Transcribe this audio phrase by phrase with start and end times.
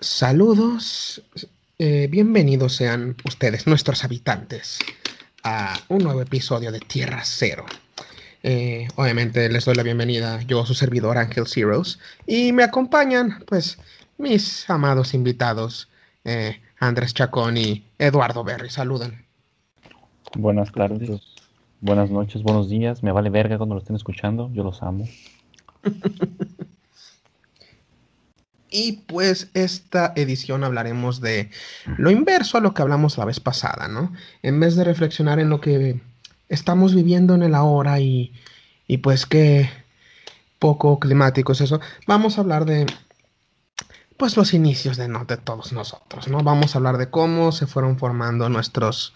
[0.00, 1.22] Saludos,
[1.78, 4.78] eh, bienvenidos sean ustedes, nuestros habitantes,
[5.44, 7.66] a un nuevo episodio de Tierra Cero.
[8.42, 13.78] Eh, obviamente les doy la bienvenida, yo su servidor Ángel Zeros, y me acompañan, pues,
[14.16, 15.90] mis amados invitados,
[16.24, 18.70] eh, Andrés Chacón y Eduardo Berry.
[18.70, 19.26] Saluden.
[20.34, 21.10] Buenas tardes,
[21.82, 23.02] buenas noches, buenos días.
[23.02, 25.06] Me vale verga cuando lo estén escuchando, yo los amo.
[28.70, 31.50] Y pues esta edición hablaremos de
[31.96, 34.12] lo inverso a lo que hablamos la vez pasada, ¿no?
[34.42, 36.00] En vez de reflexionar en lo que
[36.48, 38.32] estamos viviendo en el ahora y,
[38.86, 39.68] y pues qué
[40.60, 42.86] poco climático es eso, vamos a hablar de
[44.16, 46.42] pues los inicios de, no, de todos nosotros, ¿no?
[46.42, 49.14] Vamos a hablar de cómo se fueron formando nuestros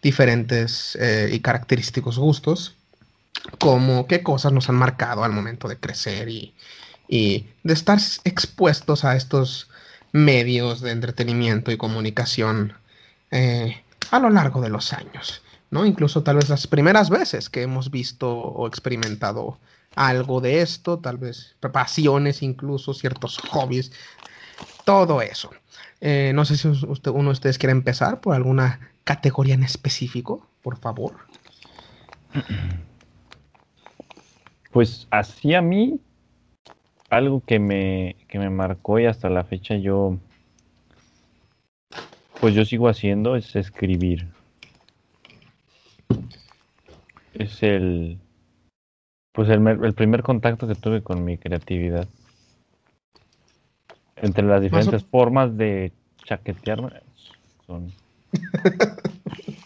[0.00, 2.74] diferentes eh, y característicos gustos,
[3.58, 6.54] cómo, qué cosas nos han marcado al momento de crecer y,
[7.08, 9.68] y de estar expuestos a estos
[10.12, 12.72] medios de entretenimiento y comunicación
[13.30, 15.84] eh, a lo largo de los años, ¿no?
[15.84, 19.58] Incluso tal vez las primeras veces que hemos visto o experimentado
[19.94, 23.92] algo de esto, tal vez pasiones, incluso ciertos hobbies,
[24.84, 25.50] todo eso.
[26.00, 30.78] Eh, no sé si uno de ustedes quiere empezar por alguna categoría en específico, por
[30.78, 31.16] favor.
[34.70, 35.98] Pues así a mí
[37.10, 40.18] algo que me, que me marcó y hasta la fecha yo,
[42.40, 44.28] pues yo sigo haciendo es escribir.
[47.34, 48.18] Es el,
[49.32, 52.08] pues el, el primer contacto que tuve con mi creatividad.
[54.16, 55.92] Entre las diferentes formas de
[56.24, 56.90] chaquetearme
[57.66, 57.92] son...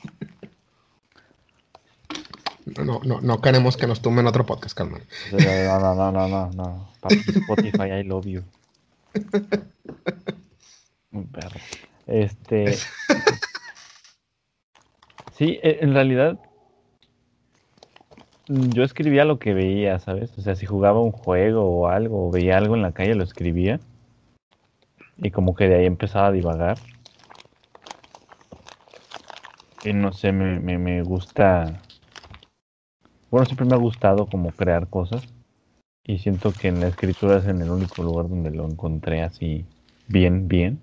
[2.78, 5.00] No, no, no queremos que nos tumben otro podcast, calma.
[5.32, 6.88] No, no, no, no, no, no.
[7.08, 8.42] Spotify, I love you.
[11.12, 11.58] Un perro.
[12.06, 12.76] Este.
[15.32, 16.38] Sí, e, en realidad.
[18.46, 20.36] Yo escribía lo que veía, ¿sabes?
[20.36, 23.24] O sea, si jugaba un juego o algo, o veía algo en la calle, lo
[23.24, 23.80] escribía.
[25.16, 26.78] Y como que de ahí empezaba a divagar.
[29.84, 31.80] Y no sé, me, me, me gusta
[33.30, 35.22] bueno, siempre me ha gustado como crear cosas
[36.04, 39.64] y siento que en la escritura es en el único lugar donde lo encontré así
[40.08, 40.80] bien, bien.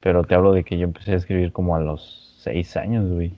[0.00, 3.32] Pero te hablo de que yo empecé a escribir como a los seis años, güey.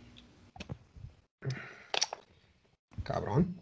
[3.04, 3.54] Cabrón.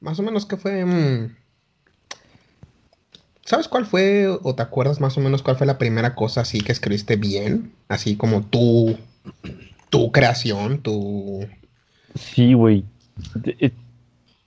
[0.00, 0.84] Más o menos que fue...
[0.84, 1.36] Mm,
[3.44, 6.62] ¿Sabes cuál fue o te acuerdas más o menos cuál fue la primera cosa así
[6.62, 7.74] que escribiste bien?
[7.88, 8.96] Así como tu,
[9.90, 11.46] tu creación, tu,
[12.14, 12.84] Sí, güey.
[13.44, 13.72] Eh,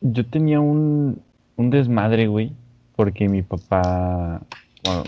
[0.02, 1.22] yo tenía un,
[1.56, 2.52] un desmadre, güey,
[2.96, 4.42] porque mi papá,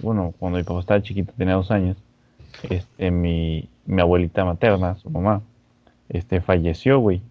[0.02, 1.98] bueno, cuando mi papá estaba chiquito, tenía dos años,
[2.69, 5.42] este, mi, mi abuelita materna, su mamá,
[6.09, 7.22] este, falleció, güey.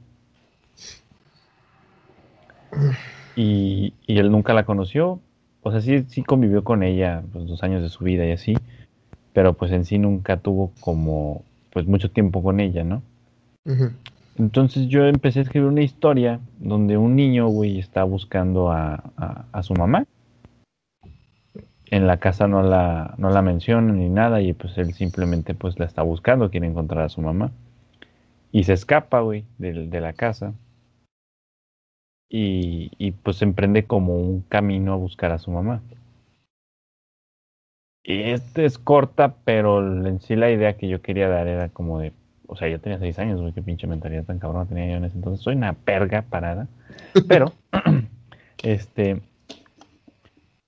[3.36, 5.20] Y, y, él nunca la conoció.
[5.62, 8.56] O sea, sí, sí convivió con ella pues, dos años de su vida y así,
[9.32, 13.02] pero pues en sí nunca tuvo como, pues mucho tiempo con ella, ¿no?
[14.38, 19.02] Entonces yo empecé a escribir una historia donde un niño, güey, está buscando a,
[19.62, 20.06] su mamá.
[21.90, 25.78] En la casa no la, no la mencionan ni nada y pues él simplemente pues
[25.78, 27.50] la está buscando, quiere encontrar a su mamá.
[28.52, 30.54] Y se escapa, güey, de, la casa.
[32.30, 35.82] Y, y pues emprende como un camino a buscar a su mamá.
[38.04, 41.98] Y este es corta, pero en sí la idea que yo quería dar era como
[41.98, 42.12] de,
[42.48, 45.04] o sea, yo tenía seis años, güey, qué pinche mentalidad tan cabrona tenía yo en
[45.04, 45.44] ese entonces.
[45.44, 46.66] Soy una perga parada.
[47.28, 47.52] Pero,
[48.62, 49.22] este,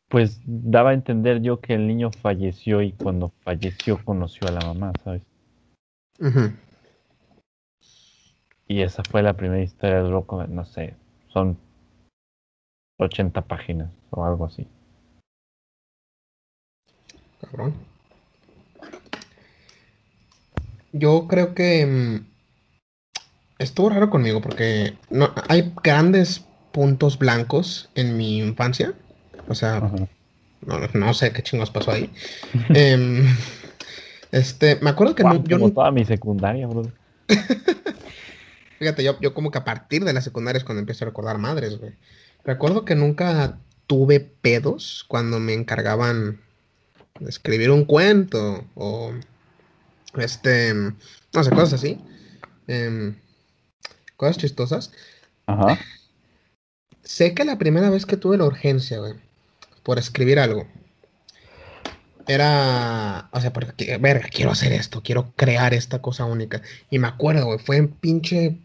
[0.08, 4.60] pues daba a entender yo que el niño falleció y cuando falleció conoció a la
[4.60, 5.22] mamá, ¿sabes?
[8.68, 10.94] Y esa fue la primera historia de loco, no sé,
[11.28, 11.56] son
[12.98, 14.68] 80 páginas o algo así.
[17.40, 17.89] Cabrón.
[20.92, 22.26] Yo creo que mm,
[23.58, 28.94] estuvo raro conmigo porque no, hay grandes puntos blancos en mi infancia.
[29.48, 29.90] O sea,
[30.94, 32.10] no, sé qué chingos pasó ahí.
[32.74, 33.26] Em,
[34.32, 35.70] este, me acuerdo que no, yo no...
[35.70, 36.82] toda mi secundaria, bro.
[38.78, 41.38] Fíjate, yo, yo como que a partir de la secundaria es cuando empiezo a recordar
[41.38, 41.92] madres, güey.
[42.44, 46.40] Recuerdo que nunca tuve pedos cuando me encargaban
[47.18, 49.12] de escribir un cuento o
[50.16, 51.98] este, no sé, cosas así.
[52.66, 53.16] Em,
[54.16, 54.92] cosas chistosas.
[55.46, 55.78] Ajá.
[57.02, 59.14] Sé que la primera vez que tuve la urgencia, güey,
[59.82, 60.66] por escribir algo,
[62.28, 66.62] era, o sea, porque, verga, quiero hacer esto, quiero crear esta cosa única.
[66.90, 68.58] Y me acuerdo, güey, fue en pinche,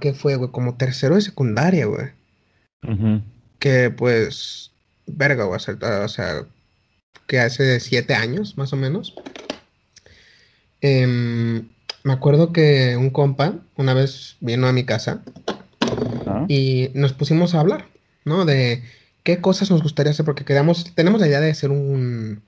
[0.00, 0.50] ¿qué fue, güey?
[0.50, 2.12] Como tercero de secundaria, güey.
[3.58, 4.70] Que pues,
[5.06, 6.46] verga, güey, o sea,
[7.26, 9.14] que hace siete años, más o menos.
[10.80, 11.68] Em,
[12.04, 15.22] me acuerdo que un compa una vez vino a mi casa
[16.48, 17.86] y nos pusimos a hablar,
[18.24, 18.44] ¿no?
[18.44, 18.82] De
[19.24, 22.42] qué cosas nos gustaría hacer, porque queríamos, tenemos la idea de hacer un...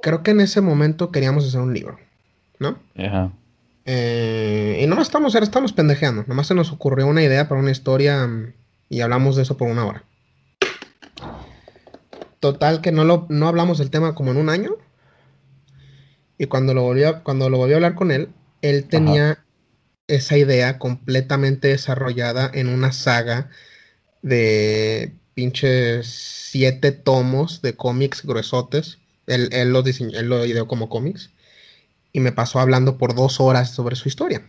[0.00, 1.98] Creo que en ese momento queríamos hacer un libro,
[2.58, 2.78] ¿no?
[2.98, 3.32] Ajá.
[3.84, 8.28] Eh, y no estamos, estamos pendejeando, nomás se nos ocurrió una idea para una historia
[8.88, 10.04] y hablamos de eso por una hora.
[12.38, 14.72] Total que no, lo, no hablamos del tema como en un año.
[16.42, 18.30] Y cuando lo volví a, cuando lo volví a hablar con él,
[18.62, 19.44] él tenía
[20.08, 23.48] esa idea completamente desarrollada en una saga
[24.22, 26.08] de pinches
[26.50, 28.98] siete tomos de cómics gruesotes.
[29.28, 31.30] Él, lo diseñó, él lo ideó como cómics.
[32.12, 34.42] Y me pasó hablando por dos horas sobre su historia.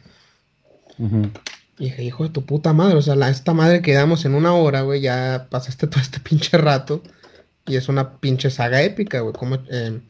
[1.77, 4.33] Y dije, hijo de tu puta madre, o sea, la, esta madre que damos en
[4.33, 7.03] una hora, güey, ya pasaste todo este pinche rato.
[7.67, 9.35] Y es una pinche saga épica, güey.
[9.35, 10.01] Como, eh,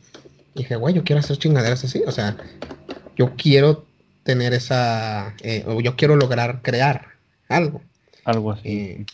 [0.56, 2.04] dije, güey, yo quiero hacer chingaderas así.
[2.06, 2.38] O sea,
[3.16, 3.86] yo quiero
[4.24, 7.08] tener esa, eh, o yo quiero lograr crear
[7.50, 7.82] algo.
[8.26, 9.06] Algo así.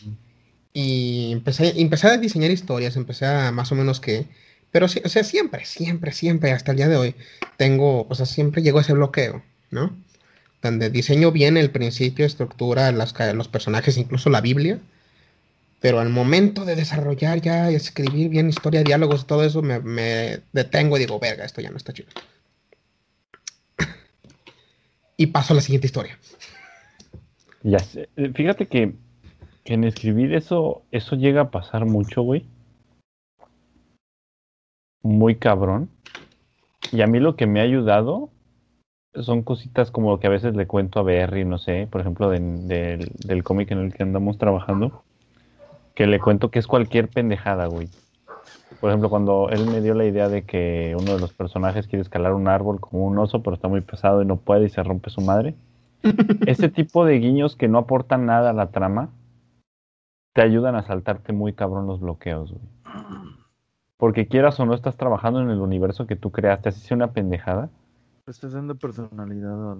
[0.72, 4.26] y empecé, empecé a diseñar historias, empecé a más o menos que,
[4.70, 7.14] pero sí, o sea, siempre, siempre, siempre, hasta el día de hoy,
[7.56, 9.96] tengo, o sea, siempre llego a ese bloqueo, ¿no?
[10.62, 14.78] Donde diseño bien el principio, estructura, las, los personajes, incluso la Biblia,
[15.80, 20.96] pero al momento de desarrollar ya, escribir bien historia, diálogos, todo eso, me, me detengo
[20.96, 22.10] y digo, verga, esto ya no está chido
[25.20, 26.18] y paso a la siguiente historia.
[27.62, 28.08] Ya sé.
[28.16, 28.94] Eh, fíjate que,
[29.66, 32.46] en escribir eso, eso llega a pasar mucho, güey.
[35.02, 35.90] Muy cabrón.
[36.90, 38.30] Y a mí lo que me ha ayudado
[39.14, 43.44] son cositas como que a veces le cuento a Berry, no sé, por ejemplo, del
[43.44, 45.04] cómic en el que andamos trabajando,
[46.00, 47.90] que le cuento que es cualquier pendejada, güey.
[48.80, 52.00] Por ejemplo, cuando él me dio la idea de que uno de los personajes quiere
[52.00, 54.82] escalar un árbol como un oso, pero está muy pesado y no puede y se
[54.82, 55.54] rompe su madre.
[56.46, 59.10] Ese tipo de guiños que no aportan nada a la trama
[60.32, 62.64] te ayudan a saltarte muy cabrón los bloqueos, güey.
[63.98, 67.12] Porque quieras o no estás trabajando en el universo que tú creaste, así sea una
[67.12, 67.68] pendejada.
[68.26, 69.76] Estás dando personalidad.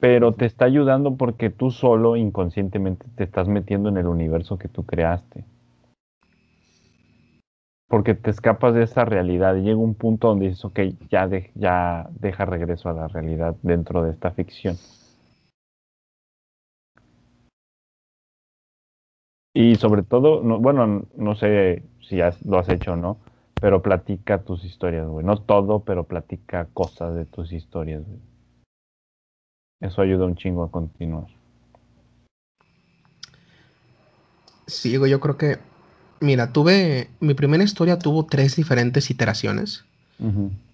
[0.00, 4.66] Pero te está ayudando porque tú solo inconscientemente te estás metiendo en el universo que
[4.66, 5.44] tú creaste
[7.90, 10.78] porque te escapas de esa realidad y llega un punto donde dices, ok,
[11.10, 14.76] ya, ya deja regreso a la realidad dentro de esta ficción.
[19.52, 23.18] Y sobre todo, no, bueno, no sé si lo has hecho o no,
[23.60, 25.26] pero platica tus historias, güey.
[25.26, 28.20] No todo, pero platica cosas de tus historias, güey.
[29.80, 31.26] Eso ayuda un chingo a continuar.
[34.68, 35.69] Sí, güey, yo creo que
[36.20, 37.10] Mira, tuve.
[37.20, 39.84] Mi primera historia tuvo tres diferentes iteraciones.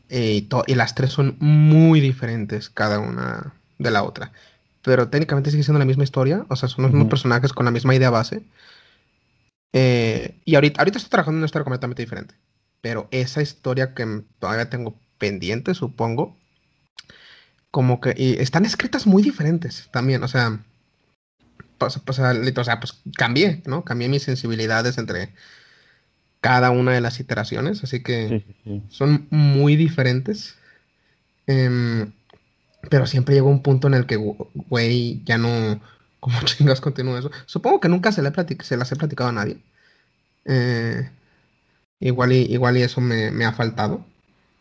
[0.09, 4.33] Eh, y, las tres son muy diferentes cada una de la otra.
[4.83, 6.45] Pero técnicamente sigue siendo la misma historia.
[6.49, 8.43] O sea, son los mismos personajes con la misma idea base.
[9.73, 12.35] Eh, y ahorita, ahorita estoy trabajando en una historia completamente diferente.
[12.81, 16.37] Pero esa historia que todavía tengo pendiente, supongo.
[17.71, 18.15] Como que.
[18.17, 20.25] Y están escritas muy diferentes también.
[20.25, 20.61] O sea
[21.79, 23.85] pues, pues, o sea, pues cambié, ¿no?
[23.85, 25.33] Cambié mis sensibilidades entre
[26.41, 28.45] cada una de las iteraciones, así que
[28.89, 30.57] son muy diferentes.
[31.47, 32.13] Em,
[32.89, 35.81] pero siempre llegó un punto en el que, güey, ya no,
[36.21, 37.31] como chingas continúa eso.
[37.47, 39.59] Supongo que nunca se, le se las he platicado a nadie.
[40.45, 41.11] Eh,
[42.01, 44.05] igual, y, igual y eso me, me ha faltado,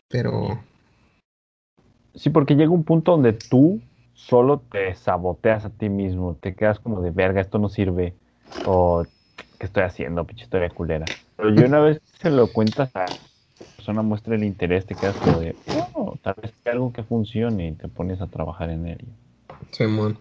[0.08, 0.62] pero...
[2.14, 3.80] Sí, porque llega un punto donde tú
[4.16, 8.14] solo te saboteas a ti mismo, te quedas como de verga, esto no sirve,
[8.64, 9.04] o
[9.58, 10.24] ¿qué estoy haciendo?
[10.24, 11.04] Pinche historia culera.
[11.36, 13.06] Pero yo una vez se lo cuentas a
[13.76, 15.54] persona, muestra el interés, te quedas como de,
[15.94, 19.06] oh, tal vez hay algo que funcione y te pones a trabajar en ello.
[19.70, 20.18] Simón.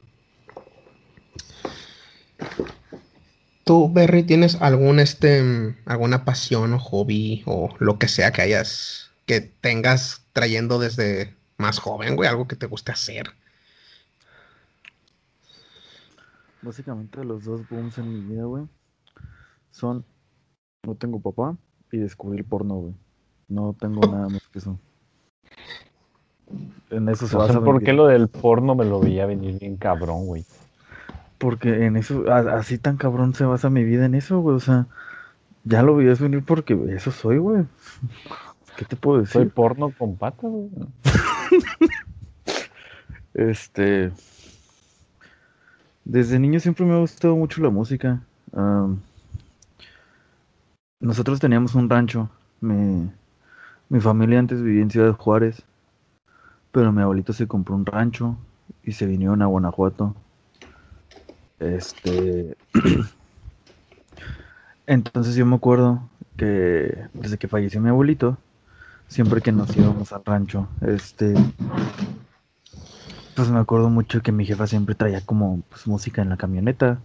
[3.63, 9.09] ¿Tú, Berry, tienes algún este alguna pasión o hobby o lo que sea que hayas
[9.25, 12.29] que tengas trayendo desde más joven, güey?
[12.29, 13.31] Algo que te guste hacer.
[16.65, 18.65] Básicamente los dos booms en mi vida, güey,
[19.69, 20.03] son
[20.83, 21.55] no tengo papá
[21.91, 22.93] y descubrir porno, güey.
[23.47, 24.79] No tengo nada más que eso.
[26.89, 27.61] En eso se basa.
[27.61, 30.45] ¿Por qué lo del porno me lo veía venir bien cabrón, güey?
[31.37, 34.55] Porque en eso, así tan cabrón se basa mi vida en eso, güey.
[34.55, 34.87] O sea,
[35.63, 37.65] ya lo veías venir porque eso soy, güey.
[38.77, 39.53] ¿Qué te puedo Soy decir?
[39.53, 40.69] porno con patas, güey.
[43.33, 44.11] Este.
[46.05, 48.21] Desde niño siempre me ha gustado mucho la música.
[50.99, 52.29] Nosotros teníamos un rancho.
[52.61, 53.09] Mi,
[53.89, 55.63] mi familia antes vivía en Ciudad Juárez.
[56.71, 58.37] Pero mi abuelito se compró un rancho
[58.83, 60.15] y se vinieron a Guanajuato.
[61.59, 62.55] Este.
[64.87, 66.07] Entonces yo me acuerdo
[66.37, 68.37] que desde que falleció mi abuelito,
[69.07, 71.33] siempre que nos íbamos al rancho, este.
[73.35, 76.99] Pues me acuerdo mucho que mi jefa siempre traía como pues, música en la camioneta.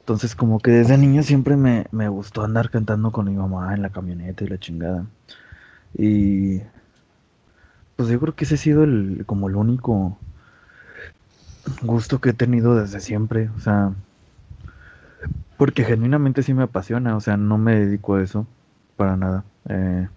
[0.00, 3.82] Entonces como que desde niño siempre me, me gustó andar cantando con mi mamá en
[3.82, 5.06] la camioneta y la chingada.
[5.96, 6.62] Y
[7.96, 10.18] pues yo creo que ese ha sido el, como el único
[11.82, 13.50] gusto que he tenido desde siempre.
[13.56, 13.92] O sea,
[15.56, 17.16] porque genuinamente sí me apasiona.
[17.16, 18.46] O sea, no me dedico a eso
[18.96, 19.44] para nada.
[19.68, 20.08] Eh,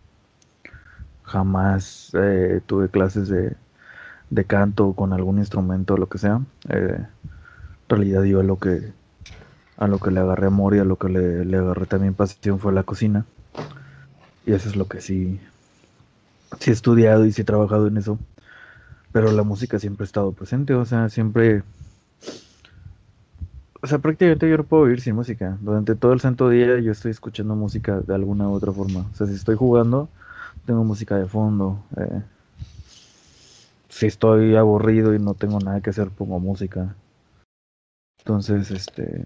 [1.23, 3.55] jamás eh, tuve clases de,
[4.31, 6.41] de canto con algún instrumento lo que sea.
[6.69, 8.93] Eh, en realidad yo a lo que
[9.77, 12.59] a lo que le agarré amor y a lo que le, le agarré también pasión
[12.59, 13.25] fue la cocina.
[14.45, 15.39] Y eso es lo que sí,
[16.59, 18.19] sí he estudiado y sí he trabajado en eso.
[19.11, 21.63] Pero la música siempre ha estado presente, o sea, siempre...
[23.83, 25.57] O sea, prácticamente yo no puedo vivir sin música.
[25.59, 29.07] Durante todo el santo día yo estoy escuchando música de alguna u otra forma.
[29.11, 30.07] O sea, si estoy jugando,
[30.65, 31.83] tengo música de fondo.
[31.97, 32.21] eh,
[33.91, 36.95] si estoy aburrido y no tengo nada que hacer, pongo música.
[38.19, 39.25] Entonces, este...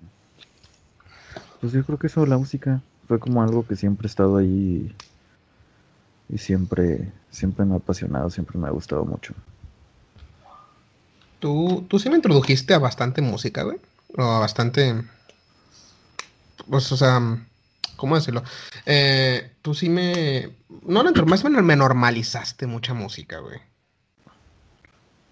[1.61, 4.93] Pues yo creo que eso, la música, fue como algo que siempre ha estado ahí
[6.29, 9.33] y siempre, siempre me ha apasionado, siempre me ha gustado mucho.
[11.39, 13.77] Tú, tú sí me introdujiste a bastante música, güey.
[14.17, 14.95] O a bastante.
[16.67, 17.21] Pues, o sea,
[17.95, 18.43] ¿cómo decirlo?
[18.87, 20.55] Eh, tú sí me.
[20.87, 23.59] No, más me normalizaste mucha música, güey.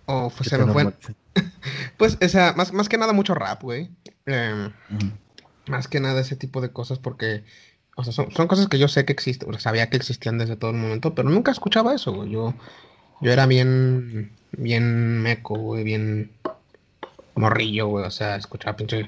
[0.05, 0.93] O pues, ¿Qué se me fue.
[1.97, 3.89] Pues, o sea, más, más que nada mucho rap, güey.
[4.25, 5.11] Eh, Ujú.
[5.67, 7.43] más que nada ese tipo de cosas porque.
[7.95, 10.39] O sea, son, son cosas que yo sé que existen, o sea, sabía que existían
[10.39, 12.31] desde todo el momento, pero nunca escuchaba eso, güey.
[12.31, 12.55] Yo,
[13.21, 16.31] yo era bien, bien meco, güey, bien
[17.35, 18.05] morrillo, güey.
[18.05, 19.07] O sea, escuchaba pinche.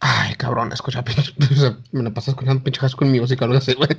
[0.00, 1.34] Ay, cabrón, escuchaba pinche.
[1.52, 3.90] o sea, me la pasaba escuchando pinche High School Music o algo así, güey.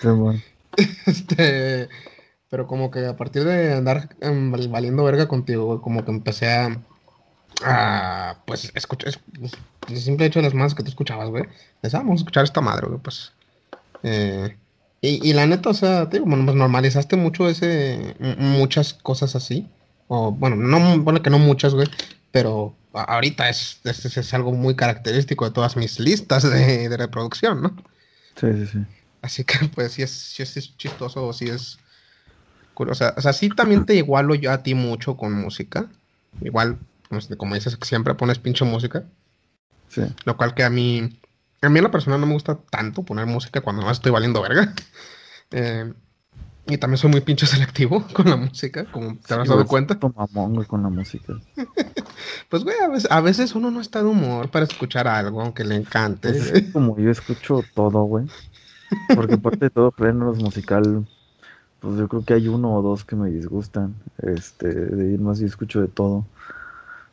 [0.00, 0.42] Simón.
[1.06, 1.88] Este.
[2.52, 6.10] Pero como que a partir de andar em, val- valiendo verga contigo, güey, como que
[6.10, 6.78] empecé a.
[7.64, 9.08] a pues, escuchar.
[9.08, 9.52] es- pues,
[9.88, 11.44] el simple hecho de las más que tú escuchabas, güey.
[11.82, 13.32] Decía, "Ah, escuchar esta madre, güey, pues.
[14.02, 14.54] Eh,
[15.00, 18.16] y, y la neta, o sea, te digo, bueno, pues normalizaste mucho ese.
[18.36, 19.66] muchas cosas así.
[20.08, 21.88] O, bueno, no, bueno, que no muchas, güey.
[22.32, 27.62] Pero ahorita es, es, es algo muy característico de todas mis listas de, de reproducción,
[27.62, 27.76] ¿no?
[28.38, 28.78] Sí, sí, sí.
[29.22, 31.78] Así que, pues, sí es, sí es, chistoso, o sí es.
[32.74, 35.86] O sea, o sea, sí también te igualo yo a ti mucho con música.
[36.40, 39.04] Igual, pues, como dices, siempre pones pinche música.
[39.88, 40.02] Sí.
[40.24, 41.18] Lo cual que a mí,
[41.60, 44.42] a mí en la persona no me gusta tanto poner música cuando no estoy valiendo
[44.42, 44.74] verga.
[45.54, 45.92] Eh,
[46.66, 49.98] y también soy muy pinche selectivo con la música, como te habrás Sí, dado cuenta.
[50.16, 51.34] mamón, con la música.
[52.48, 55.64] Pues, güey, a veces, a veces uno no está de humor para escuchar algo, aunque
[55.64, 56.30] le encante.
[56.30, 58.26] Pues es como yo escucho todo, güey.
[59.14, 61.06] Porque aparte de todo géneros musical,
[61.82, 63.96] pues yo creo que hay uno o dos que me disgustan.
[64.18, 66.24] Este, de ir más yo escucho de todo.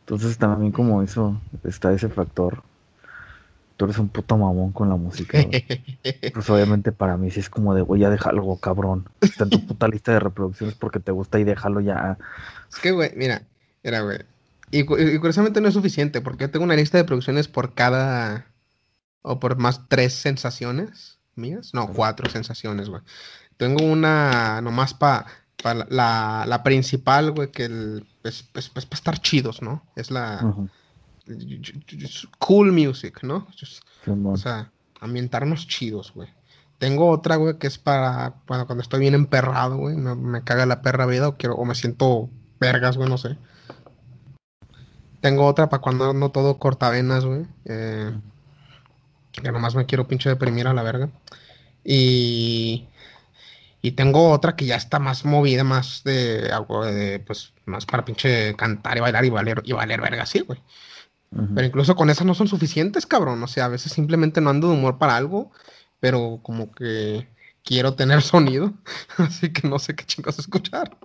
[0.01, 2.61] Entonces también como eso, está ese factor.
[3.77, 5.39] Tú eres un puto mamón con la música.
[6.33, 9.09] Pues obviamente para mí sí es como de, güey, ya déjalo, cabrón.
[9.21, 12.17] Está en tu puta lista de reproducciones porque te gusta y déjalo ya.
[12.71, 13.41] Es que, güey, mira,
[13.83, 14.19] mira, güey.
[14.71, 18.45] Y, y curiosamente no es suficiente, porque yo tengo una lista de producciones por cada.
[19.21, 21.73] O por más tres sensaciones mías.
[21.73, 23.01] No, cuatro sensaciones, güey.
[23.59, 25.25] Tengo una nomás para
[25.65, 29.83] la, la, la principal, güey, que el, es, es, para estar chidos, ¿no?
[29.97, 30.39] Es la.
[32.39, 33.45] Cool music, ¿no?
[33.59, 33.83] Just-
[34.31, 36.29] o sea, ambientarnos chidos, güey.
[36.77, 39.97] Tengo otra, güey, que es para bueno, cuando estoy bien emperrado, güey.
[39.97, 42.29] Me, me caga la perra vida o, quiero, o me siento
[42.61, 43.37] vergas, güey, no sé.
[45.19, 47.45] Tengo otra para cuando no todo cortavenas, güey.
[47.65, 48.11] eh,
[49.33, 51.09] que nomás me quiero pinche deprimir a la verga.
[51.83, 52.87] Y,
[53.81, 58.03] y tengo otra que ya está más movida, más de, algo de, pues, más para
[58.03, 60.61] pinche cantar y bailar y valer, y valer verga, sí, güey.
[61.31, 63.41] Pero incluso con esas no son suficientes, cabrón.
[63.43, 65.51] O sea, a veces simplemente no ando de humor para algo,
[65.99, 67.27] pero como que
[67.63, 68.73] quiero tener sonido,
[69.17, 70.97] así que no sé qué chingos escuchar.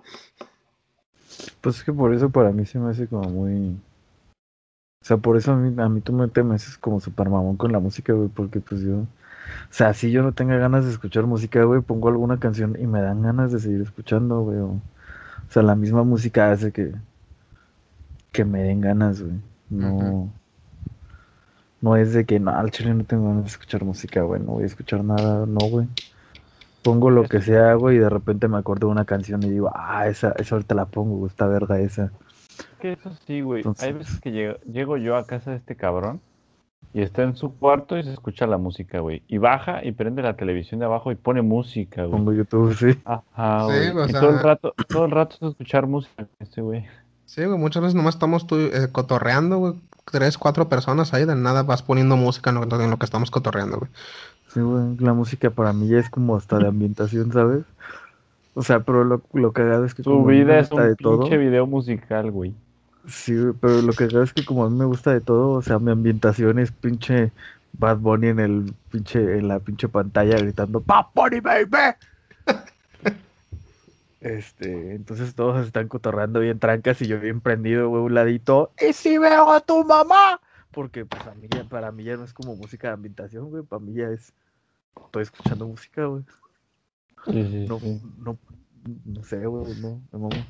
[1.61, 3.77] Pues es que por eso para mí se me hace como muy...
[5.01, 7.29] O sea, por eso a mí, a mí tú me te me haces como super
[7.29, 9.05] mamón con la música, güey, porque pues yo
[9.69, 12.87] O sea, si yo no tenga ganas de escuchar música, güey, pongo alguna canción y
[12.87, 14.59] me dan ganas de seguir escuchando, güey.
[14.59, 14.81] O, o
[15.49, 16.93] sea, la misma música hace que,
[18.31, 19.35] que me den ganas, güey.
[19.69, 20.29] No.
[21.81, 24.41] No es de que no, al chile no tengo ganas de escuchar música, güey.
[24.41, 25.87] No voy a escuchar nada, no, güey.
[26.81, 29.71] Pongo lo que sea, güey, y de repente me acuerdo de una canción y digo,
[29.73, 32.11] ah, esa, esa ahorita la pongo, güey, esta verga esa.
[32.79, 33.63] Que eso sí, güey.
[33.79, 36.21] Hay veces que llego, llego yo a casa de este cabrón
[36.95, 39.21] y está en su cuarto y se escucha la música, güey.
[39.27, 42.11] Y baja y prende la televisión de abajo y pone música, güey.
[42.11, 42.97] Pongo YouTube, sí.
[43.03, 44.05] Ajá, Sí, güey.
[44.05, 46.85] o y sea- todo el rato, todo el rato es escuchar música, este güey.
[47.25, 49.73] Sí, güey, muchas veces nomás estamos tú, eh, cotorreando, güey.
[50.09, 53.29] Tres, cuatro personas ahí, de nada vas poniendo música en lo, en lo que estamos
[53.29, 53.91] cotorreando, güey.
[54.53, 57.63] Sí, güey, la música para mí ya es como hasta de ambientación, ¿sabes?
[58.53, 61.19] O sea, pero lo, lo cagado es que como me vida es un todo.
[61.21, 62.53] pinche video musical, güey.
[63.07, 65.61] Sí, pero lo que cagado es que como a mí me gusta de todo, o
[65.61, 67.31] sea, mi ambientación es pinche
[67.73, 71.95] Bad Bunny en el pinche, en la pinche pantalla gritando ¡Bad Bunny, baby!
[74.21, 78.71] Este, entonces todos están cotorreando bien trancas y yo bien prendido, güey, un ladito.
[78.81, 80.39] ¡Y si veo a tu mamá!
[80.71, 83.63] Porque pues a mí ya- para mí ya no es como música de ambientación, güey,
[83.63, 84.33] para mí ya es.
[85.05, 86.23] Estoy escuchando música, güey.
[87.25, 88.01] Sí, sí, No, sí.
[88.17, 88.37] no,
[89.05, 90.45] no sé, güey, no, me mamo.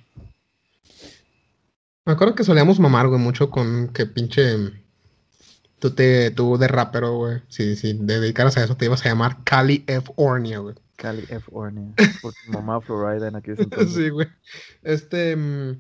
[2.06, 4.58] Me acuerdo que solíamos mamar, güey, mucho con que pinche.
[5.80, 7.42] Tú, te, tú de rapero, güey.
[7.48, 10.12] Si, si te dedicaras a eso, te ibas a llamar Cali F.
[10.16, 10.76] Ornia, güey.
[10.96, 11.50] Cali F.
[11.52, 11.94] Ornia.
[12.22, 13.94] Porque mamá Florida en aquellos entonces.
[13.94, 14.28] Sí, güey.
[14.84, 15.36] Este.
[15.36, 15.74] mm,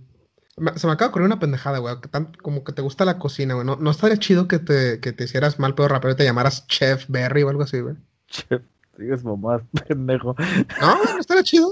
[0.75, 1.96] se me acaba de ocurrir una pendejada, güey.
[2.41, 3.65] como que te gusta la cocina, güey.
[3.65, 6.66] ¿No, no estaría chido que te, que te hicieras mal pedo rapero y te llamaras
[6.68, 7.96] Chef Berry o algo así, güey?
[8.27, 8.64] Chef,
[9.03, 10.36] digas mamá, pendejo.
[10.81, 11.70] No, no estaría chido.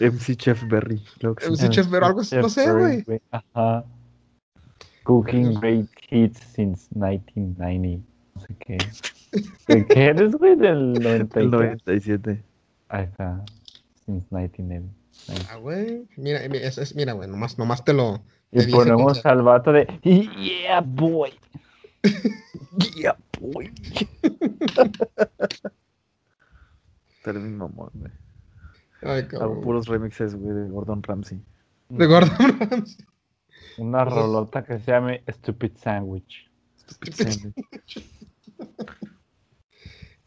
[0.00, 1.02] MC Chef Berry.
[1.22, 3.04] MC Chef Berry, algo así, no Chef sé, güey.
[3.30, 3.84] Ajá.
[5.04, 8.04] Cooking great hits since 1990.
[8.34, 8.78] No sé qué.
[9.66, 10.54] ¿De qué eres, güey?
[10.56, 11.56] Del 90 y El qué?
[11.56, 12.44] 97.
[12.88, 13.44] Ahí está.
[14.06, 14.94] Since 1990.
[15.50, 16.06] Ah, güey.
[16.16, 18.22] Mira, mira, es, es- mira, güey, nomás, nomás te lo.
[18.50, 21.32] Y te dice ponemos al vato de Yeah, boy.
[22.96, 23.72] Yeah, boy.
[27.22, 28.12] Pero mi mamón, güey.
[29.02, 29.60] Ay, Hago cabrón.
[29.60, 31.40] puros remixes, güey, de Gordon Ramsay.
[31.88, 33.06] De Gordon Ramsay.
[33.78, 36.50] Una rolota que se llame Stupid Sandwich.
[37.12, 37.52] Sí,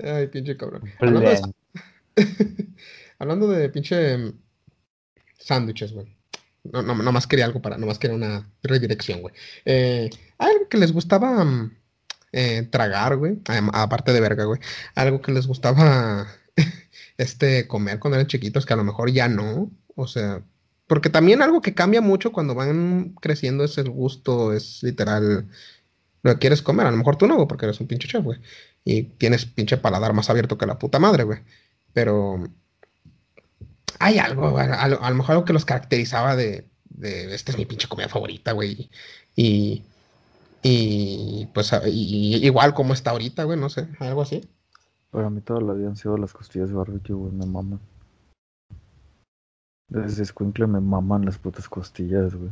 [0.03, 0.83] Ay, pinche cabrón.
[0.99, 1.53] Hablando de, Blend.
[3.19, 4.33] hablando de pinche mm,
[5.37, 6.15] sándwiches, güey.
[6.63, 9.33] No, no, nomás quería algo para, nomás quería una redirección, güey.
[9.65, 11.77] Eh, algo que les gustaba mm,
[12.31, 13.39] eh, tragar, güey.
[13.73, 14.59] Aparte de verga, güey.
[14.95, 16.27] Algo que les gustaba
[17.17, 19.71] este comer cuando eran chiquitos, que a lo mejor ya no.
[19.95, 20.43] O sea,
[20.87, 25.47] porque también algo que cambia mucho cuando van creciendo es el gusto, es literal
[26.23, 26.85] lo que quieres comer.
[26.85, 28.39] A lo mejor tú no, porque eres un pinche chef, güey.
[28.83, 31.39] Y tienes pinche paladar más abierto que la puta madre, güey.
[31.93, 32.43] Pero
[33.99, 36.65] hay algo, a, a lo mejor algo que los caracterizaba de,
[37.01, 38.89] de esta es mi pinche comida favorita, güey.
[39.35, 39.83] Y,
[40.61, 44.47] y pues y igual como está ahorita, güey, no sé, algo así.
[45.11, 47.79] Para mí toda la vida han sido las costillas de barbecue, güey, me maman.
[49.89, 52.51] Desde Squinkle me maman las putas costillas, güey.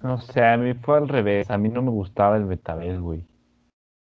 [0.00, 1.50] No sé, a mí fue al revés.
[1.50, 3.24] A mí no me gustaba el betabel, güey.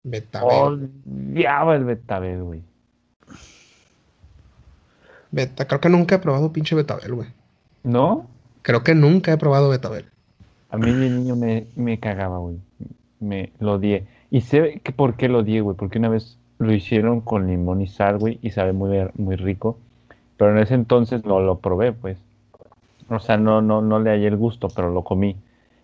[0.05, 0.89] Betabel.
[1.05, 2.63] Odiaba el betabel, güey.
[5.31, 7.29] Beta, creo que nunca he probado pinche betabel, güey.
[7.83, 8.27] ¿No?
[8.61, 10.05] Creo que nunca he probado betabel.
[10.69, 12.59] A mí de niño me, me cagaba, güey.
[13.23, 14.05] Me lo odié.
[14.29, 15.75] Y sé que por qué lo odié, güey.
[15.77, 18.39] Porque una vez lo hicieron con limón y sal, güey.
[18.41, 19.77] Y sabe muy, muy rico.
[20.37, 22.17] Pero en ese entonces no lo probé, pues.
[23.09, 25.35] O sea, no, no, no le hallé el gusto, pero lo comí.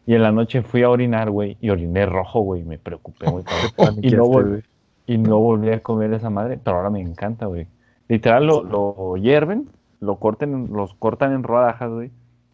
[0.05, 1.57] Y en la noche fui a orinar, güey.
[1.61, 2.63] Y oriné rojo, güey.
[2.63, 3.43] Me preocupé, güey.
[4.01, 4.63] y, no vol- güey.
[5.07, 6.59] y no volví a comer esa madre.
[6.63, 7.67] Pero ahora me encanta, güey.
[8.07, 9.69] Literal, lo, lo hierven.
[10.01, 12.09] Lo corten, los cortan en rodajas, güey.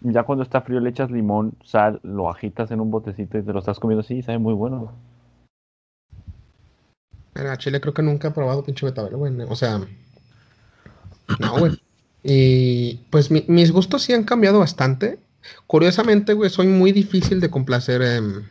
[0.08, 3.52] Ya cuando está frío le echas limón, sal, lo agitas en un botecito y te
[3.54, 4.94] lo estás comiendo así, sabe muy bueno.
[7.34, 9.34] Mira, Chile creo que nunca he probado pinche betabel, güey.
[9.50, 9.80] O sea,
[11.40, 11.82] no, güey.
[12.24, 15.20] Y pues mi- mis gustos sí han cambiado bastante.
[15.68, 18.02] Curiosamente, güey, soy muy difícil de complacer.
[18.02, 18.44] em,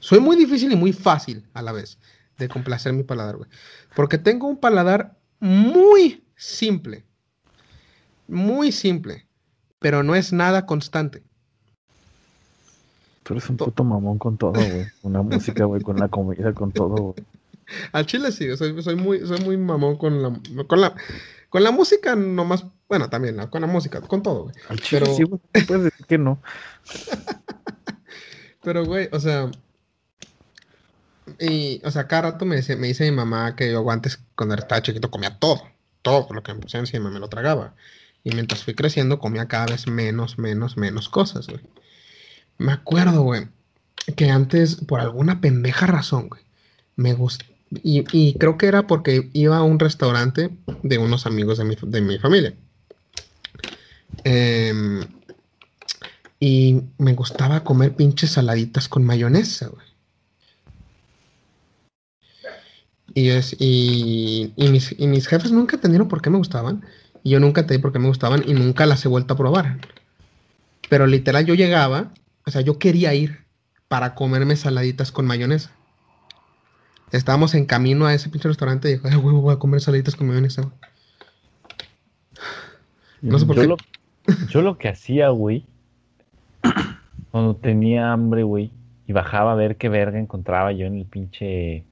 [0.00, 1.98] soy muy difícil y muy fácil a la vez
[2.38, 3.50] de complacer mi paladar, güey.
[3.94, 7.04] Porque tengo un paladar muy simple.
[8.28, 9.25] Muy simple.
[9.78, 11.22] Pero no es nada constante.
[13.22, 14.86] Tú eres un puto mamón con todo, güey.
[15.12, 17.24] La música, güey, con la comida, con todo, güey.
[17.92, 20.32] Al chile sí, soy, soy muy, soy muy mamón con la,
[20.68, 20.94] con la,
[21.48, 24.54] con la música nomás, bueno, también la- con la música, con todo, güey.
[24.68, 25.40] Al chile, Pero- sí, güey.
[25.66, 26.40] Puedes decir que no.
[28.62, 29.50] Pero, güey, o sea,
[31.40, 34.54] Y, o sea, cada rato me dice, me dice mi mamá que yo antes, cuando
[34.54, 35.60] estaba chiquito, comía todo.
[36.02, 37.74] Todo lo que me pusieron encima me lo tragaba.
[38.26, 41.60] Y mientras fui creciendo, comía cada vez menos, menos, menos cosas, güey.
[42.58, 43.46] Me acuerdo, güey,
[44.16, 46.42] que antes, por alguna pendeja razón, güey,
[46.96, 47.44] me gustó.
[47.84, 50.50] Y, y creo que era porque iba a un restaurante
[50.82, 52.56] de unos amigos de mi, de mi familia.
[54.24, 55.04] Em,
[56.40, 59.86] y me gustaba comer pinches saladitas con mayonesa, güey.
[63.14, 66.84] Y, es, y, y mis, y mis jefes nunca entendieron por qué me gustaban.
[67.26, 69.78] Y yo nunca entendí por qué me gustaban y nunca las he vuelto a probar.
[70.88, 72.12] Pero literal yo llegaba,
[72.46, 73.40] o sea, yo quería ir
[73.88, 75.72] para comerme saladitas con mayonesa.
[77.10, 80.14] Estábamos en camino a ese pinche restaurante y dije, ay, huevo, voy a comer saladitas
[80.14, 80.62] con mayonesa.
[80.62, 80.74] güey".
[83.22, 83.68] No sé por yo qué.
[83.70, 83.76] Lo,
[84.48, 85.66] yo lo que hacía, güey,
[87.32, 88.70] cuando tenía hambre, güey,
[89.08, 91.82] y bajaba a ver qué verga encontraba yo en el pinche.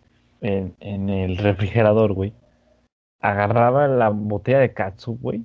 [0.42, 2.35] en, en el refrigerador, güey.
[3.24, 5.42] Agarraba la botella de katsu, güey.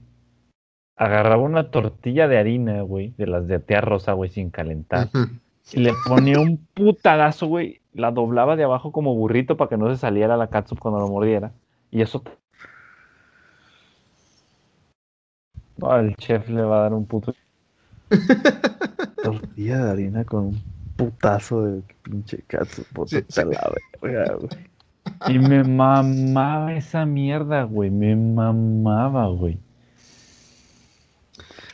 [0.97, 5.07] Agarraba una tortilla de harina, güey, de las de tía rosa, güey, sin calentar.
[5.71, 7.79] Y le ponía un putadazo, güey.
[7.93, 11.07] La doblaba de abajo como burrito para que no se saliera la catsup cuando lo
[11.07, 11.53] mordiera.
[11.89, 12.21] Y eso.
[15.77, 17.33] No, el chef le va a dar un puto.
[19.23, 20.63] Tortilla de harina con un
[20.97, 22.83] putazo de pinche katsu.
[22.91, 23.41] Puta Sí, sí.
[23.45, 24.49] la verga, güey.
[25.27, 27.89] Y me mamaba esa mierda, güey.
[27.89, 29.59] Me mamaba, güey.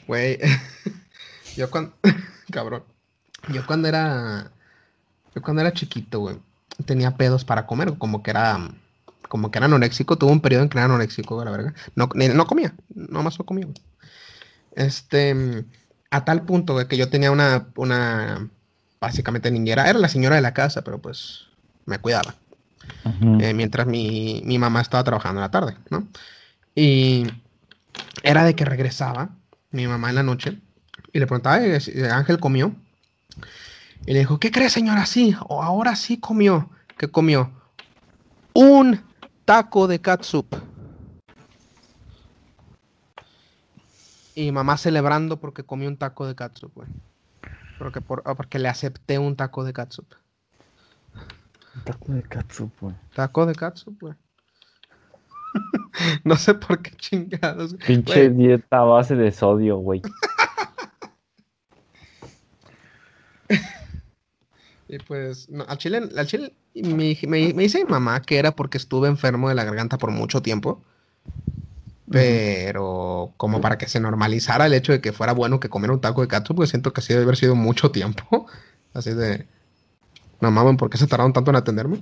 [0.07, 0.39] Güey,
[1.57, 1.93] yo cuando,
[2.51, 2.83] cabrón,
[3.51, 4.51] yo cuando era,
[5.33, 6.37] yo cuando era chiquito, güey,
[6.85, 8.69] tenía pedos para comer, como que era,
[9.27, 12.09] como que era anoréxico, tuve un periodo en que era anoréxico, güey, la verga, no,
[12.13, 13.77] no comía, nomás no comía, güey.
[14.75, 15.65] Este,
[16.11, 18.49] a tal punto, güey, que yo tenía una, una,
[18.99, 21.47] básicamente niñera, era la señora de la casa, pero pues
[21.85, 22.35] me cuidaba.
[23.39, 26.07] Eh, mientras mi, mi mamá estaba trabajando en la tarde, ¿no?
[26.73, 27.25] Y
[28.23, 29.29] era de que regresaba
[29.71, 30.59] mi mamá en la noche
[31.13, 32.75] y le preguntaba, "Eh, si Ángel comió.
[34.05, 35.05] Y le dijo, ¿qué crees, señora?
[35.05, 36.69] Sí, o ahora sí comió.
[36.97, 37.51] ¿Qué comió?
[38.53, 39.01] Un
[39.45, 40.55] taco de catsup.
[44.35, 46.71] Y mamá celebrando porque comió un taco de catsup.
[47.79, 50.13] Porque, por, ah, porque le acepté un taco de catsup.
[51.83, 52.95] Taco de katsu, güey.
[53.13, 54.13] Taco de catsup, güey.
[56.23, 57.75] no sé por qué chingados.
[57.85, 60.01] Pinche Güey, dieta a base de sodio, güey.
[64.87, 68.55] Y pues, no, al chile, al chile me, me, me dice mi mamá que era
[68.55, 70.81] porque estuve enfermo de la garganta por mucho tiempo.
[72.09, 76.01] Pero como para que se normalizara el hecho de que fuera bueno que comiera un
[76.01, 78.47] taco de catsup, pues siento que así debe haber sido mucho tiempo.
[78.93, 79.45] Así de...
[80.45, 82.01] No mames, ¿por qué se tardaron tanto en atenderme?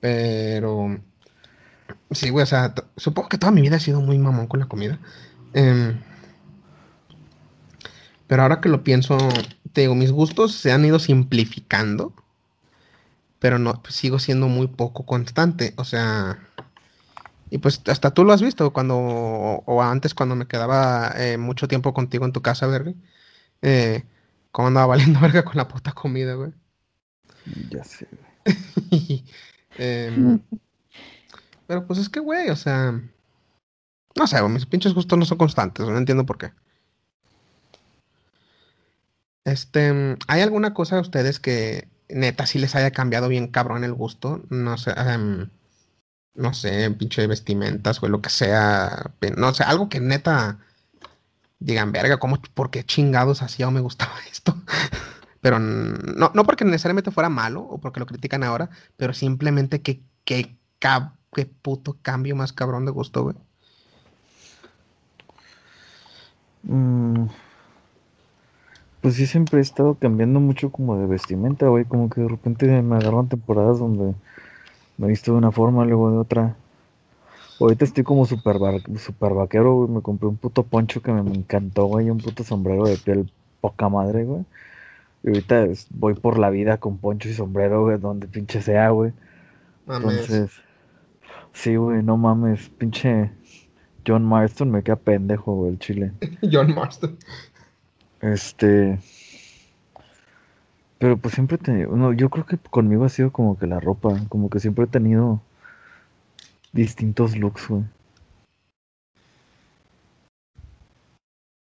[0.00, 0.98] Pero...
[2.10, 4.66] Sí, güey, o sea, supongo que toda mi vida he sido muy mamón con la
[4.66, 4.98] comida.
[5.52, 6.00] Em,
[8.26, 9.16] pero ahora que lo pienso,
[9.72, 12.12] te digo, mis gustos se han ido simplificando,
[13.38, 15.72] pero no, pues, sigo siendo muy poco constante.
[15.76, 16.40] O sea,
[17.48, 21.68] y pues hasta tú lo has visto cuando, o antes cuando me quedaba eh, mucho
[21.68, 22.92] tiempo contigo en tu casa, verga.
[23.62, 24.02] Eh,
[24.50, 26.52] cómo andaba valiendo verga con la puta comida, güey.
[27.70, 29.24] Ya sé, güey.
[29.80, 30.40] Em,
[31.68, 33.00] pero pues es que, güey, o sea,
[34.16, 36.52] no sé, güey, mis pinches gustos no son constantes, no entiendo por qué.
[39.44, 43.94] Este, ¿hay alguna cosa de ustedes que neta sí les haya cambiado bien cabrón el
[43.94, 44.42] gusto?
[44.50, 45.48] No sé, em,
[46.34, 50.58] no sé, pinche vestimentas o lo que sea, no sé, algo que neta
[51.60, 54.54] digan, verga, ¿cómo, por qué chingados hacía o me gustaba esto?
[55.40, 60.02] Pero no, no porque necesariamente fuera malo o porque lo critican ahora, pero simplemente que,
[60.24, 60.58] que,
[61.34, 63.36] qué puto cambio más cabrón de gusto, güey.
[66.64, 67.28] Mm,
[69.00, 71.84] Pues sí, siempre he estado cambiando mucho como de vestimenta, güey.
[71.84, 74.14] Como que de repente me agarran temporadas donde
[74.98, 76.56] me he visto de una forma, luego de otra.
[77.60, 78.56] Ahorita estoy como super,
[78.98, 79.90] super vaquero, güey.
[79.90, 82.10] Me compré un puto poncho que me, me encantó, güey.
[82.10, 84.44] Un puto sombrero de piel poca madre, güey.
[85.24, 89.12] Y ahorita voy por la vida con poncho y sombrero, güey, donde pinche sea, güey.
[89.86, 90.10] Mames.
[90.10, 90.52] Entonces,
[91.52, 93.32] sí, güey, no mames, pinche
[94.06, 96.12] John Marston me queda pendejo, güey, el chile.
[96.52, 97.16] John Marston.
[98.20, 98.98] Este.
[100.98, 101.94] Pero pues siempre he tenido.
[101.94, 104.16] No, yo creo que conmigo ha sido como que la ropa.
[104.28, 105.42] Como que siempre he tenido
[106.72, 107.84] distintos looks, güey.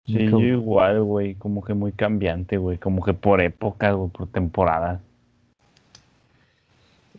[0.05, 0.47] Sí, Muy yo cabrón.
[0.47, 5.01] igual, güey, como que muy cambiante, güey, como que por época o por temporada.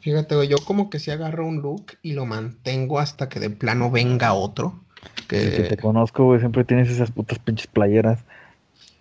[0.01, 3.51] Fíjate, güey, yo como que si agarro un look y lo mantengo hasta que de
[3.51, 4.79] plano venga otro.
[5.29, 8.21] Desde que te conozco, güey, siempre tienes esas putas pinches playeras.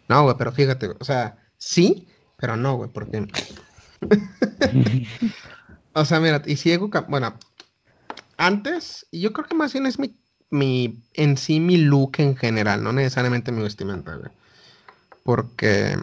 [0.08, 3.28] No, güey, pero fíjate, güey, o sea, sí, pero no, güey, porque...
[5.93, 6.76] o sea, mira, y si
[7.08, 7.36] bueno,
[8.38, 10.15] antes, yo creo que más bien es mi,
[10.50, 14.32] mi, en sí mi look en general, no necesariamente mi vestimenta, güey.
[15.24, 15.98] Porque,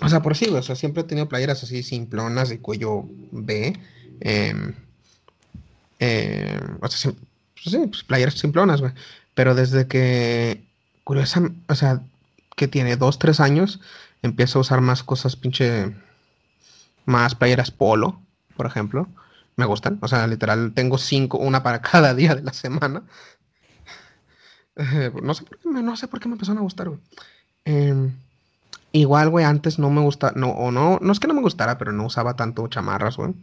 [0.00, 3.04] o sea, por sí, güey, o sea, siempre he tenido playeras así simplonas de cuello
[3.32, 3.78] B.
[4.20, 4.74] Eh,
[6.80, 8.92] o sea, pues sí, pues playeras simplonas, güey.
[9.34, 10.64] Pero desde que,
[11.04, 12.02] curiosa, o sea,
[12.56, 13.80] que tiene dos, tres años,
[14.22, 15.94] empiezo a usar más cosas pinche,
[17.04, 18.20] más playeras polo,
[18.56, 19.08] por ejemplo.
[19.58, 23.02] Me gustan, o sea, literal, tengo cinco, una para cada día de la semana.
[25.20, 27.00] no, sé por qué me, no sé por qué me empezaron a gustar, güey.
[27.64, 28.14] Em,
[28.92, 31.76] igual, güey, antes no me gustaba, no, o no, no es que no me gustara,
[31.76, 33.34] pero no usaba tanto chamarras, güey.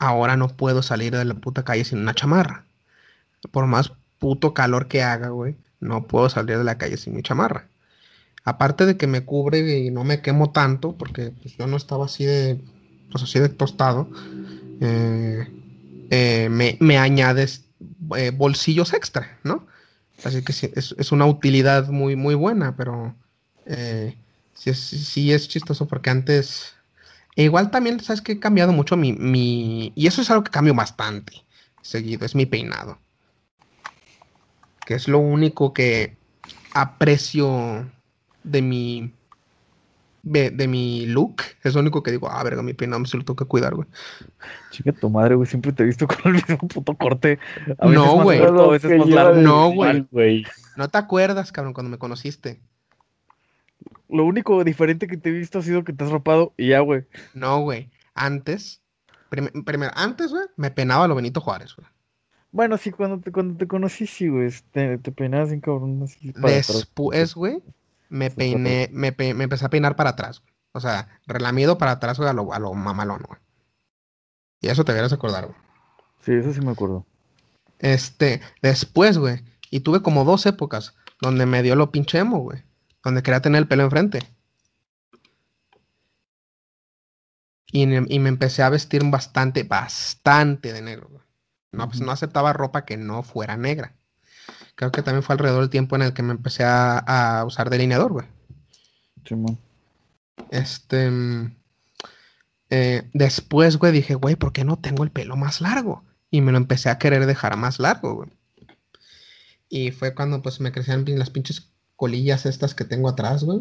[0.00, 2.64] Ahora no puedo salir de la puta calle sin una chamarra.
[3.52, 7.22] Por más puto calor que haga, güey, no puedo salir de la calle sin mi
[7.22, 7.68] chamarra.
[8.44, 12.06] Aparte de que me cubre y no me quemo tanto, porque pues, yo no estaba
[12.06, 12.60] así de,
[13.12, 14.08] pues así de tostado,
[14.84, 15.46] eh,
[16.10, 17.64] eh, me, añades
[18.16, 19.66] eh, bolsillos extra, ¿no?
[20.24, 23.14] Así que sí, es, una utilidad muy, muy buena, pero
[24.54, 26.74] sí, es, sí es chistoso porque antes...
[27.34, 29.92] E igual también, ¿sabes que He cambiado mucho mi, mi...
[29.94, 31.44] Y eso es algo que cambio bastante
[31.80, 32.98] seguido, es mi peinado.
[34.84, 36.16] Que es lo único que
[36.74, 37.90] aprecio
[38.42, 39.14] de mi
[40.22, 41.42] de, mi look.
[41.62, 43.88] Es lo único que digo, ah, verga, mi peinado se lo tengo que cuidar, güey.
[44.70, 47.38] Chica tu madre, güey, siempre te he visto con el mismo puto corte.
[47.82, 48.40] no, güey.
[48.40, 50.46] No, güey.
[50.76, 52.60] No te acuerdas, cabrón, cuando me conociste.
[54.08, 56.80] Lo único diferente que te he visto ha sido que te has rapado y ya,
[56.80, 57.04] güey.
[57.34, 57.90] No, güey.
[58.14, 58.82] Antes,
[59.30, 61.88] primero, antes, güey, me penaba lo Benito Juárez, güey.
[62.50, 64.50] Bueno, sí, cuando te, cuando te conocí, sí, güey.
[64.72, 66.02] Te, te peinabas sin cabrón.
[66.02, 67.62] Así Después, güey,
[68.12, 70.42] me peiné, me, me, empecé a peinar para atrás.
[70.72, 73.40] O sea, relamido para atrás, a lo, a lo mamalón, güey.
[74.60, 75.56] Y eso te deberías acordar, güey.
[76.20, 77.06] Sí, eso sí me acuerdo.
[77.78, 82.62] Este, después, güey, y tuve como dos épocas donde me dio lo pinche emo, güey.
[83.02, 84.20] Donde quería tener el pelo enfrente.
[87.72, 91.24] Y, y me empecé a vestir bastante, bastante de negro, güey.
[91.72, 93.96] No, pues no aceptaba ropa que no fuera negra.
[94.82, 98.10] Creo que también fue alrededor del tiempo en el que me empecé a, usar delineador,
[98.10, 98.26] güey.
[100.50, 101.08] Este.
[101.08, 101.54] Mm,
[102.68, 106.02] eh, después, güey, dije, güey, ¿por qué no tengo el pelo más largo?
[106.32, 108.30] Y me lo empecé a querer dejar más largo, güey.
[109.68, 113.60] Y fue cuando, pues, me crecían las pinches colillas estas que tengo atrás, güey.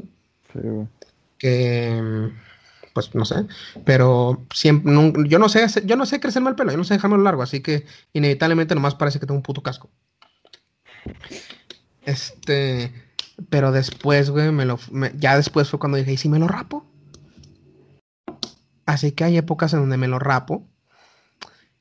[0.51, 0.87] Sí, güey.
[1.37, 2.31] Que
[2.93, 3.45] pues no sé,
[3.85, 4.93] pero siempre,
[5.29, 7.61] yo no sé, yo no sé crecerme el pelo, yo no sé dejármelo largo, así
[7.61, 9.89] que inevitablemente nomás parece que tengo un puto casco.
[12.03, 12.91] Este,
[13.49, 14.79] pero después, güey, me lo,
[15.15, 16.85] ya después fue cuando dije, ¿y si me lo rapo?
[18.85, 20.67] Así que hay épocas en donde me lo rapo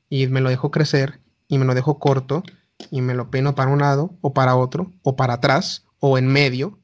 [0.09, 2.43] y me lo dejo crecer y me lo dejo corto
[2.89, 6.27] y me lo peino para un lado o para otro o para atrás o en
[6.27, 6.79] medio.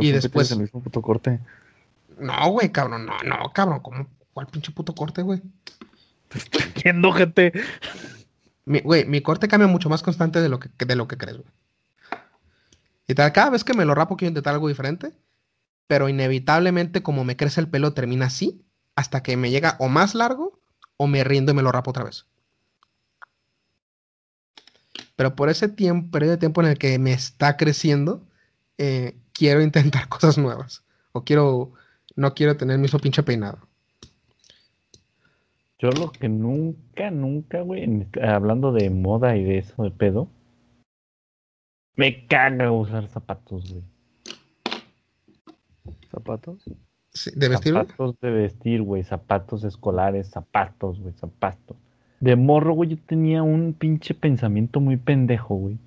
[0.00, 1.40] y después el mismo puto corte.
[2.18, 4.06] No, güey, cabrón, no, no, cabrón, ¿cómo?
[4.32, 5.40] ¿Cuál pinche puto corte, güey?
[6.28, 7.52] Te estoy viendo, gente.
[8.82, 11.50] Güey, mi corte cambia mucho más constante de lo que, de lo que crees, güey.
[13.06, 15.12] Y cada vez que me lo rapo quiero intentar algo diferente,
[15.86, 18.62] pero inevitablemente como me crece el pelo termina así,
[18.96, 20.60] hasta que me llega o más largo
[20.98, 22.26] o me rindo y me lo rapo otra vez.
[25.16, 28.26] Pero por ese tiempo, periodo de tiempo en el que me está creciendo,
[28.76, 30.82] eh, quiero intentar cosas nuevas.
[31.12, 31.72] O quiero
[32.18, 33.67] no quiero tener mi mismo pinche peinado.
[35.78, 40.28] Yo lo que nunca, nunca, güey, hablando de moda y de eso de pedo,
[41.94, 43.84] me caga usar zapatos, güey.
[46.10, 46.64] ¿Zapatos?
[47.10, 47.74] Sí, ¿De vestir?
[47.74, 51.76] Zapatos de vestir, güey, zapatos escolares, zapatos, güey, zapatos.
[52.18, 55.78] De morro, güey, yo tenía un pinche pensamiento muy pendejo, güey.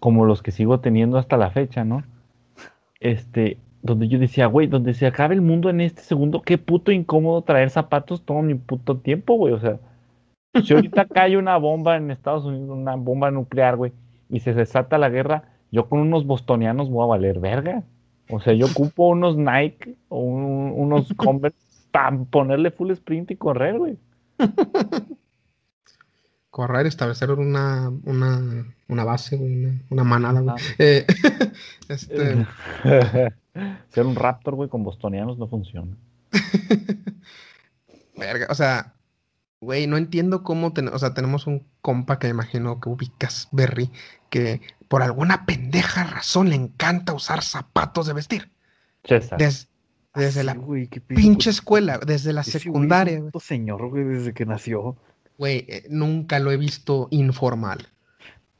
[0.00, 2.02] Como los que sigo teniendo hasta la fecha, ¿no?
[2.98, 6.92] Este, donde yo decía, güey, donde se acabe el mundo en este segundo, qué puto
[6.92, 9.54] incómodo traer zapatos todo mi puto tiempo, güey.
[9.54, 9.78] O sea,
[10.62, 13.92] si ahorita cae una bomba en Estados Unidos, una bomba nuclear, güey,
[14.28, 17.84] y se desata la guerra, yo con unos bostonianos voy a valer verga.
[18.30, 21.56] O sea, yo ocupo unos Nike o unos Converse
[21.90, 23.96] para ponerle full sprint y correr, güey.
[26.56, 30.56] correr, establecer una, una, una base, una, una manada, güey.
[30.78, 31.06] Eh,
[31.90, 32.46] este...
[33.90, 35.94] Ser un raptor, güey, con bostonianos no funciona.
[38.16, 38.94] Verga, o sea,
[39.60, 43.48] güey, no entiendo cómo, ten- o sea, tenemos un compa que me imagino que ubicas,
[43.52, 43.90] Berry,
[44.30, 48.50] que por alguna pendeja razón le encanta usar zapatos de vestir.
[49.04, 49.38] César.
[49.38, 49.68] Des-
[50.14, 53.30] desde Sí, la güey, pinche escuela, desde la Ese secundaria, güey.
[53.40, 54.96] señor, güey, desde que nació.
[55.38, 57.86] Güey, eh, nunca lo he visto informal.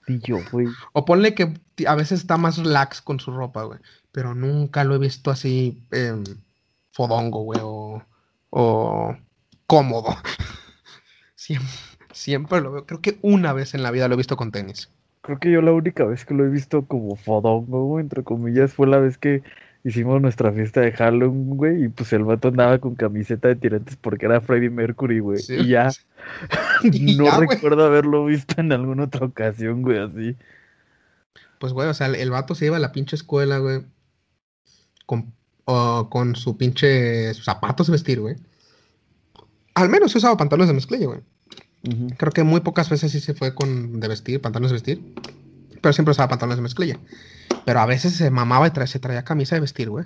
[0.06, 0.66] Ni yo, güey.
[0.92, 1.54] O ponle que
[1.86, 3.80] a veces está más relax con su ropa, güey.
[4.12, 6.24] Pero nunca lo he visto así em,
[6.92, 8.02] fodongo, güey, o,
[8.50, 9.16] o
[9.66, 10.16] cómodo.
[11.34, 11.68] Siempre,
[12.12, 12.86] siempre lo veo.
[12.86, 14.90] Creo que una vez en la vida lo he visto con tenis.
[15.20, 18.72] Creo que yo la única vez que lo he visto como fodongo, güey, entre comillas,
[18.72, 19.42] fue la vez que
[19.86, 23.96] hicimos nuestra fiesta de Halloween, güey, y pues el vato andaba con camiseta de tirantes
[23.96, 25.38] porque era Freddie Mercury, güey.
[25.38, 25.54] Sí.
[25.54, 25.90] Y ya,
[26.82, 27.48] Y no ya, güey.
[27.48, 30.36] recuerdo haberlo visto en alguna otra ocasión, güey, así.
[31.60, 33.82] Pues, güey, o sea, el, el vato se iba a la pinche escuela, güey.
[35.06, 35.32] Con,
[35.64, 38.36] o con su pinche zapatos de vestir, güey.
[39.74, 41.20] Al menos se usaba pantalones de mezclilla, güey.
[42.16, 45.14] Creo que muy pocas veces sí se fue con de vestir, pantalones de vestir.
[45.80, 46.98] Pero siempre usaba pantalones de mezclilla.
[47.64, 50.04] Pero a veces se mamaba y tra- se traía camisa de vestir, güey.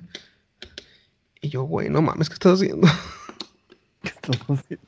[1.40, 2.86] Y yo, güey, no mames, ¿qué estás haciendo?
[4.02, 4.86] ¿Qué estamos haciendo?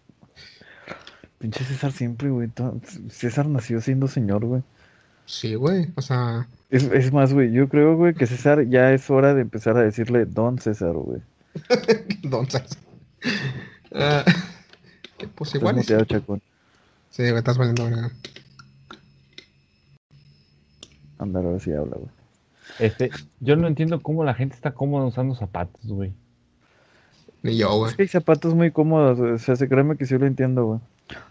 [1.38, 2.50] Pinche César siempre, güey.
[3.10, 4.62] César nació siendo señor, güey.
[5.26, 5.90] Sí, güey.
[5.96, 9.42] O sea, Es, es más, güey, yo creo, güey, que César ya es hora de
[9.42, 11.20] empezar a decirle Don César, güey.
[12.22, 12.62] entonces.
[13.94, 14.24] ah,
[15.34, 15.76] pues Estás igual.
[15.76, 16.06] muteado.
[17.10, 18.10] Sí, güey, estás valiendo, verga.
[21.22, 22.10] Anda, ahora sí habla, güey.
[22.78, 26.12] Este, yo no entiendo cómo la gente está cómoda usando zapatos, güey.
[27.42, 27.90] Ni yo, güey.
[27.90, 29.32] Es que hay zapatos muy cómodos, güey.
[29.32, 30.80] O sea, se créeme que sí lo entiendo, güey.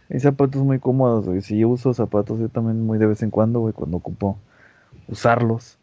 [0.09, 1.41] Hay zapatos muy cómodos, güey.
[1.41, 4.37] Si yo uso zapatos, yo también muy de vez en cuando, güey, cuando ocupo
[5.07, 5.77] usarlos.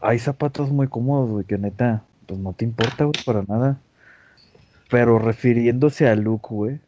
[0.00, 3.80] Hay zapatos muy cómodos, güey, que neta, pues no te importa, güey, para nada.
[4.90, 6.80] Pero refiriéndose al look, güey,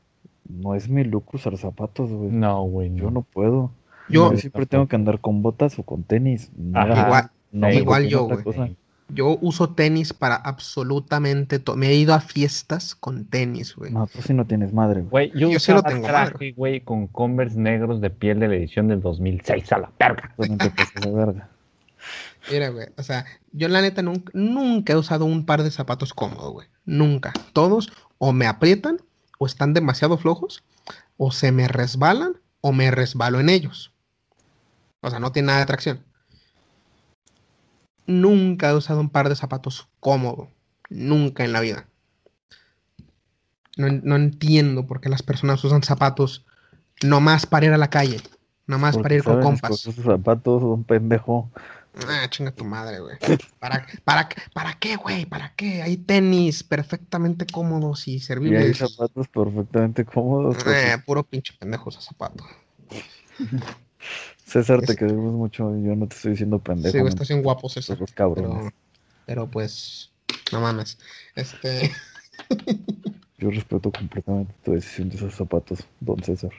[0.48, 2.30] no es mi look usar zapatos, güey.
[2.30, 2.94] No, güey.
[2.94, 3.70] Yo no puedo.
[4.10, 6.50] Yo- Yo siempre tengo que andar con botas o con tenis.
[6.74, 7.06] Ajá.
[7.06, 8.76] Igual, no me igual yo, güey.
[9.12, 11.76] yo uso tenis para absolutamente todo.
[11.76, 13.92] Me he ido a fiestas con tenis, güey.
[13.92, 15.30] No, tú sí no tienes madre, güey.
[15.34, 18.88] Yo, Yo sí lo tengo, traje, güey, con Converse negros de piel de la edición
[18.88, 19.90] del 2006 a la
[20.38, 21.48] de verga.
[22.50, 26.14] Mira, güey, o sea, yo la neta nunca, nunca he usado un par de zapatos
[26.14, 26.68] cómodos, güey.
[26.84, 27.32] Nunca.
[27.52, 28.98] Todos o me aprietan,
[29.38, 30.64] o están demasiado flojos,
[31.16, 33.92] o se me resbalan, o me resbalo en ellos.
[35.00, 36.04] O sea, no tiene nada de tracción.
[38.06, 40.48] Nunca he usado un par de zapatos cómodo.
[40.88, 41.86] Nunca en la vida.
[43.76, 46.44] No, no entiendo por qué las personas usan zapatos
[47.02, 48.20] nomás para ir a la calle.
[48.66, 49.78] Nomás para Porque ir con compas.
[49.80, 51.50] sus zapatos, un pendejo.
[52.06, 53.16] Ah, chinga tu madre, güey.
[53.58, 55.26] ¿Para, para, ¿Para qué, güey?
[55.26, 55.82] ¿Para qué?
[55.82, 58.78] Hay tenis perfectamente cómodos y Y hay servibles.
[58.78, 60.56] zapatos perfectamente cómodos.
[60.66, 62.44] Eh, puro pinche pendejo ese zapato.
[64.50, 65.70] César, te es- queremos mucho.
[65.76, 66.98] Yo no te estoy diciendo pendejo.
[66.98, 67.94] Sí, estás bien guapos eso.
[67.96, 68.50] los cabrones.
[68.50, 68.72] Pero,
[69.26, 70.10] pero pues,
[70.52, 70.98] no mames.
[71.34, 71.92] Este,
[73.38, 76.50] Yo respeto completamente tu decisión de esos zapatos, don César.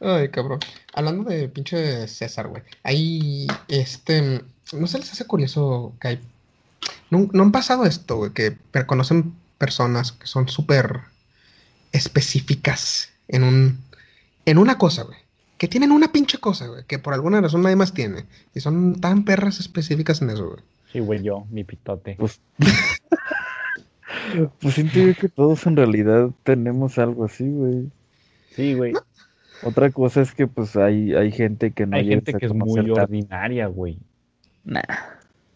[0.00, 0.60] ay, cabrón.
[0.92, 2.62] Hablando de pinche César, güey.
[2.82, 6.20] Ahí, este, no se les hace curioso que hay.
[7.10, 8.56] No, no han pasado esto, güey, que
[8.86, 11.00] conocen personas que son súper
[11.92, 13.84] específicas en un,
[14.50, 15.18] en una cosa, güey.
[15.58, 18.26] Que tienen una pinche cosa, güey, que por alguna razón nadie más tiene.
[18.54, 20.60] Y son tan perras específicas en eso, güey.
[20.92, 22.14] Sí, güey, yo, mi pitote.
[22.18, 22.40] Pues,
[24.60, 27.90] pues siento yo que todos en realidad tenemos algo así, güey.
[28.54, 28.92] Sí, güey.
[29.62, 32.46] Otra cosa es que pues hay, hay gente que no Hay llegas gente a que
[32.46, 33.98] es conocer muy tan- ordinaria, güey.
[34.64, 34.82] Nah.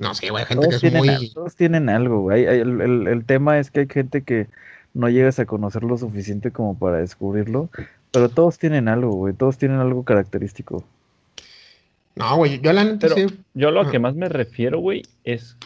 [0.01, 1.09] No, sí, güey, hay gente que Todos es tienen, muy.
[1.09, 2.47] al- todos tienen algo, güey.
[2.47, 4.49] Hay- El, el- el tema es que hay gente que
[4.95, 7.71] no llegas a conocer lo suficiente como para descubrirlo,
[8.13, 9.35] pero todos tienen algo, güey.
[9.35, 10.85] Todos tienen algo característico.
[12.15, 13.27] No, güey, yo la neta sí.
[13.55, 13.91] Yo lo Ajá.
[13.91, 15.57] que más me refiero, güey, es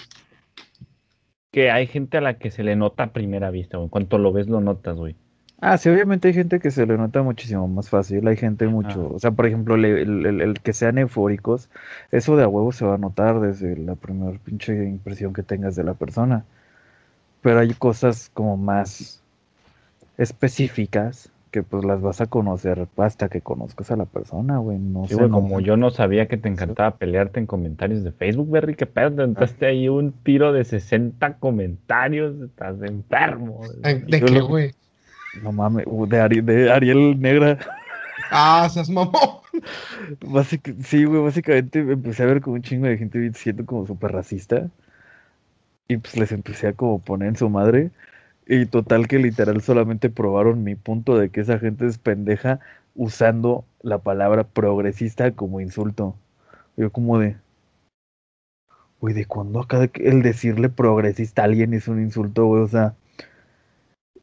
[1.51, 3.86] que hay gente a la que se le nota a primera vista, güey.
[3.86, 5.16] En cuanto lo ves, lo notas, güey.
[5.61, 8.28] Ah, sí, obviamente hay gente que se le nota muchísimo más fácil.
[8.28, 9.14] Hay gente mucho, Ah.
[9.16, 11.70] o sea, por ejemplo, el- el que sean eufóricos,
[12.12, 15.74] eso de a huevo se va a notar desde la primera pinche impresión que tengas
[15.74, 16.44] de la persona.
[17.40, 19.22] Pero hay cosas como más
[20.18, 24.78] específicas que pues las vas a conocer hasta que conozcas a la persona, güey.
[24.78, 28.03] No Sí, sé, güey, no- como yo no sabía que te encantaba pelearte en comentarios
[28.05, 33.61] de Facebook, Berry, que pedo, te entraste ahí un tiro de 60 comentarios, estás enfermo.
[33.82, 34.72] ¿De qué, lo- güey?
[35.42, 37.59] No mames, de, Ari- de Ariel Negra.
[38.30, 39.12] Ah, seas mamón.
[40.20, 44.12] Básic- sí, güey, básicamente empecé a ver como un chingo de gente siendo como súper
[44.12, 44.68] racista.
[45.88, 47.90] Y pues les empecé a como poner en su madre.
[48.47, 52.61] Y total que literal solamente probaron mi punto de que esa gente es pendeja
[52.94, 56.16] usando la palabra progresista como insulto.
[56.76, 57.36] Yo como de...
[59.01, 62.62] Güey, ¿de cuándo acá el decirle progresista a alguien es un insulto, güey?
[62.62, 62.94] O sea,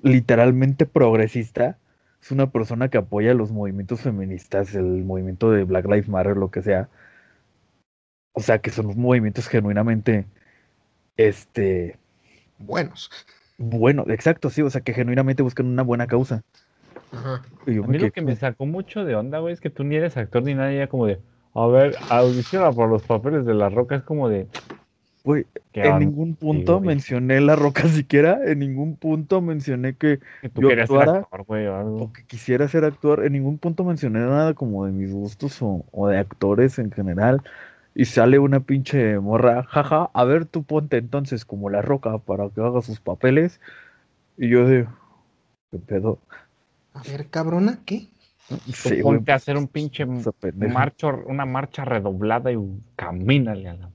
[0.02, 1.78] literalmente progresista
[2.22, 6.50] es una persona que apoya los movimientos feministas, el movimiento de Black Lives Matter, lo
[6.52, 6.90] que sea.
[8.34, 10.26] O sea, que son movimientos genuinamente,
[11.18, 12.00] este...
[12.58, 13.12] Buenos.
[13.58, 16.44] Bueno, exacto, sí, o sea, que genuinamente buscan una buena causa.
[17.12, 17.44] Ajá.
[17.68, 20.18] a mí lo que me sacó mucho de onda, güey, es que tú ni eres
[20.18, 21.20] actor ni nada, ya como de,
[21.54, 24.48] a ver, audiciona por los papeles de la roca, es como de,
[25.24, 30.20] Güey, en ningún punto mencioné La Roca siquiera, en ningún punto mencioné que,
[30.54, 32.14] tú querías ser actor, güey, o, algo.
[32.14, 36.18] que quisiera ser actor, en ningún punto mencioné nada como de mis gustos o, de
[36.18, 37.42] actores en general.
[37.96, 42.50] Y sale una pinche morra, jaja, a ver tú ponte entonces como La Roca para
[42.50, 43.60] que haga sus papeles.
[44.38, 44.88] Y yo de,
[45.72, 46.20] ¿qué pedo?
[46.94, 48.10] A ver, cabrona, ¿qué?
[48.74, 52.58] Sí, ponte a hacer un pinche marcho, una marcha redoblada y
[52.96, 53.90] camínale a la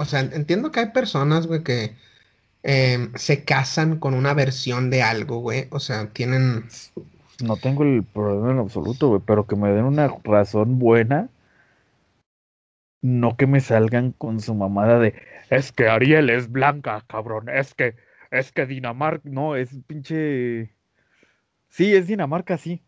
[0.00, 1.96] o sea, entiendo que hay personas, güey, que
[2.62, 5.66] em, se casan con una versión de algo, güey.
[5.70, 6.66] O sea, tienen...
[7.42, 11.28] No tengo el problema en absoluto, güey, pero que me den una razón buena.
[13.02, 15.14] No que me salgan con su mamada de,
[15.50, 17.96] es que Ariel es blanca, cabrón, es que,
[18.30, 20.74] es que Dinamarca, no, es pinche...
[21.68, 22.82] Sí, es Dinamarca, sí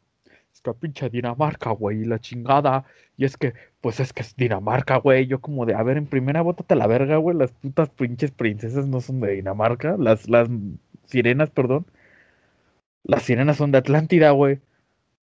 [0.62, 2.84] que pinche Dinamarca, güey, la chingada.
[3.16, 5.26] Y es que, pues es que es Dinamarca, güey.
[5.26, 7.36] Yo como de, a ver, en primera bótate la verga, güey.
[7.36, 9.96] Las putas pinches princesas no son de Dinamarca.
[9.98, 10.48] Las, las
[11.06, 11.86] sirenas, perdón.
[13.02, 14.60] Las sirenas son de Atlántida, güey.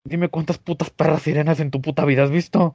[0.05, 2.75] Dime cuántas putas perras sirenas en tu puta vida has visto.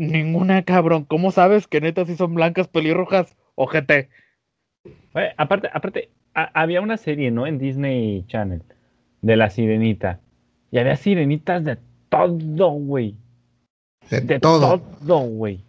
[0.00, 1.04] Ninguna, cabrón.
[1.04, 3.36] ¿Cómo sabes que neta sí son blancas pelirrojas?
[3.54, 4.08] Ojete.
[5.36, 7.46] aparte, aparte, había una serie, ¿no?
[7.46, 8.62] En Disney Channel.
[9.22, 10.20] De la sirenita
[10.70, 11.78] y había sirenitas de
[12.08, 13.16] todo, güey.
[14.10, 14.78] De, todo.
[15.26, 15.64] güey.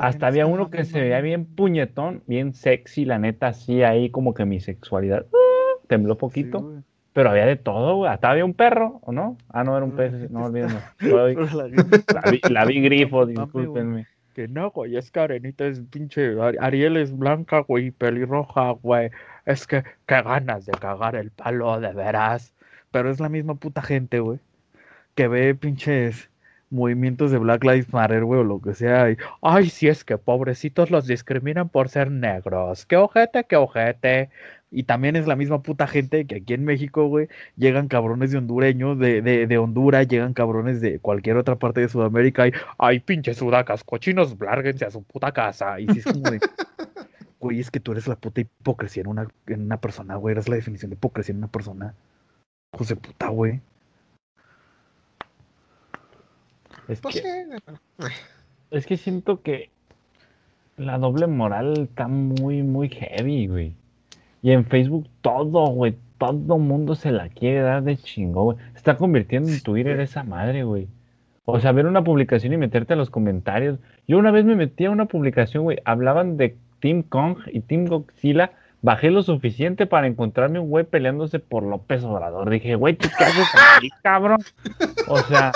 [0.00, 4.32] Hasta había uno que se veía bien puñetón, bien sexy, la neta, así ahí como
[4.32, 6.82] que mi sexualidad uh, tembló poquito.
[7.12, 8.10] Pero había de todo, güey.
[8.10, 9.36] Hasta había un perro, ¿o no?
[9.48, 10.80] Ah, no, era un pez, no olvídenme.
[12.50, 14.06] La, vi, grifo, discúlpenme.
[14.34, 16.34] Que no, güey, es que Arenita es pinche.
[16.60, 19.10] Ariel es blanca, güey, pelirroja, güey.
[19.44, 22.54] Es que, qué ganas de cagar el palo, de veras
[22.92, 24.38] pero es la misma puta gente, güey,
[25.16, 26.30] que ve pinches
[26.70, 29.10] movimientos de Black Lives Matter, güey, o lo que sea.
[29.10, 32.86] Y, Ay, si es que pobrecitos los discriminan por ser negros.
[32.86, 34.30] Qué ojete, qué ojete.
[34.72, 38.38] Y también es la misma puta gente que aquí en México, güey, llegan cabrones de
[38.38, 43.00] hondureños, de, de, de, Honduras, llegan cabrones de cualquier otra parte de Sudamérica y, ay,
[43.00, 45.78] pinches sudacas, cochinos, lárguense a su puta casa.
[45.78, 46.40] Y si es como de,
[47.38, 50.48] güey, es que tú eres la puta hipocresía en una, en una persona, güey, eres
[50.48, 51.94] la definición de hipocresía en una persona.
[52.72, 53.60] José puta, güey.
[56.88, 57.58] Es pues que,
[58.70, 59.70] es que siento que
[60.78, 63.81] la doble moral está muy, muy heavy, güey.
[64.42, 68.58] Y en Facebook todo, güey, todo mundo se la quiere dar de chingo, güey.
[68.72, 70.88] Se está convirtiendo en Twitter esa madre, güey.
[71.44, 73.78] O sea, ver una publicación y meterte a los comentarios.
[74.06, 77.86] Yo una vez me metí a una publicación, güey, hablaban de Team Kong y Team
[77.86, 82.50] Godzilla bajé lo suficiente para encontrarme un güey peleándose por López Obrador.
[82.50, 84.38] Dije, güey, ¿tú qué haces aquí, cabrón?
[85.08, 85.52] O sea,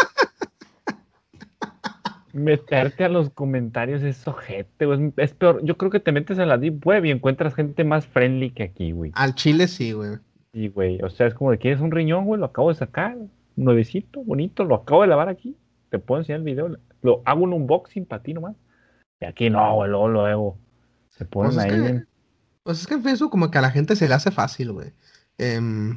[2.36, 5.12] meterte a los comentarios es ojete, güey.
[5.16, 5.64] Es peor.
[5.64, 8.62] Yo creo que te metes a la Deep Web y encuentras gente más friendly que
[8.62, 9.12] aquí, güey.
[9.14, 10.18] Al chile sí, güey.
[10.52, 11.00] Sí, güey.
[11.02, 12.40] O sea, es como de, ¿quieres un riñón, güey?
[12.40, 13.16] Lo acabo de sacar.
[13.56, 14.64] Nuevecito, bonito.
[14.64, 15.56] Lo acabo de lavar aquí.
[15.90, 16.76] Te puedo enseñar el video.
[17.02, 18.56] Lo hago un unboxing para ti nomás.
[19.20, 20.58] Y aquí no, güey, luego lo hago.
[21.08, 22.02] Se ponen pues ahí
[22.66, 24.92] pues es que en Facebook como que a la gente se le hace fácil, güey.
[25.38, 25.96] Em,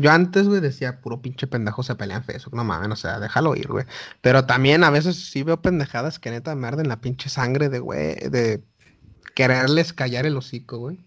[0.00, 2.54] yo antes, güey, decía, puro pinche pendejo se pelea en Facebook.
[2.54, 3.84] No mames, o sea, déjalo ir, güey.
[4.20, 7.78] Pero también a veces sí veo pendejadas que neta me arden la pinche sangre de,
[7.78, 8.62] güey, de
[9.34, 10.98] quererles callar el hocico, güey.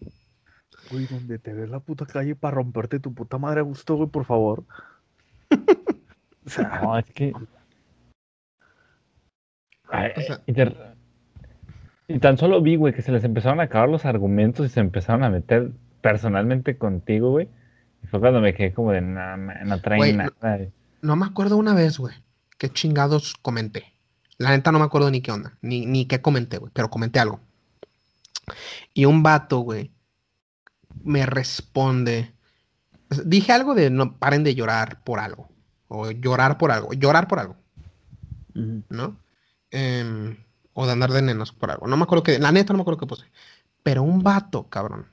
[0.92, 4.10] Güey, donde te ves la puta calle para romperte tu puta madre a gusto, güey,
[4.10, 4.64] por favor.
[6.46, 7.34] o sea, no, es que...
[9.88, 10.42] o sea,
[12.08, 14.80] y tan solo vi, güey, que se les empezaron a acabar los argumentos y se
[14.80, 15.72] empezaron a meter
[16.02, 17.48] personalmente contigo, güey.
[18.04, 20.60] Y fue cuando me quedé como de, nada, no traen nada.
[21.02, 22.16] No, me acuerdo una vez, güey,
[22.58, 23.94] qué chingados comenté.
[24.38, 27.20] La neta no me acuerdo ni qué onda, ni, ni qué comenté, güey, pero comenté
[27.20, 27.40] algo.
[28.94, 29.92] Y un vato, güey,
[31.04, 32.34] me responde.
[33.26, 35.50] Dije algo de no paren de llorar por algo.
[35.88, 36.94] O llorar por algo.
[36.94, 37.56] Llorar por algo.
[38.54, 39.18] ¿No?
[39.72, 40.38] Eh,
[40.74, 41.88] o de andar de nenos por algo.
[41.88, 43.26] No me acuerdo que, la neta no me acuerdo qué puse.
[43.84, 45.08] Pero un vato, cabrón,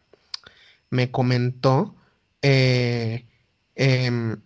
[0.90, 1.94] me comentó,
[2.42, 3.26] eh,
[3.74, 4.40] em,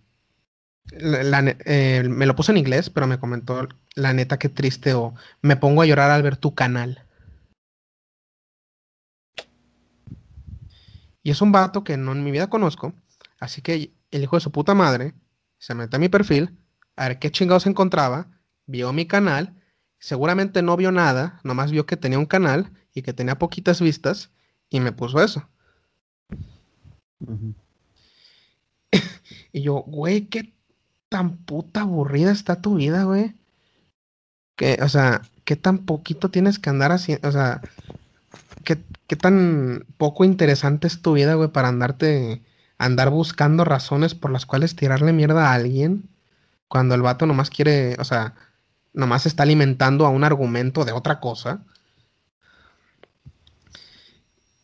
[0.92, 5.56] eh, me lo puso en inglés, pero me comentó, la neta, qué triste, o me
[5.56, 7.04] pongo a llorar al ver tu canal.
[11.22, 12.92] Y es un vato que no en mi vida conozco,
[13.40, 15.14] así que el hijo de su puta madre
[15.58, 16.58] se mete a mi perfil,
[16.96, 18.28] a ver qué chingados encontraba,
[18.66, 19.54] vio mi canal,
[19.98, 24.30] seguramente no vio nada, nomás vio que tenía un canal y que tenía poquitas vistas
[24.68, 25.48] y me puso eso.
[29.54, 30.52] Y yo, güey, qué
[31.08, 33.34] tan puta aburrida está tu vida, güey.
[34.56, 37.60] Que, o sea, qué tan poquito tienes que andar haciendo, o sea,
[38.64, 42.42] qué, qué tan poco interesante es tu vida, güey, para andarte,
[42.78, 46.08] andar buscando razones por las cuales tirarle mierda a alguien
[46.68, 48.34] cuando el vato nomás quiere, o sea,
[48.92, 51.62] nomás está alimentando a un argumento de otra cosa.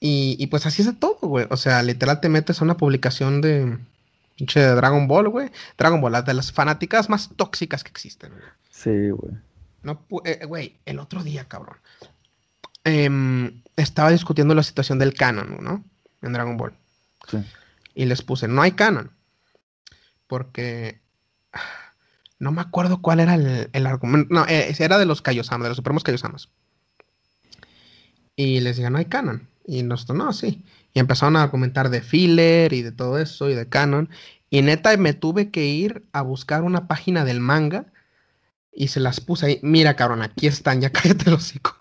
[0.01, 1.47] Y, y pues así es de todo, güey.
[1.51, 3.79] O sea, literal te metes a una publicación de
[4.41, 5.51] pinche Dragon Ball, güey.
[5.77, 8.43] Dragon Ball, las de las fanáticas más tóxicas que existen, güey.
[8.71, 9.35] Sí, güey.
[9.83, 11.77] No, eh, güey, el otro día, cabrón.
[12.85, 15.85] em, estaba discutiendo la situación del canon, ¿no?
[16.23, 16.73] En Dragon Ball.
[17.31, 17.39] Sí.
[17.95, 19.11] Y les puse, no hay canon.
[20.27, 21.01] Porque
[22.39, 24.33] no me acuerdo cuál era el, el argumento.
[24.33, 26.49] No, eh, era de los Kaiosamas, de los Supremos Kaiosamas.
[28.37, 29.49] Y les dije, no hay canon.
[29.67, 30.65] Y nosotros, no, sí.
[30.93, 34.09] Y empezaron a argumentar de filler y de todo eso y de canon.
[34.51, 37.87] Y neta, me tuve que ir a buscar una página del manga
[38.73, 39.61] y se las puse ahí.
[39.63, 41.77] Mira, cabrón, aquí están, ya cállate el hocico.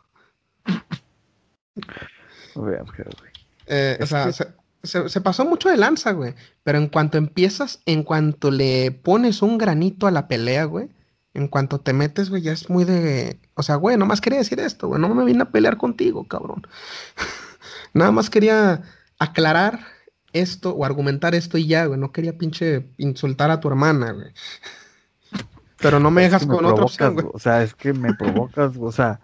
[3.67, 4.47] Eh, o sea, que- se,
[4.83, 6.35] se- se pasó mucho de lanza, güey.
[6.63, 10.89] Pero en cuanto empiezas, en cuanto le pones un granito a la pelea, güey,
[11.33, 13.39] en cuanto te metes, güey, ya es muy de.
[13.55, 15.01] O sea, güey, nomás quería decir esto, güey.
[15.01, 16.67] No me vine a pelear contigo, cabrón.
[17.93, 18.83] Nada más quería
[19.19, 19.79] aclarar
[20.33, 21.99] esto o argumentar esto y ya, güey.
[21.99, 24.27] No quería pinche insultar a tu hermana, güey.
[25.81, 27.35] Pero no me Es que dejas con otra opción, provocas, güey.
[27.35, 29.21] O sea, es que me provocas, o sea,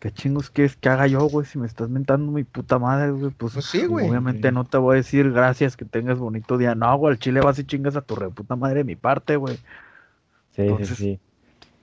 [0.00, 1.46] ¿qué chingos quieres que haga yo, güey?
[1.46, 4.08] Si me estás mentando mi puta madre, güey, pues, Pues sí, güey.
[4.08, 6.74] obviamente no te voy a decir gracias, que tengas bonito día.
[6.74, 9.36] No, güey, al chile vas y chingas a tu re puta madre de mi parte,
[9.36, 9.56] güey.
[10.56, 11.20] Sí, Entonces, sí, sí.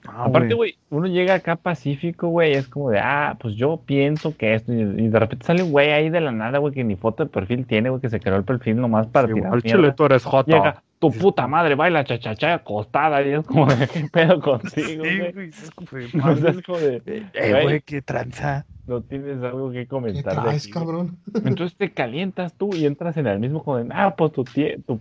[0.05, 4.35] No, Aparte, güey, uno llega acá pacífico, güey, es como de, ah, pues yo pienso
[4.37, 6.83] que esto, y, y de repente sale un güey ahí de la nada, güey, que
[6.83, 9.51] ni foto de perfil tiene, güey, que se creó el perfil nomás para Sí, tirar
[9.51, 9.69] mierda.
[9.69, 10.51] chile tú eres jota.
[10.55, 14.97] Llega, tu puta madre baila chachacha acostada, y es como de, ¿qué pedo contigo, Sí,
[14.97, 15.31] güey?
[15.33, 16.95] güey, es como de, No, o sea, madre, es como de,
[17.33, 18.65] Eh, güey, güey, qué tranza.
[18.87, 20.35] no tienes algo que ¿Qué comentar.
[20.35, 20.85] de traes, aquí, güey.
[20.85, 21.17] cabrón?
[21.45, 24.99] Entonces te calientas tú y entras en el mismo como de, ah, pues tu, tu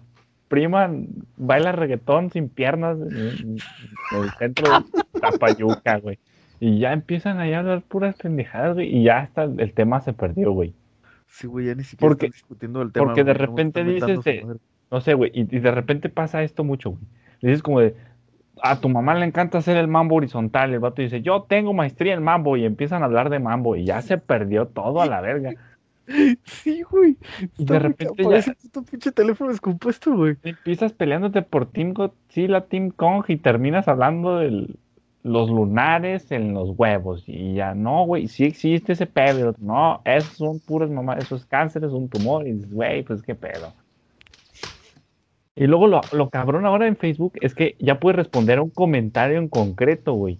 [0.48, 0.90] prima
[1.36, 3.56] baila reggaetón sin piernas en,
[4.12, 6.18] el centro de Tapayuca, güey.
[6.60, 10.12] Y ya empiezan ahí a hablar puras pendejadas, güey, y ya hasta el tema se
[10.12, 10.74] perdió, güey.
[11.26, 13.06] Sí, güey, ya ni siquiera Porque- están discutiendo el tema.
[13.06, 14.46] porque de güey, repente dices de-.
[14.90, 17.02] No sé, güey, y, y de repente pasa esto mucho, güey.
[17.40, 17.96] Le dices como de,
[18.62, 22.14] a tu mamá le encanta hacer el mambo horizontal, el vato dice, yo tengo maestría
[22.14, 25.20] en mambo, y empiezan a hablar de mambo, y ya se perdió todo a la
[25.20, 25.50] verga.
[26.44, 27.16] Sí, güey.
[27.58, 30.36] Y de repente ya ese puto pinche teléfono descompuesto, güey.
[30.42, 34.68] empiezas peleándote por Team Godzilla, Team Kong, y terminas hablando de
[35.22, 40.36] los lunares en los huevos, y ya, no, güey, sí existe ese pedo, no, esos
[40.36, 43.72] son puras mamás, eso es cáncer, es un tumor, y dices, güey, pues qué pedo.
[45.56, 48.70] Y luego lo, lo cabrón ahora en Facebook es que ya puedes responder a un
[48.70, 50.38] comentario en concreto, güey.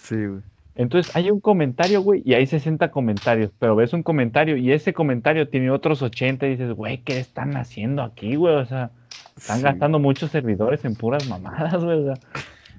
[0.00, 0.40] Sí, güey.
[0.76, 4.92] Entonces hay un comentario, güey, y hay 60 comentarios, pero ves un comentario y ese
[4.92, 8.54] comentario tiene otros 80 y dices, güey, ¿qué están haciendo aquí, güey?
[8.56, 8.90] O sea,
[9.36, 11.98] están Sí, gastando muchos servidores en puras mamadas, güey.
[12.00, 12.14] o sea.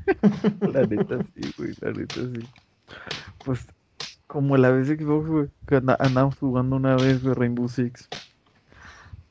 [0.72, 2.48] La neta sí, güey, la neta sí.
[3.44, 3.68] Pues,
[4.28, 8.08] como la vez Xbox, güey, que anda- andábamos jugando una vez, güey, Rainbow Six.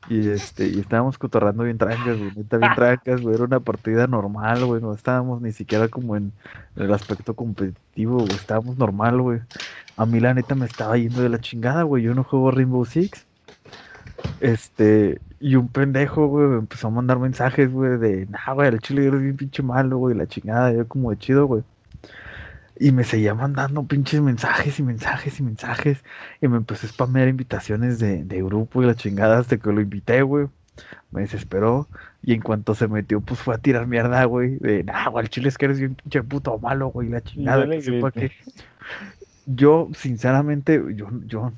[0.08, 4.06] Y este, y estábamos cotorrando bien trancas, güey, neta bien trancas, güey, era una partida
[4.06, 6.32] normal, güey, no estábamos ni siquiera como en
[6.76, 9.40] el aspecto competitivo, güey, estábamos normal, güey.
[9.96, 12.84] A mí la neta me estaba yendo de la chingada, güey, yo no juego Rainbow
[12.84, 13.26] Six.
[14.40, 18.80] Este, y un pendejo, güey, me empezó a mandar mensajes, güey, de, nah, güey, el
[18.80, 21.62] chile eres bien pinche malo, güey, la chingada, yo como de chido, güey.
[22.78, 26.04] Y me seguía mandando pinches mensajes y mensajes y mensajes.
[26.40, 29.80] Y me empezó a spamear invitaciones de, de grupo y la chingada hasta que lo
[29.80, 30.48] invité, güey.
[31.10, 31.88] Me desesperó.
[32.22, 34.56] Y en cuanto se metió, pues fue a tirar mierda, güey.
[34.58, 37.64] De, nah, güey, el chile es que eres bien pinche puto malo, güey, la chingada.
[37.64, 38.32] le que sepa que-
[39.48, 41.52] Yo, sinceramente, yo, yo,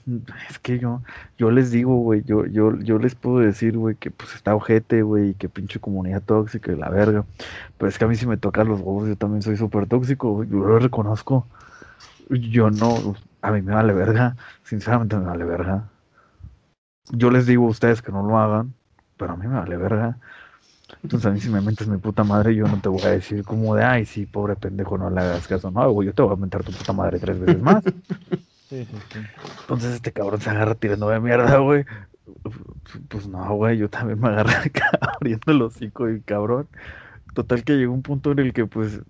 [0.51, 1.03] es que yo,
[1.39, 5.01] yo les digo, güey, yo, yo, yo les puedo decir, güey, que pues está ojete,
[5.03, 7.25] güey, y que pinche comunidad tóxica y la verga.
[7.79, 10.45] Pero es que a mí si me tocan los huevos, yo también soy súper tóxico,
[10.45, 11.47] yo lo reconozco.
[12.31, 15.89] Yo no, a mí me vale verga, sinceramente me vale verga.
[17.11, 18.75] yo les digo a ustedes que no lo hagan,
[19.17, 20.19] pero a mí me vale verga.
[21.03, 23.45] Entonces a mí si me metes mi puta madre, yo no te voy a decir
[23.45, 25.71] como de, ay, sí, pobre pendejo, no le hagas caso.
[25.71, 27.83] No, güey, yo te voy a mentar tu puta madre tres veces más.
[28.69, 29.19] Sí, sí, sí.
[29.63, 31.87] Entonces este cabrón se agarra tirando de mierda, güey.
[33.09, 34.71] Pues no, güey, yo también me agarré
[35.01, 36.69] abriendo el hocico y cabrón.
[37.33, 39.01] Total que llegó un punto en el que pues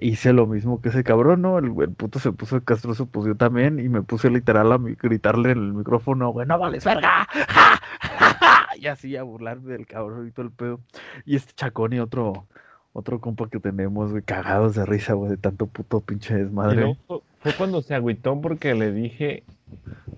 [0.00, 1.58] hice lo mismo que ese cabrón, ¿no?
[1.58, 4.94] El, el puto se puso castroso, pues yo también, y me puse literal a mi-
[4.94, 7.80] gritarle en el micrófono, güey, no vales verga, ¡Ja!
[8.00, 8.55] ¡Ja!
[8.78, 10.80] Y así a burlarme del cabrón y todo el pedo.
[11.24, 12.46] Y este chacón y otro,
[12.92, 16.76] otro compa que tenemos, güey, cagados de risa, güey, de tanto puto pinche Y desmadre.
[16.82, 19.44] luego fue- cuando se agüitó porque le dije,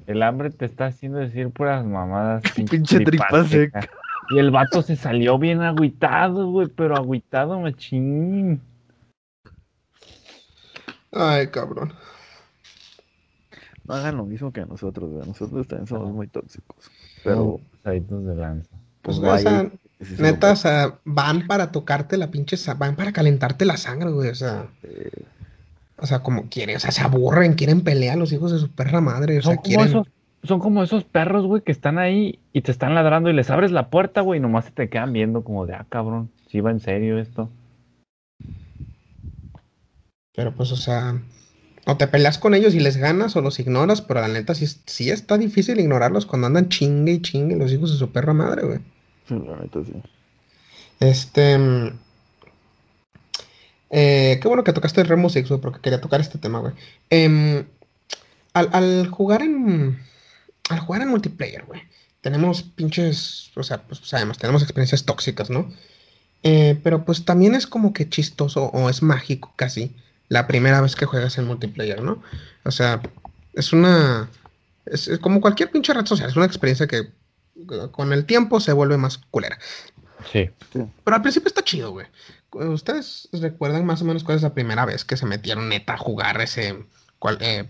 [0.06, 2.42] el hambre te está haciendo decir puras mamadas.
[2.56, 3.88] Pinche tripa seca".
[4.30, 8.60] Y el vato se salió bien agüitado, güey, pero agüitado machín.
[11.12, 11.92] Ay, cabrón.
[13.84, 16.90] No hagan lo mismo que nosotros, güey, nosotros también somos muy tóxicos.
[17.24, 18.70] Pero, Pasaditos de lanza.
[19.02, 19.78] Pues, pues, o sea, sí
[20.18, 24.34] neta, o sea, van para tocarte la pinche, van para calentarte la sangre, güey, o
[24.34, 25.10] sea, Eh,
[26.00, 29.00] o sea, como quieren, o sea, se aburren, quieren pelear los hijos de su perra
[29.00, 29.88] madre, o Son sea, como, quieren...
[29.88, 30.06] esos,
[30.44, 33.72] son como esos perros, güey, que están ahí y te están ladrando y les abres
[33.72, 36.70] la puerta, güey, y nomás se te quedan viendo como de, ah, cabrón, si va
[36.70, 37.50] en serio esto.
[40.36, 41.20] Pero pues, o sea,
[41.90, 44.66] o te peleas con ellos y les ganas o los ignoras, pero la neta sí,
[44.84, 48.66] sí está difícil ignorarlos cuando andan chingue y chingue los hijos de su perra madre,
[48.66, 48.80] güey.
[49.30, 49.94] la neta, sí.
[51.00, 51.56] Este.
[51.56, 51.98] mm,
[53.88, 56.74] eh, qué bueno que tocaste el Six, güey, porque quería tocar este tema, güey.
[57.08, 57.64] Em,
[58.52, 59.98] al, al jugar en.
[60.68, 61.80] Al jugar en multiplayer, güey.
[62.20, 63.50] Tenemos pinches.
[63.56, 65.72] O sea, pues sabemos, tenemos experiencias tóxicas, ¿no?
[66.42, 69.96] Eh, pero pues también es como que chistoso o es mágico casi
[70.28, 72.22] la primera vez que juegas en multiplayer, ¿no?
[72.64, 73.00] O sea,
[73.54, 74.28] es una.
[74.86, 77.10] Es, es como cualquier pinche red social, es una experiencia que
[77.90, 79.58] con el tiempo se vuelve más culera.
[80.32, 80.50] Sí.
[80.72, 82.06] Pero al principio está chido, güey.
[82.52, 85.98] ¿Ustedes recuerdan más o menos cuál es la primera vez que se metieron neta a
[85.98, 86.86] jugar ese,
[87.18, 87.68] cual, eh,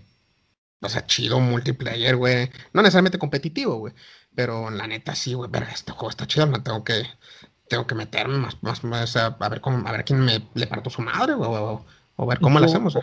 [0.81, 2.49] o sea, chido multiplayer, güey?
[2.73, 3.93] No necesariamente competitivo, güey.
[4.35, 7.03] Pero la neta sí, güey, pero este juego está chido, no tengo que,
[7.67, 10.67] tengo que meterme más, más, más a, a ver cómo, a ver quién me le
[10.67, 11.79] parto su madre, güey,
[12.19, 12.97] o, ver cómo lo Yo- hacemos.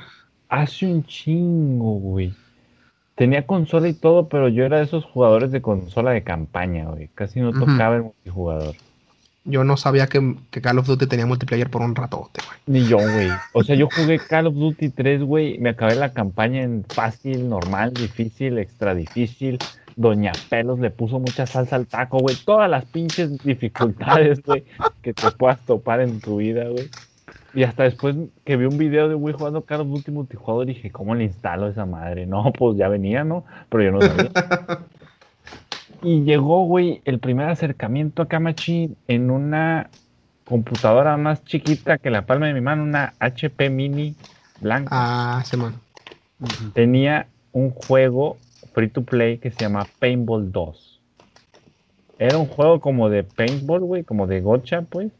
[0.48, 2.32] Hace un chingo, güey.
[3.16, 7.08] Tenía consola y todo, pero yo era de esos jugadores de consola de campaña, güey.
[7.14, 8.74] Casi no tocaba el multijugador.
[9.44, 12.58] Yo no sabía que, que Call of Duty tenía multiplayer por un ratote, güey.
[12.66, 13.30] Ni yo, güey.
[13.52, 15.58] O sea, yo jugué Call of Duty 3, güey.
[15.58, 19.58] Me acabé la campaña en fácil, normal, difícil, extra difícil.
[19.94, 22.36] Doña Pelos le puso mucha salsa al taco, güey.
[22.44, 24.64] Todas las pinches dificultades, güey,
[25.00, 26.90] que te puedas topar en tu vida, güey.
[27.56, 30.90] Y hasta después que vi un video de güey jugando Call of Duty multijugador, dije,
[30.90, 32.26] ¿cómo le instalo esa madre?
[32.26, 33.44] No, pues ya venía, ¿no?
[33.70, 34.30] Pero yo no sabía.
[36.02, 39.88] Y llegó, güey, el primer acercamiento a Kamachín en una
[40.44, 44.14] computadora más chiquita que la palma de mi mano, una HP Mini
[44.60, 44.90] blanca.
[44.92, 45.80] Ah, Simón.
[46.74, 48.36] Tenía un juego
[48.74, 51.00] free to play que se llama Paintball 2.
[52.18, 55.10] Era un juego como de paintball, güey, como de gocha, pues.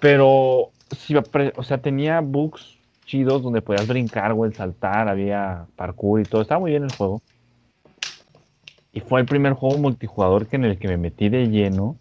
[0.00, 2.76] Pero, sí, o sea, tenía bugs
[3.06, 6.42] chidos donde podías brincar, güey, saltar, había parkour y todo.
[6.42, 7.22] Estaba muy bien el juego.
[8.92, 11.96] Y fue el primer juego multijugador que en el que me metí de lleno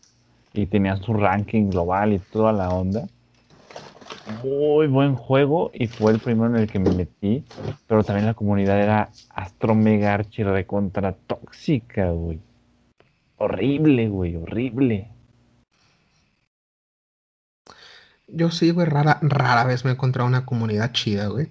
[0.54, 3.08] y tenía su ranking global y toda la onda.
[4.44, 7.44] Muy buen juego y fue el primero en el que me metí,
[7.88, 12.40] pero también la comunidad era astro mega archi recontra tóxica, güey.
[13.38, 15.10] Horrible, güey, horrible.
[18.28, 21.48] Yo sí, güey, rara, rara vez me he encontrado una comunidad chida, güey.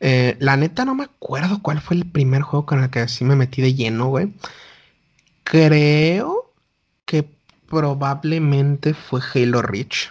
[0.00, 3.24] Eh, la neta no me acuerdo cuál fue el primer juego con el que sí
[3.24, 4.34] me metí de lleno, güey.
[5.44, 6.52] Creo
[7.04, 7.28] que
[7.68, 10.10] probablemente fue Halo Reach.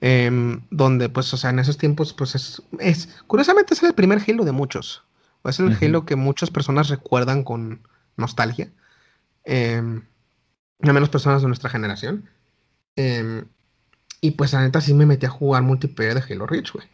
[0.00, 4.22] Em, donde, pues, o sea, en esos tiempos, pues es, es, curiosamente es el primer
[4.26, 5.04] Halo de muchos.
[5.44, 5.76] Es el.
[5.80, 7.82] Halo que muchas personas recuerdan con
[8.16, 8.70] nostalgia.
[9.46, 10.04] Al
[10.82, 12.28] menos personas de nuestra generación.
[12.96, 13.46] Em,
[14.20, 16.86] y pues la neta sí me metí a jugar multiplayer de Halo Reach, güey.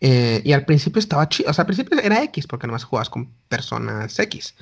[0.00, 3.08] Eh, y al principio estaba chido, o sea, al principio era X, porque nomás jugabas
[3.08, 4.54] con personas X.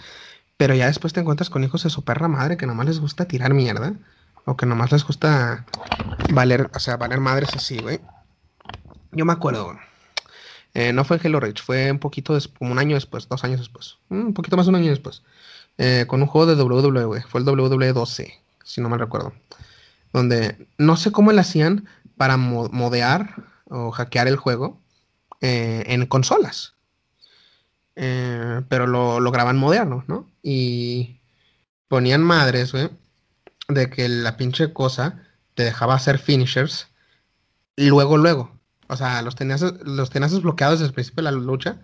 [0.57, 3.25] Pero ya después te encuentras con hijos de su perra madre que nomás les gusta
[3.25, 3.95] tirar mierda.
[4.45, 5.65] O que nomás les gusta
[6.33, 8.01] valer, o sea, valer madres así, güey.
[9.13, 9.79] Yo me acuerdo.
[10.75, 13.97] Eh, no fue Halo Reach, fue un poquito como un año después, dos años después.
[14.09, 15.23] Un poquito más de un año después.
[15.79, 17.23] Eh, con un juego de WWE.
[17.23, 19.33] Fue el WWE 12, si no mal recuerdo.
[20.13, 21.87] Donde no sé cómo le hacían
[22.21, 23.23] para mo- modear
[23.71, 24.67] o hackear el juego
[25.43, 26.75] eh, en consolas.
[27.97, 30.31] eh, pero lo, lo graban moderno, ¿no?
[30.43, 31.21] Y
[31.89, 32.91] ponían madres, güey,
[33.69, 36.89] de que la pinche cosa te dejaba hacer finishers
[37.77, 38.53] luego, luego.
[38.89, 41.83] O sea, los tenías, los tenías desbloqueados desde el principio de la lucha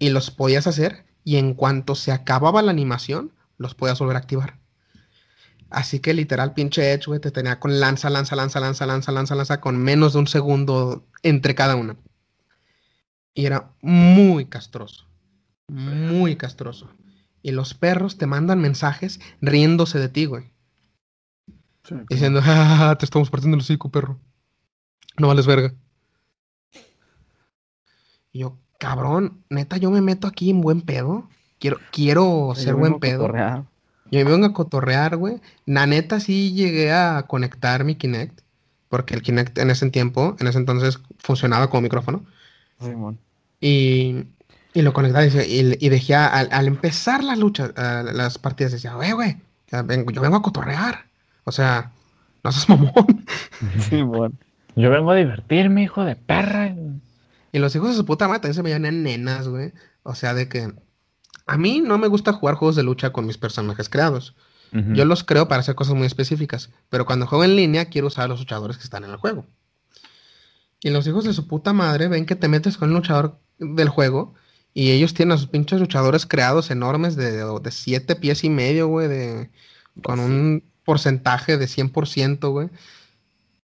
[0.00, 4.20] y los podías hacer y en cuanto se acababa la animación, los podías volver a
[4.20, 4.59] activar.
[5.70, 9.34] Así que literal, pinche Edge, güey, te tenía con lanza, lanza, lanza, lanza, lanza, lanza,
[9.36, 11.96] lanza, con menos de un segundo entre cada una.
[13.34, 15.06] Y era muy castroso.
[15.68, 16.90] Muy castroso.
[17.42, 20.50] Y los perros te mandan mensajes riéndose de ti, güey.
[22.08, 24.18] Diciendo, ah, te estamos partiendo el hocico, perro.
[25.18, 25.72] No vales verga.
[28.32, 31.28] Y yo, cabrón, neta, yo me meto aquí en buen pedo.
[31.58, 33.32] Quiero, quiero ser buen pedo.
[34.10, 35.40] Yo me vengo a cotorrear, güey.
[35.66, 38.40] La neta sí llegué a conectar mi Kinect.
[38.88, 42.24] Porque el Kinect en ese tiempo, en ese entonces, funcionaba como micrófono.
[43.60, 44.24] y,
[44.74, 49.36] y, lo conectaba y, y dejé al, empezar las luchas, las partidas, decía, güey, güey,
[49.70, 51.06] yo vengo a cotorrear.
[51.44, 51.92] O sea,
[52.42, 52.92] no seas mamón.
[53.90, 54.34] Sí, bueno.
[54.76, 56.74] Yo vengo a divertirme, hijo de perra.
[57.52, 59.72] Y los hijos de su puta madre también se me llaman nenas, güey.
[60.02, 60.72] O sea, de que
[61.46, 64.34] a mí no me gusta jugar juegos de lucha con mis personajes creados.
[64.72, 66.70] Yo los creo para hacer cosas muy específicas.
[66.90, 69.44] Pero cuando juego en línea, quiero usar a los luchadores que están en el juego.
[70.80, 73.88] Y los hijos de su puta madre ven que te metes con el luchador del
[73.88, 74.34] juego
[74.72, 78.86] y ellos tienen a sus pinches luchadores creados enormes de, de siete pies y medio,
[78.86, 79.50] güey, de,
[80.02, 82.68] con un porcentaje de 100%, güey.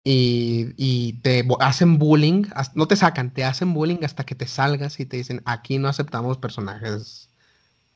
[0.04, 2.44] Y, y, te hacen bullying,
[2.74, 5.88] no te sacan, te hacen bullying hasta que te salgas y te dicen, aquí no
[5.88, 7.31] aceptamos personajes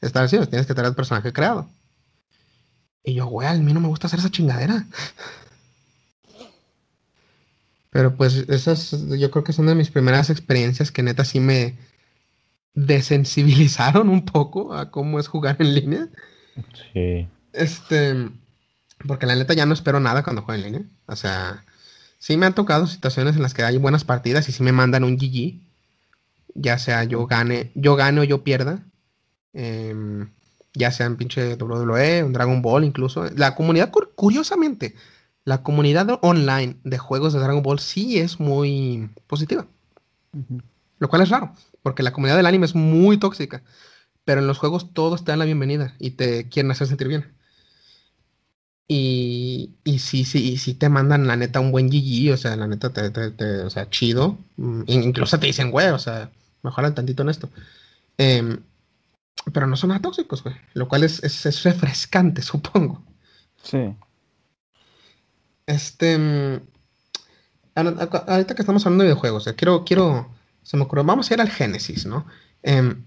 [0.00, 1.68] establecidos, tienes que tener el personaje creado.
[3.02, 4.84] Y yo, güey, a mí no me gusta hacer esa chingadera.
[7.90, 11.76] Pero pues esas, yo creo que son de mis primeras experiencias que neta sí me
[12.74, 16.08] desensibilizaron un poco a cómo es jugar en línea.
[16.92, 17.28] Sí.
[17.52, 18.28] Este,
[19.06, 20.88] porque la neta ya no espero nada cuando juego en línea.
[21.06, 21.64] O sea,
[22.18, 25.04] sí me han tocado situaciones en las que hay buenas partidas y sí me mandan
[25.04, 25.60] un GG.
[26.54, 28.80] Ya sea yo gane, yo gane o yo pierda.
[29.58, 30.28] Em,
[30.74, 33.24] ya sea en pinche WWE, un Dragon Ball incluso.
[33.36, 34.94] La comunidad, curiosamente,
[35.44, 39.66] la comunidad online de juegos de Dragon Ball sí es muy positiva.
[40.98, 43.62] Lo cual es raro, porque la comunidad del anime es muy tóxica.
[44.26, 47.32] Pero en los juegos todos te dan la bienvenida y te quieren hacer sentir bien.
[48.88, 52.66] Y, y sí, sí, sí te mandan la neta un buen GG, o sea, la
[52.66, 54.36] neta te, te, o sea, chido.
[54.56, 56.30] Mm, incluso te dicen, güey, o sea,
[56.62, 57.48] mejoran tantito en esto.
[58.18, 58.58] Em,
[59.52, 60.56] pero no son nada tóxicos, güey.
[60.74, 63.02] Lo cual es, es, refrescante, supongo.
[63.62, 63.94] Sí.
[65.66, 66.18] Este.
[66.18, 66.60] Mm,
[67.74, 70.30] ahorita que estamos hablando de videojuegos, quiero, quiero.
[70.62, 71.04] Se me ocurrió.
[71.04, 72.26] Vamos a ir al Genesis, ¿no?
[72.62, 73.04] Em,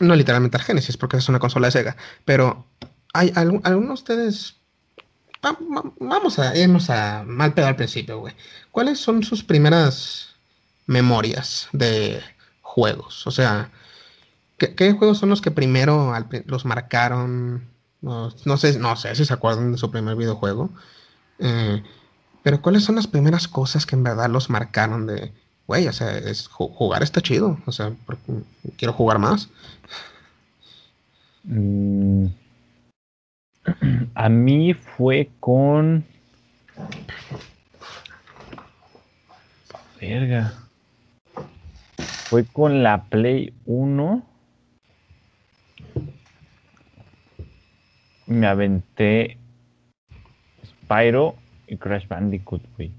[0.00, 1.96] no literalmente al Genesis, porque es una consola de Sega.
[2.24, 2.66] Pero,
[3.12, 4.56] ¿hay algunos de ustedes
[6.00, 8.34] vamos a irnos a mal pedo al principio, güey.
[8.70, 10.34] ¿Cuáles son sus primeras
[10.86, 12.22] memorias de
[12.62, 13.26] juegos?
[13.26, 13.70] O sea,
[14.58, 16.12] ¿qué, juegos son los que primero
[16.46, 17.68] los marcaron?
[18.00, 20.70] No, sé, no sé si se acuerdan de su primer videojuego.
[21.38, 21.82] Eh,
[22.42, 25.32] pero ¿cuáles son las primeras cosas que en verdad los marcaron de,
[25.66, 27.92] güey, o sea, jugar está chido, o sea,
[28.76, 29.48] quiero jugar más?
[31.42, 32.26] Mm,
[34.14, 36.04] a mí fue con.
[40.00, 40.52] Verga.
[42.28, 44.35] Fue con la Play 1.
[48.26, 49.38] Me aventé
[50.64, 52.90] Spyro y Crash Bandicoot, güey.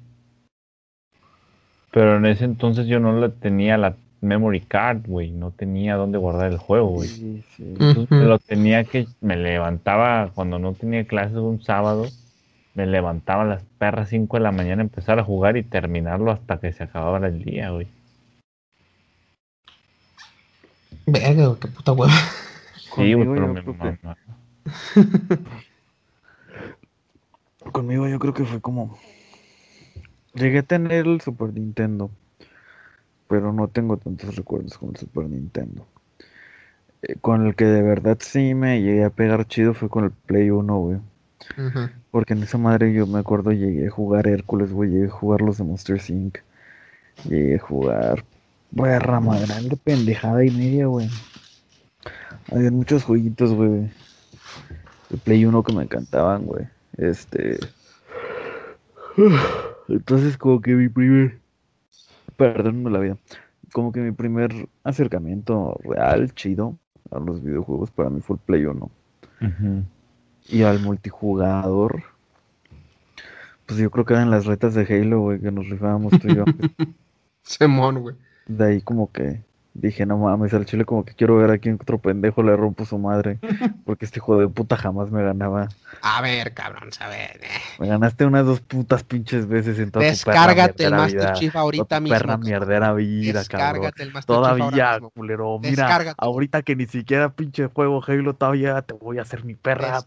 [1.92, 5.32] Pero en ese entonces yo no le tenía la memory card, güey.
[5.32, 7.10] No tenía dónde guardar el juego, güey.
[7.10, 7.44] Sí,
[8.10, 9.08] lo tenía que.
[9.22, 12.06] Me levantaba cuando no tenía clases un sábado.
[12.74, 16.60] Me levantaba a las perras 5 de la mañana, empezar a jugar y terminarlo hasta
[16.60, 17.88] que se acabara el día, güey.
[21.08, 22.14] Verga, qué puta hueva.
[22.96, 23.64] Sí, güey, pero me
[27.72, 28.98] Conmigo yo creo que fue como.
[30.34, 32.12] Llegué a tener el Super Nintendo
[33.28, 35.86] pero no tengo tantos recuerdos con el Super Nintendo.
[37.02, 40.12] Eh, con el que de verdad sí me llegué a pegar chido fue con el
[40.12, 41.00] Play 1, güey.
[42.12, 45.42] Porque en esa madre yo me acuerdo llegué a jugar Hércules, güey, llegué a jugar
[45.42, 46.40] los de Monster Inc.
[47.26, 48.26] Llegué a jugar,
[48.72, 51.10] güey, rama grande, pendejada y media, güey.
[52.52, 53.90] Había muchos jueguitos, güey.
[55.10, 56.68] El Play 1 que me encantaban, güey.
[56.98, 57.60] Este.
[59.88, 61.40] Entonces, como que mi primer
[62.38, 63.18] perdónenme la vida.
[63.74, 66.78] como que mi primer acercamiento real, chido,
[67.12, 68.90] a los videojuegos para mí fue el Play 1.
[70.50, 72.04] Y al multijugador,
[73.66, 76.36] pues yo creo que eran las retas de Halo, güey, que nos rifábamos tú y
[76.36, 76.46] yo.
[77.42, 78.16] Semón, güey.
[78.48, 79.44] De ahí como que
[79.80, 82.84] Dije, no mames, al chile como que quiero ver a quién otro pendejo le rompo
[82.84, 83.38] su madre.
[83.86, 85.70] Porque este hijo de puta jamás me ganaba.
[86.02, 87.40] A ver, cabrón, a ver.
[87.44, 87.48] Eh.
[87.78, 92.18] Me ganaste unas dos putas pinches veces en toda Descárgate el Master Chief ahorita mismo.
[92.18, 95.60] Perra mierdera vida, Descárgate el Master Todavía, culero.
[95.60, 100.02] Mira, ahorita que ni siquiera pinche juego Halo todavía te voy a hacer mi perra.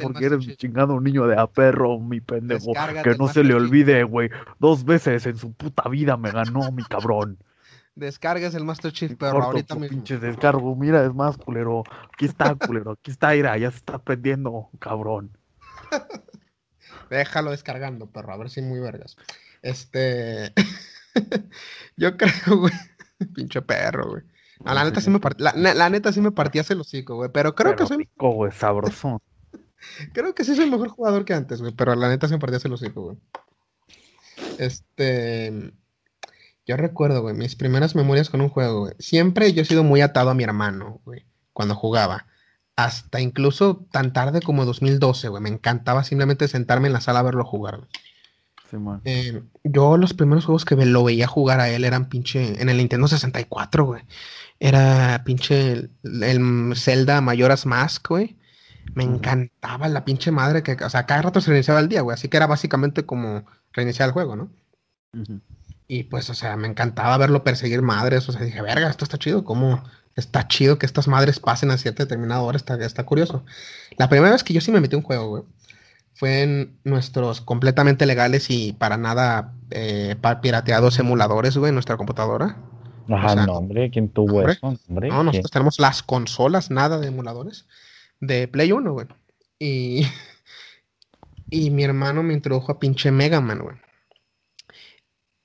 [0.00, 2.74] porque eres un chingado niño de a perro, mi pendejo.
[3.02, 4.30] que no se le olvide, güey.
[4.60, 7.38] Dos veces en su puta vida me ganó mi cabrón.
[7.96, 9.88] Descargues el Master Chief, pero ahorita mismo.
[9.88, 11.82] Pinche descargo, mira, es más, culero.
[12.12, 12.92] Aquí está, culero.
[12.92, 15.36] Aquí está, Ira, ya se está prendiendo, cabrón.
[17.10, 19.16] Déjalo descargando, perro, a ver si muy vergas.
[19.62, 20.52] Este.
[21.96, 22.74] Yo creo, güey.
[23.34, 24.22] Pinche perro, güey.
[24.62, 27.30] la, neta sí me partía, la, neta sí me partía el hocico, güey.
[27.32, 27.96] Pero creo que soy.
[27.96, 29.22] Rico, güey, sabroso.
[30.12, 31.72] creo que sí soy el mejor jugador que antes, güey.
[31.72, 33.16] Pero la neta sí me partía el hocico, güey.
[34.58, 35.72] Este.
[36.66, 38.94] Yo recuerdo, güey, mis primeras memorias con un juego, güey.
[38.98, 42.26] Siempre yo he sido muy atado a mi hermano, güey, cuando jugaba.
[42.74, 45.42] Hasta incluso tan tarde como 2012, güey.
[45.42, 47.88] Me encantaba simplemente sentarme en la sala a verlo jugar, güey.
[48.68, 52.68] Sí, eh, yo los primeros juegos que lo veía jugar a él eran pinche en
[52.68, 54.02] el Nintendo 64, güey.
[54.58, 58.36] Era pinche el, Zelda Mayoras Mask, güey.
[58.94, 62.14] Me encantaba la pinche madre que, o sea, cada rato se reiniciaba el día, güey.
[62.14, 64.50] Así que era básicamente como reiniciar el juego, ¿no?
[65.88, 68.28] Y pues, o sea, me encantaba verlo perseguir madres.
[68.28, 69.44] O sea, dije, verga, esto está chido.
[69.44, 69.82] ¿Cómo
[70.16, 72.56] está chido que estas madres pasen a cierta determinada hora?
[72.56, 73.44] Está, está curioso.
[73.96, 75.42] La primera vez que yo sí me metí un juego, güey,
[76.14, 82.56] fue en nuestros completamente legales y para nada eh, pirateados emuladores, güey, en nuestra computadora.
[83.08, 84.76] Ajá, no, hombre, ¿quién tuvo eso?
[84.88, 87.66] no, nosotros tenemos las consolas, nada de emuladores,
[88.20, 89.06] de Play 1, güey.
[89.60, 90.06] Y,
[91.50, 93.76] y mi hermano me introdujo a pinche Mega Man, güey.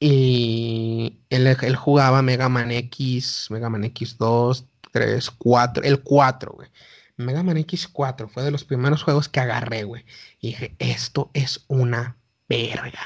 [0.04, 6.70] Y él, jugaba Mega Man X, Mega Man X2, 3, 4, el 4, güey.
[7.18, 10.04] Mega Man X4 fue de los primeros juegos que agarré, güey.
[10.40, 12.18] Y dije, esto es una
[12.50, 13.06] verga.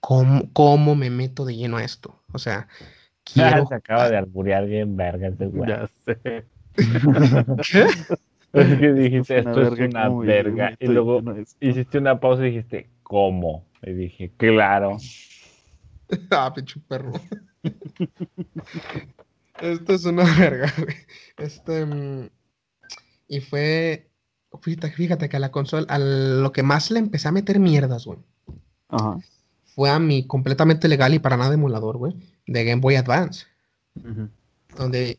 [0.00, 2.20] ¿Cómo, ¿Cómo, me meto de lleno a esto?
[2.32, 2.66] O sea,
[3.22, 3.64] quiero...
[3.68, 5.70] Se acaba de alburear bien verga ese güey.
[5.70, 6.46] Ya sé.
[7.70, 7.86] ¿Qué?
[8.52, 10.74] Es que dijiste, esto es una verga.
[10.80, 11.22] Y luego
[11.60, 13.64] hiciste una pausa y dijiste, ¿cómo?
[13.82, 14.98] Y dije, claro.
[16.30, 17.12] ah, pinche perro.
[19.60, 20.96] Esto es una verga, güey.
[21.38, 21.86] Este.
[21.86, 22.28] Mm,
[23.28, 24.08] y fue.
[24.60, 28.04] Fíjate, fíjate que a la consola, a lo que más le empecé a meter mierdas,
[28.04, 28.18] güey.
[28.88, 29.18] Ajá.
[29.74, 32.14] Fue a mi completamente legal y para nada emulador, güey.
[32.46, 33.46] De Game Boy Advance.
[34.76, 35.18] Donde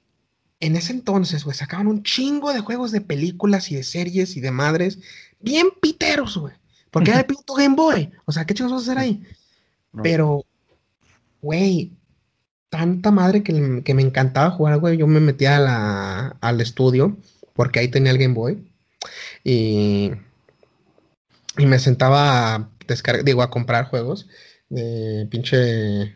[0.59, 4.41] en ese entonces, güey, sacaban un chingo de juegos de películas y de series y
[4.41, 4.99] de madres.
[5.39, 6.53] Bien piteros, güey.
[6.91, 8.11] Porque era el puto Game Boy.
[8.25, 9.23] O sea, ¿qué chingos vas a hacer ahí?
[10.03, 10.45] Pero
[11.43, 11.91] güey,
[12.69, 14.97] tanta madre que, me encantaba jugar, güey.
[14.97, 17.17] Yo me metía al estudio
[17.53, 18.67] porque ahí tenía el Game Boy
[19.43, 20.11] y,
[21.57, 24.27] y me sentaba a descargar, digo, a comprar juegos
[24.69, 26.15] de pinche,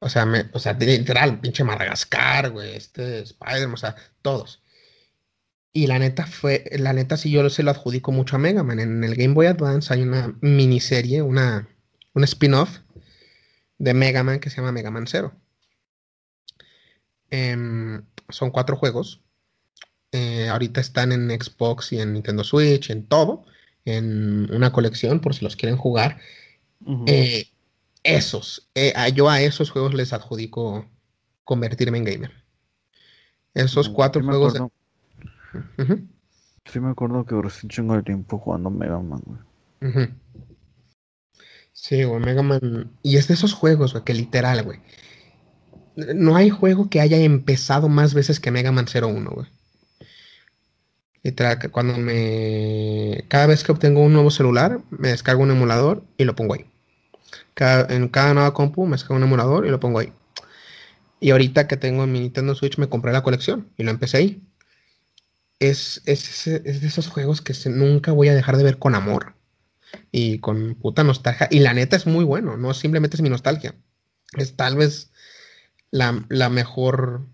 [0.00, 4.62] o sea, o sea, literal, pinche Madagascar, güey, este Spider, o sea, todos.
[5.72, 8.78] Y la neta fue, la neta sí yo se lo adjudico mucho a Mega Man.
[8.80, 11.68] En el Game Boy Advance hay una miniserie, una,
[12.12, 12.80] un spin-off
[13.78, 15.34] de Mega Man que se llama Mega Man Zero.
[17.30, 19.22] Em, son cuatro juegos.
[20.12, 23.44] Eh, ahorita están en Xbox y en Nintendo Switch, en todo,
[23.84, 26.20] en una colección por si los quieren jugar.
[27.06, 27.48] Eh,
[28.04, 30.86] esos, eh, yo a esos juegos les adjudico
[31.42, 32.32] convertirme en gamer.
[33.54, 34.54] Esos cuatro juegos.
[36.66, 39.22] Sí me acuerdo que recién chingo de tiempo jugando Mega Man,
[41.84, 42.92] Sí, güey, Mega Man.
[43.02, 44.80] Y es de esos juegos, güey, que literal, güey.
[45.96, 49.46] No hay juego que haya empezado más veces que Mega Man 01, güey.
[51.22, 53.24] Literal, que cuando me.
[53.28, 56.64] Cada vez que obtengo un nuevo celular, me descargo un emulador y lo pongo ahí.
[57.90, 60.12] en cada nueva compu me descargo un emulador y lo pongo ahí.
[61.20, 64.42] Y ahorita que tengo mi Nintendo Switch me compré la colección y lo empecé ahí.
[65.58, 69.34] Es, es, es de esos juegos que nunca voy a dejar de ver con amor
[70.12, 71.48] y con puta nostalgia.
[71.50, 73.74] Y la neta es muy bueno, no simplemente es mi nostalgia.
[74.36, 75.12] Es tal vez
[75.90, 76.12] la,
[76.50, 77.26] mejor,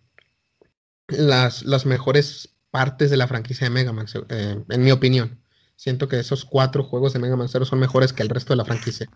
[1.09, 5.41] las, las mejores partes de la franquicia de Mega Man, eh, en mi opinión.
[5.77, 8.59] Siento que esos cuatro juegos de Mega Man Zero son mejores que el resto de
[8.59, 9.09] la franquicia.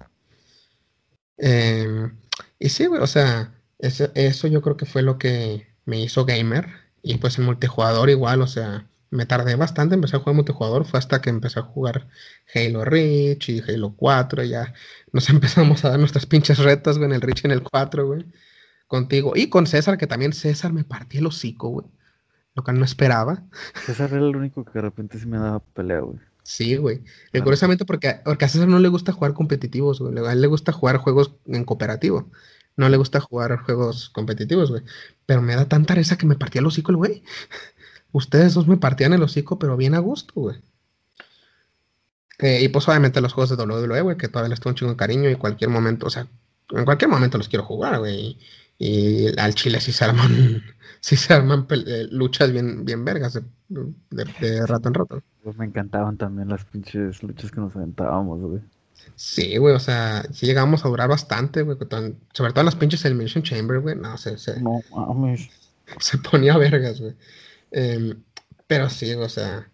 [1.37, 2.17] Em,
[2.59, 6.69] y sí, o sea, Eso, eso yo creo que fue lo que me hizo gamer.
[7.03, 10.99] Y pues el multijugador igual, o sea, me tardé bastante, empecé a jugar multijugador, fue
[10.99, 12.09] hasta que empecé a jugar
[12.55, 14.75] Halo Reach y Halo 4, y ya
[15.13, 18.07] nos empezamos a dar nuestras pinches retas, güey, en el Reach y en el 4,
[18.07, 18.27] güey,
[18.89, 19.33] contigo.
[19.37, 21.87] Y con César, que también César me partía el hocico, güey,
[22.55, 23.45] lo que no esperaba.
[23.87, 26.19] César era el único que de repente sí me daba pelea, güey.
[26.43, 27.03] Sí, güey.
[27.33, 30.19] Y curiosamente porque, porque a César no le gusta jugar competitivos, güey.
[30.27, 32.31] A él le gusta jugar juegos en cooperativo.
[32.77, 34.83] No le gusta jugar juegos competitivos, güey.
[35.27, 37.23] Pero me da tanta risa que me partía el hocico el güey.
[38.15, 40.63] Ustedes dos me partían el hocico, pero bien a gusto, güey.
[42.39, 44.93] Eh, y pues obviamente los juegos de WWE, güey, que todavía les tengo un chingo
[44.93, 46.29] de cariño y cualquier momento, o sea,
[46.71, 48.39] en cualquier momento los quiero jugar, güey.
[48.79, 50.63] Y al Chile sí se arman,
[51.01, 53.35] sí se arman eh, luchas bien, bien vergas
[53.69, 55.23] de, rato en rato.
[55.43, 58.61] Pues me encantaban también las pinches luchas que nos aventábamos, güey.
[59.17, 61.77] Sí, güey, o sea, sí llegamos a durar bastante, güey,
[62.33, 65.51] sobre todo en las pinches Elimination Chamber, güey, no, se, se, no mames.
[65.99, 67.17] Se ponía vergas, güey.
[67.77, 68.23] Em,
[68.69, 69.69] pero sí, o sea,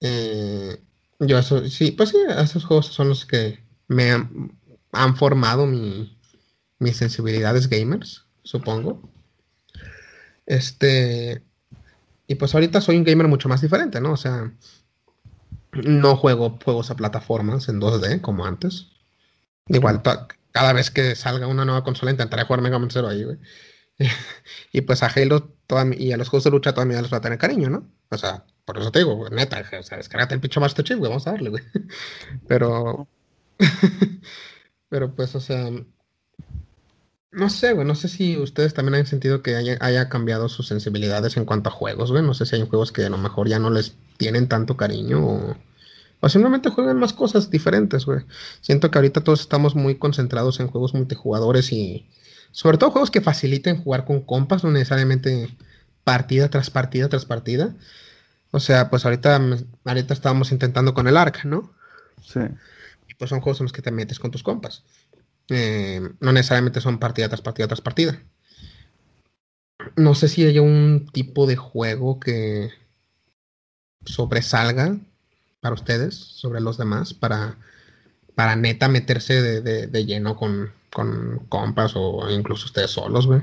[0.00, 0.80] eh,
[1.18, 6.16] yo eso, sí, pues sí, esos juegos son los que me han, formado mi,
[6.78, 9.10] mis sensibilidades gamers, supongo.
[10.46, 11.42] Este,
[12.28, 14.12] y pues ahorita soy un gamer mucho más diferente, ¿no?
[14.12, 14.52] O sea,
[15.72, 18.86] no juego juegos a plataformas en 2D como antes.
[19.66, 20.02] Igual,
[20.52, 23.38] cada vez que salga una nueva consola intentaré jugar Mega Man Zero ahí, güey.
[24.72, 25.51] y pues a Halo
[25.98, 27.88] y a los juegos de lucha todavía les va a tener cariño, ¿no?
[28.10, 31.08] O sea, por eso te digo, neta, o sea, descargate el pincho Master Chief, güey,
[31.08, 31.62] vamos a darle, güey.
[32.46, 33.08] Pero.
[34.88, 35.70] pero pues, o sea.
[37.30, 41.38] No sé, güey, no sé si ustedes también han sentido que haya, cambiado sus sensibilidades
[41.38, 42.22] en cuanto a juegos, güey.
[42.22, 45.24] No sé si hay juegos que a lo mejor ya no les tienen tanto cariño
[45.24, 45.56] o,
[46.20, 48.20] o simplemente juegan más cosas diferentes, güey.
[48.60, 52.06] Siento que ahorita todos estamos muy concentrados en juegos multijugadores y,
[52.52, 55.48] sobre todo juegos que faciliten jugar con compas, no necesariamente
[56.04, 57.74] partida tras partida tras partida.
[58.50, 59.40] O sea, pues ahorita,
[59.84, 61.72] ahorita estábamos intentando con el ARC, ¿no?
[62.22, 62.40] Sí.
[63.08, 64.84] Y pues son juegos en los que te metes con tus compas.
[65.48, 68.22] Eh, no necesariamente son partida tras partida tras partida.
[69.96, 72.70] No sé si hay un tipo de juego que
[74.04, 74.98] sobresalga
[75.60, 77.56] para ustedes sobre los demás, para,
[78.34, 83.42] para neta meterse de, de lleno con, con compas o incluso ustedes solos, güey.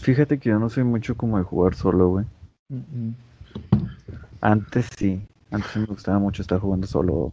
[0.00, 2.26] Fíjate que yo no soy mucho como de jugar solo, güey.
[4.40, 7.32] Antes sí, antes me gustaba mucho estar jugando solo.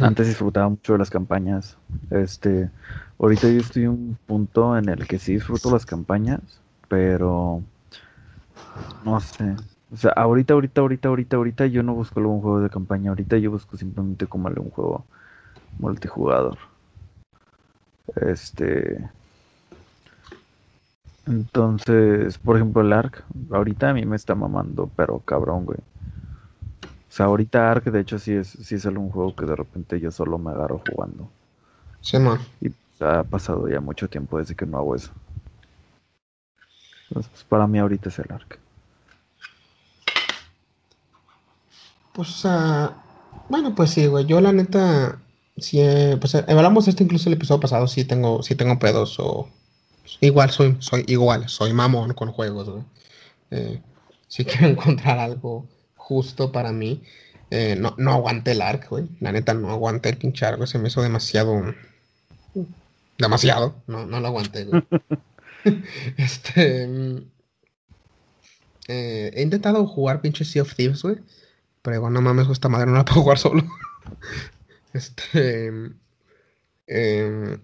[0.00, 1.76] Antes disfrutaba mucho de las campañas.
[2.10, 2.70] Este,
[3.18, 6.40] ahorita yo estoy en un punto en el que sí disfruto las campañas,
[6.88, 7.62] pero
[9.04, 9.56] no sé.
[9.92, 13.10] O sea, ahorita, ahorita, ahorita, ahorita, ahorita yo no busco un juego de campaña.
[13.10, 15.04] Ahorita yo busco simplemente como un juego
[15.78, 16.58] multijugador.
[18.16, 19.08] Este.
[21.26, 25.78] Entonces, por ejemplo, el ARC, ahorita a mí me está mamando, pero cabrón, güey.
[25.78, 29.98] O sea, ahorita ARC, de hecho, sí es, sí es algún juego que de repente
[30.00, 31.28] yo solo me agarro jugando.
[32.00, 32.38] Sí, man.
[32.60, 32.70] Y
[33.00, 35.10] ha pasado ya mucho tiempo desde que no hago eso.
[37.08, 38.65] Entonces, pues, para mí ahorita es el ARC.
[42.16, 42.96] Pues, o sea,
[43.50, 44.24] bueno, pues sí, güey.
[44.24, 45.20] Yo la neta,
[45.58, 45.80] si
[46.18, 49.50] pues hablamos esto incluso el episodio pasado, sí tengo, sí tengo pedos o
[50.20, 52.84] igual soy, soy igual, soy mamón con juegos, güey.
[53.50, 53.82] Eh,
[54.28, 57.02] si quiero encontrar algo justo para mí,
[57.50, 59.04] eh, no, no aguanté el arc, güey.
[59.20, 61.74] La neta no aguanté el pinche arco, se me hizo demasiado,
[63.18, 64.82] demasiado, no, no lo aguanté, güey.
[66.16, 67.16] este, mm,
[68.88, 71.16] eh, he intentado jugar pinche Sea of Thieves, güey.
[71.86, 73.62] Pero igual no mames, esta madre no la puedo jugar solo.
[74.92, 75.68] Este.
[76.88, 77.60] Em,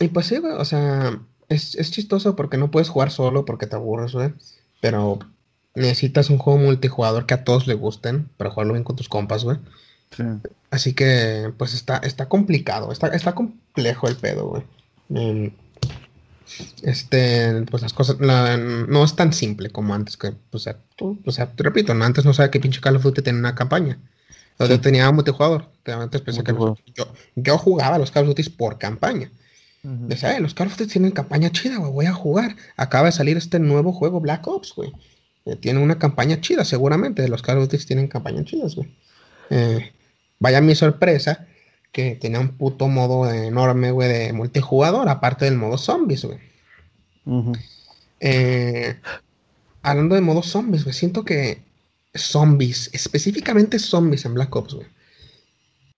[0.00, 1.20] y pues sí, güey, o sea,
[1.50, 4.32] es, chistoso porque no puedes jugar solo porque te aburres, güey.
[4.80, 5.18] Pero
[5.74, 9.44] necesitas un juego multijugador que a todos le gusten para jugarlo bien con tus compas,
[9.44, 9.58] güey.
[10.70, 14.62] Así que, pues está, está complicado, está, está complejo el pedo, güey.
[15.10, 15.50] Em,
[16.82, 21.52] este, pues las cosas, no es tan simple como antes que, o sea, o sea,
[21.52, 23.98] te repito, antes no sabía que pinche Call of Duty tenía una campaña.
[24.58, 25.68] Yo tenía multijugador.
[25.84, 26.54] Antes pensé que
[27.36, 29.30] yo, jugaba los Call of Duty por campaña.
[29.82, 32.56] Decía, los Call of Duty tienen campaña chida, güey, voy a jugar.
[32.76, 34.92] Acaba de salir este nuevo juego Black Ops, güey.
[35.44, 37.28] Eh, tiene una campaña chida, seguramente.
[37.28, 38.88] Los Call of Duty tienen campañas chidas, güey.
[39.50, 39.92] Eh,
[40.40, 41.46] vaya mi sorpresa
[41.92, 46.38] que tenía un puto modo enorme, güey, de multijugador, aparte del modo zombies, güey.
[48.20, 48.96] Eh,
[49.82, 51.62] hablando de modo zombies, güey, siento que
[52.14, 54.86] zombies, específicamente zombies en Black Ops, güey.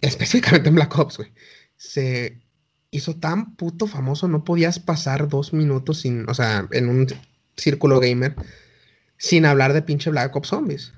[0.00, 1.32] Específicamente en Black Ops, güey.
[1.76, 2.38] Se
[2.90, 7.06] hizo tan puto famoso, no podías pasar dos minutos sin, o sea, en un
[7.56, 8.34] círculo gamer,
[9.16, 10.92] sin hablar de pinche Black Ops Zombies.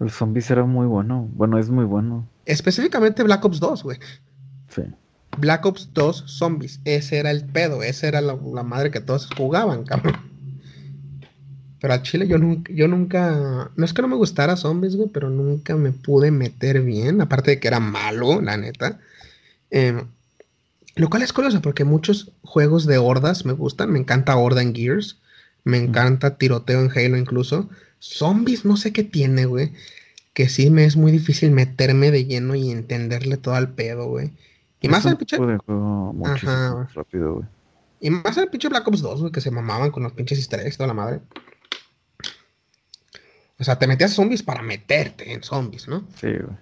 [0.00, 1.28] El Zombies era muy bueno.
[1.34, 2.28] Bueno, es muy bueno.
[2.46, 3.98] Específicamente Black Ops 2, güey.
[4.68, 4.82] Sí.
[5.38, 6.80] Black Ops 2 Zombies.
[6.84, 7.82] Ese era el pedo.
[7.82, 10.14] Esa era la, la madre que todos jugaban, cabrón.
[11.80, 13.70] Pero al chile yo nunca, yo nunca.
[13.76, 17.20] No es que no me gustara Zombies, güey, pero nunca me pude meter bien.
[17.20, 19.00] Aparte de que era malo, la neta.
[19.70, 20.06] Em,
[20.96, 23.90] lo cual es curioso porque muchos juegos de hordas me gustan.
[23.90, 25.18] Me encanta Horda en Gears.
[25.64, 27.68] Me encanta tiroteo en Halo incluso.
[28.04, 29.72] Zombies, no sé qué tiene, güey.
[30.34, 34.32] Que sí me es muy difícil meterme de lleno y entenderle todo al pedo, güey.
[34.80, 35.36] Y más el pinche.
[36.24, 36.88] Ajá.
[36.94, 37.46] rápido, güey.
[38.00, 40.60] Y más el pinche Black Ops 2, güey, que se mamaban con los pinches easter
[40.60, 41.20] eggs, toda la madre.
[43.58, 46.06] O sea, te metías zombies para meterte en zombies, ¿no?
[46.20, 46.56] Sí, güey.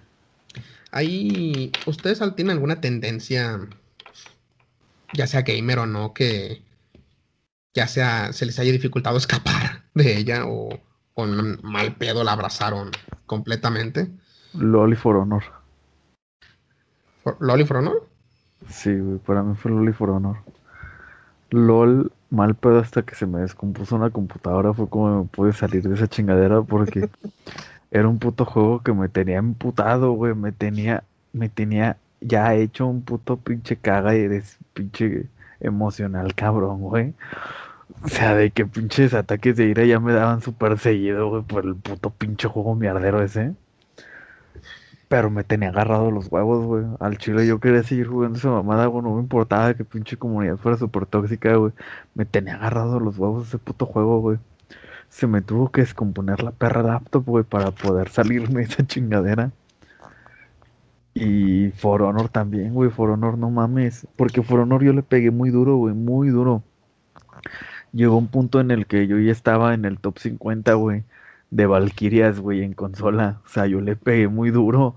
[0.91, 3.59] Ahí, ¿ustedes tienen alguna tendencia,
[5.11, 6.61] ya sea gamer o no, que
[7.73, 10.79] ya sea se les haya dificultado escapar de ella o
[11.13, 12.91] con mal pedo la abrazaron
[13.25, 14.09] completamente?
[14.53, 15.43] Loli for Honor.
[17.39, 18.07] ¿Loli for Honor?
[18.69, 20.37] Sí, güey, para mí fue Loli for Honor.
[21.49, 25.87] LOL, mal pedo hasta que se me descompuso una computadora, fue como me pude salir
[25.87, 27.09] de esa chingadera porque
[27.91, 32.87] era un puto juego que me tenía emputado, güey, me tenía, me tenía ya hecho
[32.87, 34.43] un puto pinche caga y de
[34.73, 35.27] pinche
[35.59, 37.13] emocional cabrón, güey.
[38.03, 41.65] O sea, de que pinches ataques de ira ya me daban súper seguido, güey, por
[41.65, 43.53] el puto pinche juego mierdero ese.
[45.07, 46.85] Pero me tenía agarrado los huevos, güey.
[46.99, 49.03] Al chile yo quería seguir jugando esa mamada, güey.
[49.03, 51.71] No me importaba que pinche comunidad fuera súper tóxica, güey.
[52.15, 54.39] Me tenía agarrado los huevos ese puto juego, güey.
[55.09, 59.51] Se me tuvo que descomponer la perra laptop, güey, para poder salirme de esa chingadera.
[61.13, 62.89] Y For Honor también, güey.
[62.89, 64.07] For Honor, no mames.
[64.15, 65.93] Porque For Honor yo le pegué muy duro, güey.
[65.93, 66.63] Muy duro.
[67.93, 71.03] Llegó un punto en el que yo ya estaba en el top 50, güey
[71.53, 73.39] de Valkyrias, güey, en consola.
[73.45, 74.95] O sea, yo le pegué muy duro.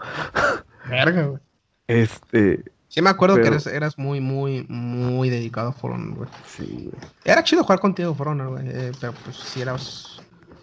[0.88, 1.40] Verga, güey.
[1.88, 2.64] Este.
[2.88, 6.30] Sí, me acuerdo que eras, eras, muy, muy, muy dedicado a For Honor, güey.
[6.46, 7.04] Sí, güey.
[7.24, 8.66] Era chido jugar contigo, For Honor, güey.
[8.66, 10.20] Eh, pero pues sí eras.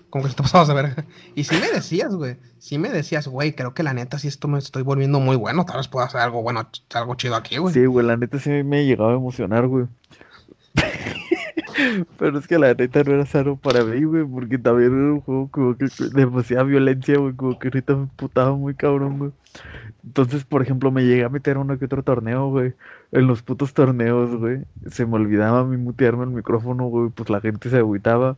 [0.10, 1.06] Como que se te pasabas a ver.
[1.34, 2.36] Y sí me decías, güey.
[2.58, 5.66] Sí me decías, güey, creo que la neta sí esto me estoy volviendo muy bueno.
[5.66, 7.74] Tal vez pueda hacer algo bueno, algo chido aquí, güey.
[7.74, 9.86] Sí, güey, la neta sí me llegaba a emocionar, güey.
[12.18, 15.22] Pero es que la neta no era sano para mí, güey, porque también era un
[15.22, 19.32] juego como que demasiada violencia, güey, como que ahorita me putaba muy cabrón, güey.
[20.04, 22.74] Entonces, por ejemplo, me llegué a meter a uno que otro torneo, güey.
[23.12, 24.64] En los putos torneos, güey.
[24.90, 28.38] Se me olvidaba a mí mutearme el micrófono, güey, pues la gente se agüitaba.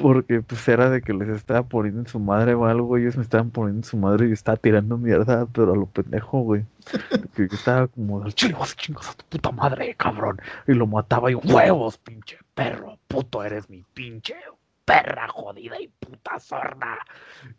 [0.00, 3.22] Porque pues era de que les estaba poniendo en su madre o algo, ellos me
[3.22, 6.64] estaban poniendo en su madre y yo estaba tirando mierda, pero a lo pendejo, güey.
[7.34, 10.40] Que yo estaba como, chingos, chingos a tu puta madre, cabrón.
[10.66, 14.36] Y lo mataba y huevos, pinche perro, puto eres mi pinche
[14.84, 16.98] perra jodida y puta sorda.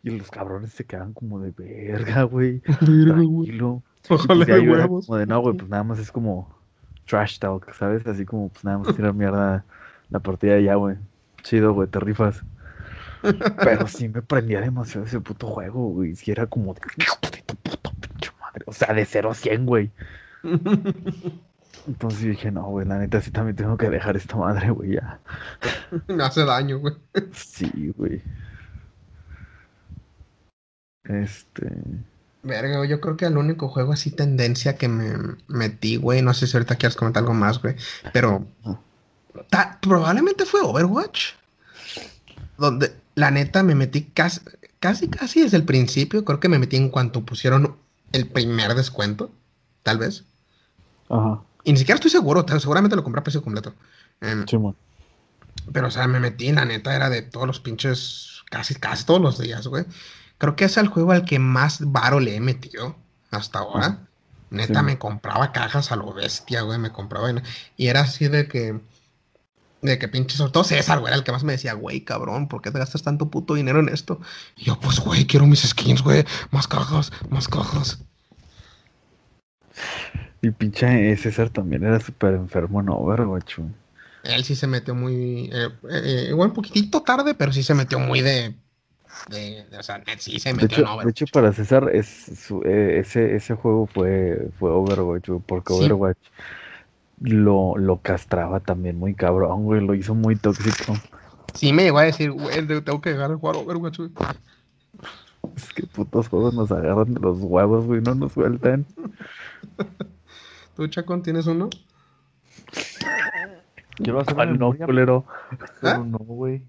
[0.04, 2.60] Y los cabrones se quedan como de verga, güey.
[2.80, 3.84] Tranquilo.
[4.10, 5.06] Ojalá pues, huevos.
[5.06, 6.54] Como de no, güey, pues nada más es como
[7.06, 8.06] trash talk, ¿sabes?
[8.08, 9.64] Así como pues nada más tirar mierda
[10.10, 10.98] la partida ya, güey.
[11.44, 12.44] Chido, güey, te rifas.
[13.22, 16.16] Pero sí me prendía demasiado ese puto juego, güey.
[16.16, 18.64] Si era como de puta pinche madre.
[18.66, 19.92] O sea, de 0 a 100, güey.
[21.88, 25.20] Entonces dije, no, güey, la neta sí también tengo que dejar esta madre, güey, ya.
[26.08, 26.96] Me hace daño, güey.
[27.34, 28.22] Sí, güey.
[31.06, 31.72] Este.
[32.44, 35.14] Verga, yo creo que el único juego así tendencia que me
[35.48, 36.22] metí, güey.
[36.24, 37.76] No sé si ahorita quieres comentar algo más, güey.
[38.14, 38.48] Pero
[39.82, 41.34] probablemente fue Overwatch.
[42.58, 44.42] Donde la neta me metí casi,
[44.80, 46.24] casi, casi desde el principio.
[46.26, 47.76] Creo que me metí en cuanto pusieron
[48.12, 49.32] el primer descuento.
[49.84, 50.24] Tal vez.
[51.10, 51.42] Ajá.
[51.64, 52.46] Y ni siquiera estoy seguro.
[52.60, 53.74] Seguramente lo compré a precio completo.
[54.20, 54.46] Em,
[55.72, 58.44] pero, o sea, me metí, la neta, era de todos los pinches.
[58.50, 59.86] Casi, casi todos los días, güey.
[60.38, 62.96] Creo que es el juego al que más varo le he metido
[63.30, 64.08] hasta ahora.
[64.50, 66.78] Neta, me compraba cajas a lo bestia, güey.
[66.78, 67.32] Me compraba.
[67.78, 68.82] Y era así de que
[69.82, 72.48] de que pinche, sobre todo César, güey, era el que más me decía, güey, cabrón,
[72.48, 74.22] ¿por qué te gastas tanto puto dinero en esto?
[74.56, 78.00] Y yo, pues, güey, quiero mis skins, güey, más cajas, más cajas.
[80.42, 83.70] Y pinche César también era súper enfermo en Overwatch, güey.
[84.24, 87.98] Él sí se metió muy, eh, eh, igual un poquitito tarde, pero sí se metió
[88.00, 88.54] muy de,
[89.30, 91.06] de, o sea, sí se metió de hecho, en Overwatch.
[91.06, 95.74] De hecho, para César, es, su, eh, ese, ese juego fue, fue Overwatch, güey, porque
[95.74, 96.20] Overwatch
[97.22, 99.86] lo, lo castraba también muy cabrón, güey.
[99.86, 100.94] Lo hizo muy tóxico.
[101.54, 104.12] Sí, me llegó a decir, güey, tengo que dejar el jugar Overwatch, güey.
[105.56, 108.86] Es que putos juegos nos agarran de los huevos, güey, no nos sueltan.
[110.76, 111.70] ¿Tú, Chacón, tienes uno?
[113.98, 115.26] Quiero hacer Ah, no, culero.
[115.82, 116.06] pero ¿Eh?
[116.06, 116.64] no, güey.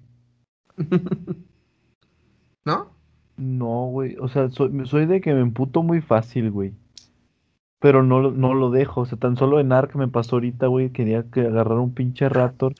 [2.65, 2.91] ¿No?
[3.37, 4.16] No, güey.
[4.20, 6.74] O sea, soy, soy de que me emputo muy fácil, güey.
[7.82, 9.02] Pero no, lo- no lo dejo.
[9.02, 10.90] O sea, tan solo en Ark me pasó ahorita, güey.
[10.90, 12.74] Quería que agarrar un pinche Raptor.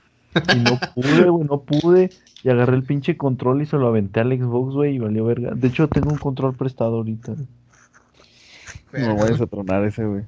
[0.55, 2.11] Y no pude, güey, no pude.
[2.45, 5.53] Y agarré el pinche control y se lo aventé al Xbox, güey, y valió verga.
[5.55, 7.33] De hecho, tengo un control prestado ahorita.
[7.35, 9.07] güey.
[9.07, 10.23] No vayas a tronar ese, güey.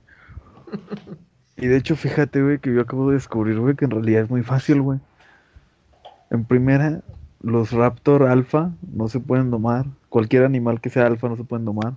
[1.56, 4.30] Y de hecho, fíjate, güey, que yo acabo de descubrir, güey, que en realidad es
[4.30, 4.98] muy fácil, güey.
[6.30, 7.02] En primera,
[7.42, 9.86] los Raptor alfa no se pueden domar.
[10.09, 11.94] Cualquier animal que sea alfa no se pueden domar.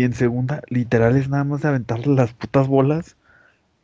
[0.00, 3.18] Y en segunda, literal es nada más de aventarle las putas bolas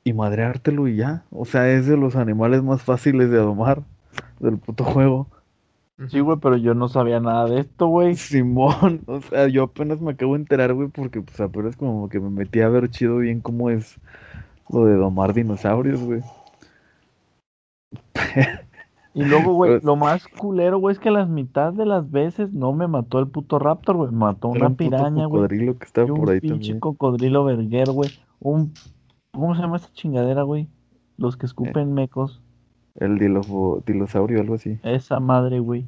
[0.02, 1.24] y madreártelo y ya.
[1.30, 3.82] O sea, es de los animales más fáciles de domar
[4.40, 5.26] del puto juego.
[6.08, 8.14] Sí, güey, pero yo no sabía nada de esto, güey.
[8.14, 12.18] Simón, o sea, yo apenas me acabo de enterar, güey, porque pues apenas como que
[12.18, 14.00] me metí a ver chido bien cómo es
[14.70, 16.22] lo de domar dinosaurios, güey.
[19.16, 22.52] Y luego, güey, Pues- lo más culero, güey, es que las mitad de las veces
[22.52, 24.10] no me mató el puto Raptor, güey.
[24.12, 25.42] Mató Era una un piraña, güey.
[25.42, 26.80] cocodrilo que estaba Y un por ahí pinche también.
[26.80, 28.10] cocodrilo verguero, güey.
[28.40, 28.72] Un...
[29.32, 30.68] ¿Cómo se llama esta chingadera, güey?
[31.16, 32.42] Los que escupen mecos.
[32.94, 34.78] El dilofo- dilosaurio, algo así.
[34.82, 35.86] Esa madre, güey.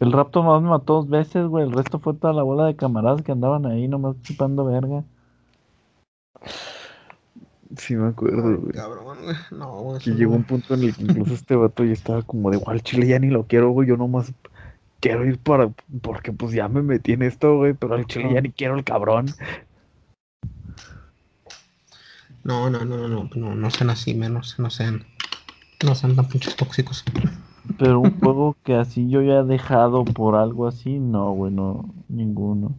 [0.00, 1.64] El Raptor nomás me mató dos veces, güey.
[1.64, 5.04] El resto fue toda la bola de camaradas que andaban ahí nomás chupando verga.
[7.76, 8.72] Sí me acuerdo, güey.
[8.72, 9.36] Cabrón, güey.
[9.50, 10.00] No, güey.
[10.00, 12.82] Que llegó un punto en el que incluso este vato ya estaba como de, igual
[12.82, 14.32] chile ya ni lo quiero, güey, yo nomás
[15.00, 15.70] quiero ir para,
[16.02, 18.84] porque pues ya me metí en esto, güey, pero al chile ya ni quiero el
[18.84, 19.26] cabrón.
[22.44, 25.04] No, no, no, no, no, no, no sean así, menos, no sean,
[25.84, 27.04] no sean tan pinches tóxicos.
[27.78, 31.92] Pero un juego que así yo ya he dejado por algo así, no, güey, no,
[32.08, 32.74] ninguno.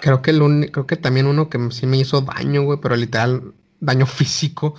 [0.00, 2.96] Creo que el uni- creo que también uno que sí me hizo daño, güey, pero
[2.96, 4.74] literal, daño físico.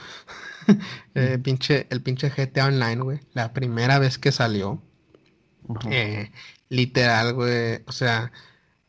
[1.16, 3.20] eh, pinche, el pinche GTA Online, güey.
[3.34, 4.82] La primera vez que salió.
[5.92, 6.32] eh,
[6.70, 7.84] literal, güey.
[7.88, 8.32] O sea,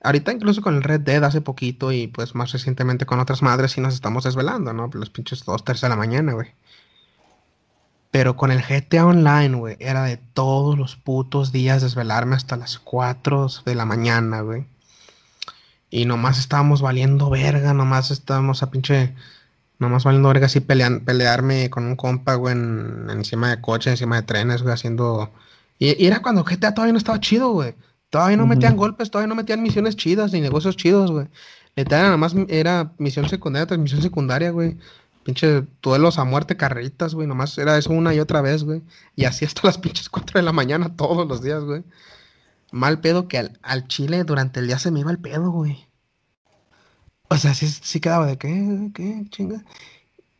[0.03, 3.73] ahorita incluso con el Red Dead hace poquito y pues más recientemente con otras madres
[3.73, 4.91] sí nos estamos desvelando, ¿no?
[4.95, 6.55] Los pinches dos, tres de la mañana, güey.
[8.13, 12.79] Pero con el GTA Online, güey, era de todos los putos días desvelarme hasta las
[12.79, 14.67] 4 de la mañana, güey.
[15.93, 19.15] Y nomás estábamos valiendo verga, nomás estábamos a pinche.
[19.79, 24.17] Nomás valiendo verga así pelean, pelearme con un compa, güey, en- encima de coche, encima
[24.17, 25.31] de trenes, güey, haciendo.
[25.79, 27.75] Y, y era cuando GTA todavía no estaba chido, güey.
[28.11, 31.29] Todavía no metían golpes, todavía no metían misiones chidas ni negocios chidos, güey.
[31.77, 34.77] Literal, nada más era misión secundaria tras misión secundaria, güey.
[35.25, 37.27] Pinche duelos a muerte, carreritas, güey.
[37.29, 38.83] Nomás era eso una y otra vez, güey.
[39.17, 41.83] Y así hasta las pinches 4 de la mañana todos los días, güey.
[42.73, 45.87] Mal pedo que al, al chile durante el día se me iba el pedo, güey.
[47.29, 49.63] O sea, sí, sí quedaba de qué, qué, chinga.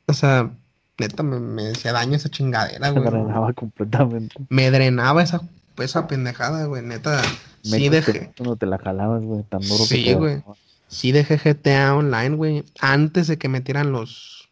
[0.07, 0.51] O sea,
[0.99, 3.05] neta, me, me hacía daño esa chingadera, Se güey.
[3.11, 4.35] drenaba completamente.
[4.49, 5.43] Me drenaba esa,
[5.79, 6.83] esa pendejada, güey.
[6.83, 7.23] Neta,
[7.63, 10.43] sí Me dejé, cuando te la jalabas, güey, tan duro Sí, que te güey.
[10.89, 12.65] sí dejé GTA Online, güey.
[12.81, 14.49] Antes de que metieran los,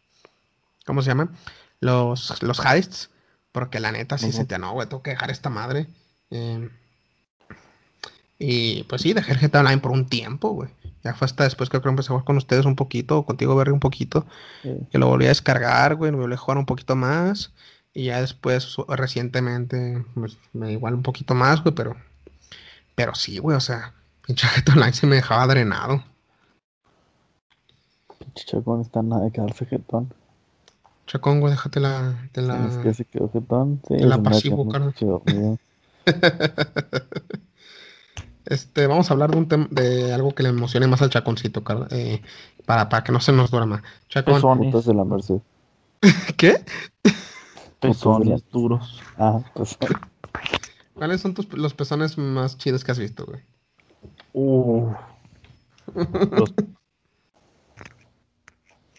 [0.85, 1.31] ¿cómo se llaman?
[1.79, 3.09] Los, los heists.
[3.51, 4.37] Porque la neta sí Ujú.
[4.37, 5.87] sentía, no, güey, tengo que dejar esta madre.
[6.29, 6.69] Eh,
[8.43, 10.71] y pues sí, dejé el GTA Online por un tiempo, güey.
[11.03, 13.25] Ya fue hasta después que creo que empecé a jugar con ustedes un poquito, o
[13.25, 14.25] contigo, Berry, un poquito.
[14.63, 14.75] Sí.
[14.91, 17.53] Que lo volví a descargar, güey, lo volví a jugar un poquito más.
[17.93, 21.95] Y ya después, recientemente, pues, me igual un poquito más, güey, pero...
[22.95, 23.93] Pero sí, güey, o sea,
[24.25, 26.03] pinche GTA Online se me dejaba drenado.
[28.17, 30.11] Pinche chacón está nada de quedarse jetón.
[31.05, 32.27] Chacón, güey, déjate la...
[32.33, 32.65] De la...
[32.65, 33.83] Es que se quedó jetón.
[33.87, 34.95] Sí, de la pasivo, carnal.
[38.45, 41.63] Este, vamos a hablar de un tema, de algo que le emocione más al chaconcito,
[41.63, 42.21] car- eh,
[42.65, 43.83] para, para que no se nos duerma.
[44.09, 45.39] Chacón, Pezones, Putas de la Merced.
[46.37, 46.63] ¿qué?
[47.79, 49.01] pezones duros.
[49.17, 49.77] Ah, pues.
[50.93, 53.41] ¿Cuáles son tus, los pezones más chidos que has visto, güey?
[54.33, 54.91] Uh,
[56.31, 56.53] los,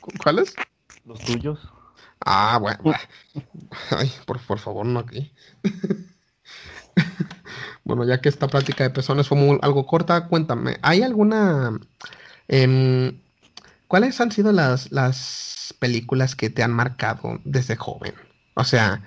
[0.01, 0.55] ¿Cu- ¿Cuáles?
[1.05, 1.61] los tuyos.
[2.25, 2.79] Ah, bueno.
[3.91, 5.33] Ay, por, por favor, no aquí.
[7.85, 11.79] bueno, ya que esta plática de pezones fue muy- algo corta, cuéntame, ¿hay alguna...
[12.49, 13.19] em,
[13.89, 18.15] ¿Cuáles han sido las, las películas que te han marcado desde joven?
[18.55, 19.03] O sea,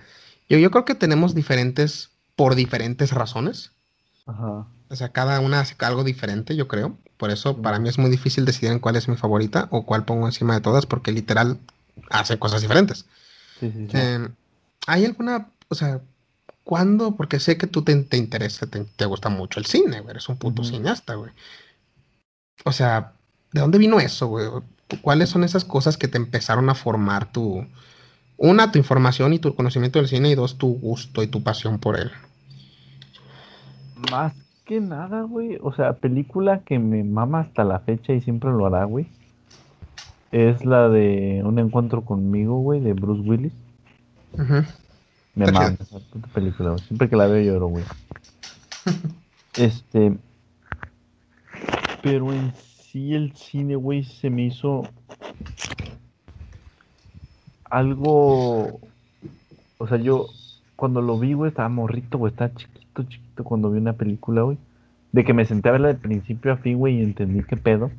[0.48, 3.72] yo, yo creo que tenemos diferentes por diferentes razones.
[4.28, 4.68] Ajá.
[4.90, 6.98] O sea, cada una hace algo diferente, yo creo.
[7.18, 10.06] Por eso para mí es muy difícil decidir en cuál es mi favorita o cuál
[10.06, 11.58] pongo encima de todas, porque literal
[12.12, 13.06] hace cosas diferentes.
[13.60, 13.98] Sí, sí, sí.
[13.98, 14.28] Eh,
[14.86, 16.02] ¿Hay alguna, o sea,
[16.66, 17.16] cuándo?
[17.16, 20.12] Porque sé que tú te, te interesa, te, te gusta mucho el cine, güey.
[20.12, 21.32] Eres un puto cineasta, güey.
[22.66, 23.14] O sea,
[23.54, 24.48] ¿de dónde vino eso, güey?
[25.02, 27.66] ¿Cuáles son esas cosas que te empezaron a formar tu,
[28.38, 31.80] una, tu información y tu conocimiento del cine y dos, tu gusto y tu pasión
[31.80, 32.12] por él?
[34.12, 34.34] Más
[34.66, 38.66] que nada, güey, o sea, película que me mama hasta la fecha y siempre lo
[38.66, 39.08] hará, güey.
[40.32, 43.54] Es la de Un encuentro conmigo, güey, de Bruce Willis.
[45.36, 46.84] Me mama esa puta película, güey.
[46.84, 47.84] Siempre que la veo lloro, güey.
[49.58, 50.18] este.
[52.02, 54.88] Pero en sí el cine, güey, se me hizo
[57.70, 58.80] algo.
[59.78, 60.28] O sea, yo
[60.78, 64.58] cuando lo vi, güey, estaba morrito, güey, estaba chiquito, chiquito cuando vi una película, güey.
[65.12, 67.92] De que me senté a verla de principio a fin, güey, y entendí qué pedo.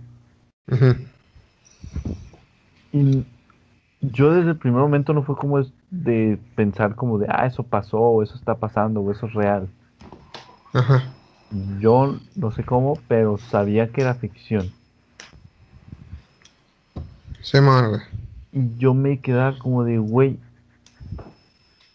[2.92, 3.24] Y
[4.00, 7.98] yo desde el primer momento no fue como de pensar como de, ah, eso pasó,
[7.98, 9.68] o eso está pasando, o eso es real.
[10.72, 11.02] Ajá.
[11.80, 14.70] Yo no sé cómo, pero sabía que era ficción.
[17.40, 18.00] Sí, güey.
[18.52, 20.38] Y yo me quedaba como de, güey,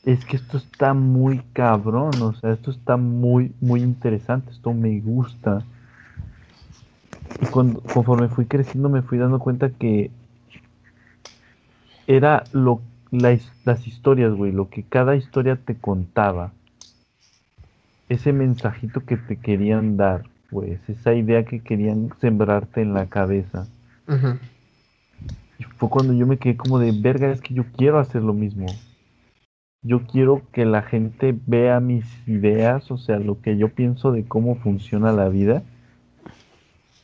[0.06, 5.00] es que esto está muy cabrón, o sea, esto está muy, muy interesante, esto me
[5.00, 5.64] gusta.
[7.42, 10.12] Y cuando, conforme fui creciendo me fui dando cuenta que
[12.16, 12.82] era lo,
[13.12, 16.52] las historias, güey, lo que cada historia te contaba.
[18.10, 23.68] Ese mensajito que te querían dar, pues, esa idea que querían sembrarte en la cabeza.
[25.58, 28.34] Y fue cuando yo me quedé como de verga, es que yo quiero hacer lo
[28.34, 28.66] mismo.
[29.82, 34.26] Yo quiero que la gente vea mis ideas, o sea, lo que yo pienso de
[34.26, 35.64] cómo funciona la vida.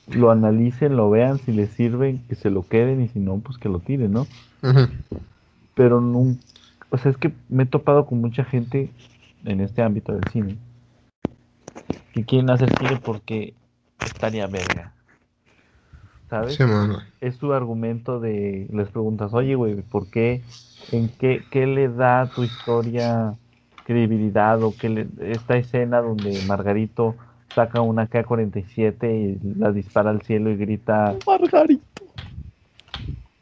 [0.09, 3.57] Lo analicen, lo vean, si les sirve, que se lo queden y si no, pues
[3.57, 4.27] que lo tiren, ¿no?
[5.75, 6.41] Pero nunca,
[6.89, 8.89] o sea, es que me he topado con mucha gente
[9.43, 10.57] en este ámbito del cine
[12.17, 13.53] que quieren hacer cine porque
[14.03, 14.93] estaría verga.
[16.29, 16.59] ¿Sabes?
[17.21, 20.41] es su argumento de, les preguntas, oye, güey, ¿por qué?
[20.91, 23.35] ¿En qué, qué le da a tu historia
[23.85, 27.15] credibilidad o qué le, esta escena donde Margarito
[27.57, 32.03] saca una K-47 y la dispara al cielo y grita, Margarito,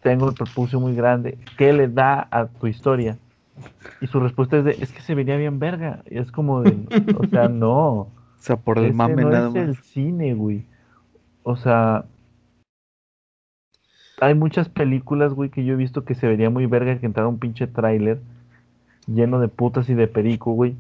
[0.02, 3.18] tengo el prepucio muy grande, ¿qué le da a tu historia?
[4.00, 6.02] Y su respuesta es de, es que se vería bien verga.
[6.10, 6.78] Y es como de,
[7.18, 7.90] o sea, no.
[7.90, 10.64] O sea, por el mame no nada es el cine, güey.
[11.44, 12.06] O sea,
[14.22, 17.28] hay muchas películas, güey, que yo he visto que se vería muy verga que entrara
[17.28, 18.22] un pinche tráiler
[19.08, 20.74] lleno de putas y de perico, güey.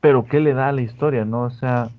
[0.00, 1.42] Pero ¿qué le da a la historia, no?
[1.42, 1.90] O sea,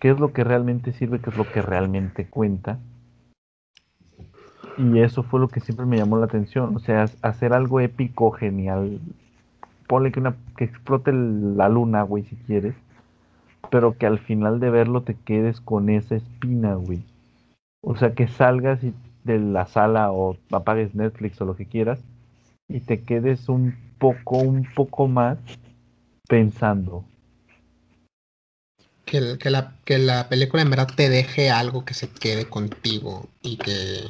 [0.00, 1.20] ¿qué es lo que realmente sirve?
[1.20, 2.78] ¿Qué es lo que realmente cuenta?
[4.76, 6.76] Y eso fue lo que siempre me llamó la atención.
[6.76, 9.00] O sea, hacer algo épico, genial.
[9.86, 12.74] Ponle que, una, que explote la luna, güey, si quieres.
[13.70, 17.02] Pero que al final de verlo te quedes con esa espina, güey.
[17.82, 18.80] O sea, que salgas
[19.24, 22.02] de la sala o apagues Netflix o lo que quieras
[22.68, 25.38] y te quedes un poco, un poco más
[26.28, 27.04] pensando.
[29.10, 33.26] Que, que, la, que la película en verdad te deje algo que se quede contigo
[33.42, 34.04] y que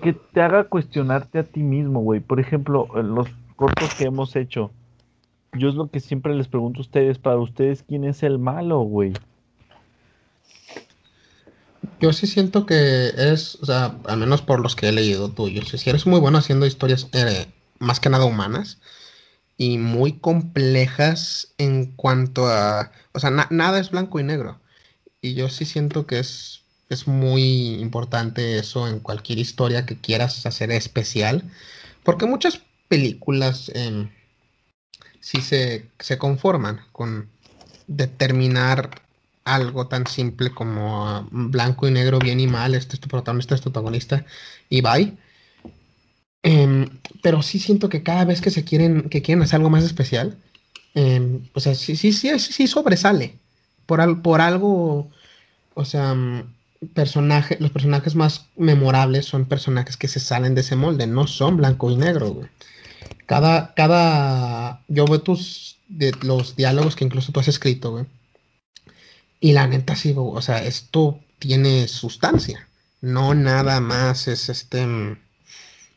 [0.00, 2.20] que te haga cuestionarte a ti mismo, güey.
[2.20, 4.70] Por ejemplo, los cortos que hemos hecho,
[5.52, 8.80] yo es lo que siempre les pregunto a ustedes, para ustedes, ¿quién es el malo,
[8.80, 9.12] güey?
[12.00, 15.68] Yo sí siento que es, o sea, al menos por los que he leído tuyos,
[15.68, 17.46] si eres muy bueno haciendo historias eh,
[17.78, 18.80] más que nada humanas
[19.60, 24.58] y muy complejas en cuanto a, o sea, nada es blanco y negro.
[25.20, 30.44] Y yo sí siento que es es muy importante eso en cualquier historia que quieras
[30.46, 31.44] hacer especial,
[32.02, 34.10] porque muchas películas eh,
[35.20, 37.28] sí se, conforman con
[37.86, 39.02] determinar
[39.44, 43.54] algo tan simple como ah, blanco y negro, bien y mal, este es tu protagonista,
[43.54, 44.24] este es tu protagonista,
[44.70, 45.16] y bye.
[46.42, 46.88] Em,
[47.22, 50.38] pero sí siento que cada vez que se quieren, que quieren hacer algo más especial,
[50.94, 53.38] em, o sea, sí, sí, sí, sobresale.
[53.86, 55.10] Por, por algo,
[55.74, 56.16] o sea,
[56.94, 61.56] personaje, los personajes más memorables son personajes que se salen de ese molde, no son
[61.56, 62.48] blanco y negro, güey.
[63.26, 65.78] Cada, cada, yo veo tus,
[66.22, 68.06] los diálogos que incluso tú has escrito, güey.
[69.40, 72.68] Y la neta sí, o sea, esto tiene sustancia.
[73.00, 75.16] No nada más es este,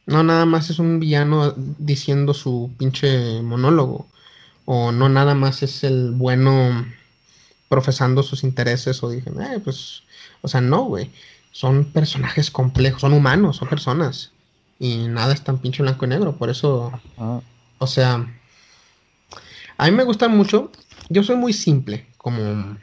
[0.05, 4.07] no nada más es un villano diciendo su pinche monólogo.
[4.65, 6.85] O no nada más es el bueno
[7.67, 10.03] profesando sus intereses o dije, eh, pues
[10.43, 11.09] o sea, no, güey.
[11.51, 14.31] Son personajes complejos, son humanos, son personas.
[14.77, 16.35] Y nada es tan pinche blanco y negro.
[16.35, 16.91] Por eso,
[17.77, 18.27] o sea,
[19.77, 20.71] a mí me gusta mucho.
[21.09, 22.77] Yo soy muy simple como,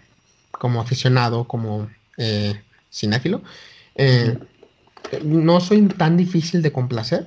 [0.51, 3.43] como aficionado, como eh, cinéfilo.
[3.95, 4.39] Eh,
[5.23, 7.27] no soy tan difícil de complacer,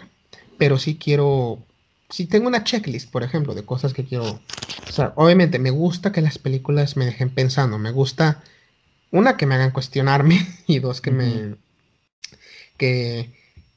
[0.57, 1.59] pero sí quiero,
[2.09, 4.39] si tengo una checklist, por ejemplo, de cosas que quiero,
[4.87, 8.43] o sea, obviamente me gusta que las películas me dejen pensando, me gusta,
[9.11, 11.55] una, que me hagan cuestionarme y dos, que me,
[12.77, 13.31] que,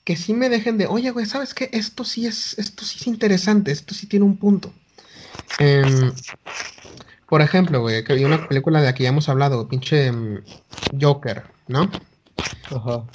[0.05, 1.71] que sí me dejen de, oye, güey, ¿sabes qué?
[1.73, 4.73] Esto sí es, esto sí es interesante, esto sí tiene un punto.
[5.59, 6.13] Em,
[7.29, 10.43] por ejemplo, güey, que hay una película de la que ya hemos hablado, pinche em,
[11.01, 11.91] Joker, ¿no?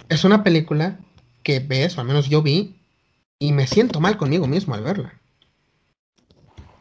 [0.10, 1.00] Es una película
[1.44, 2.76] que ves, o al menos yo vi,
[3.40, 5.14] y me siento mal conmigo mismo al verla.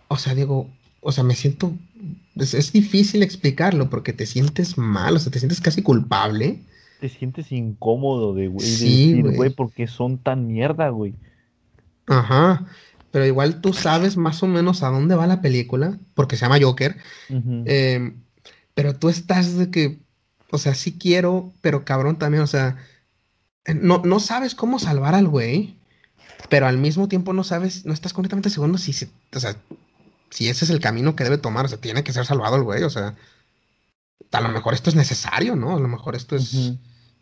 [0.09, 0.69] O sea, digo,
[1.01, 1.73] o sea, me siento.
[2.37, 6.61] Es, difícil explicarlo porque te sientes mal, o sea, te sientes casi culpable.
[7.01, 11.15] Te sientes incómodo de, güey, sí, decir, güey, porque son tan mierda, güey.
[12.07, 12.67] Ajá.
[13.11, 16.61] Pero igual tú sabes más o menos a dónde va la película, porque se llama
[16.61, 16.97] Joker.
[17.29, 18.21] Em,
[18.75, 19.99] pero tú estás de que,
[20.51, 22.77] o sea, sí quiero, pero cabrón también, o sea,
[23.65, 25.77] eh, no, no sabes cómo salvar al güey,
[26.49, 28.93] pero al mismo tiempo no sabes, no estás completamente seguro si,
[29.35, 29.57] o sea,
[30.31, 32.63] si ese es el camino que debe tomar, o sea, tiene que ser salvado el
[32.63, 33.17] güey, o sea,
[34.33, 35.77] a lo mejor esto es necesario, ¿no?
[35.77, 36.73] A lo mejor esto es,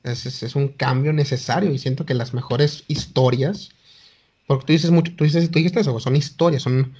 [0.02, 3.70] es, es, un cambio necesario y siento que las mejores historias,
[4.46, 6.94] porque tú dices mucho, tú dices, tú dijiste eso, son historias, son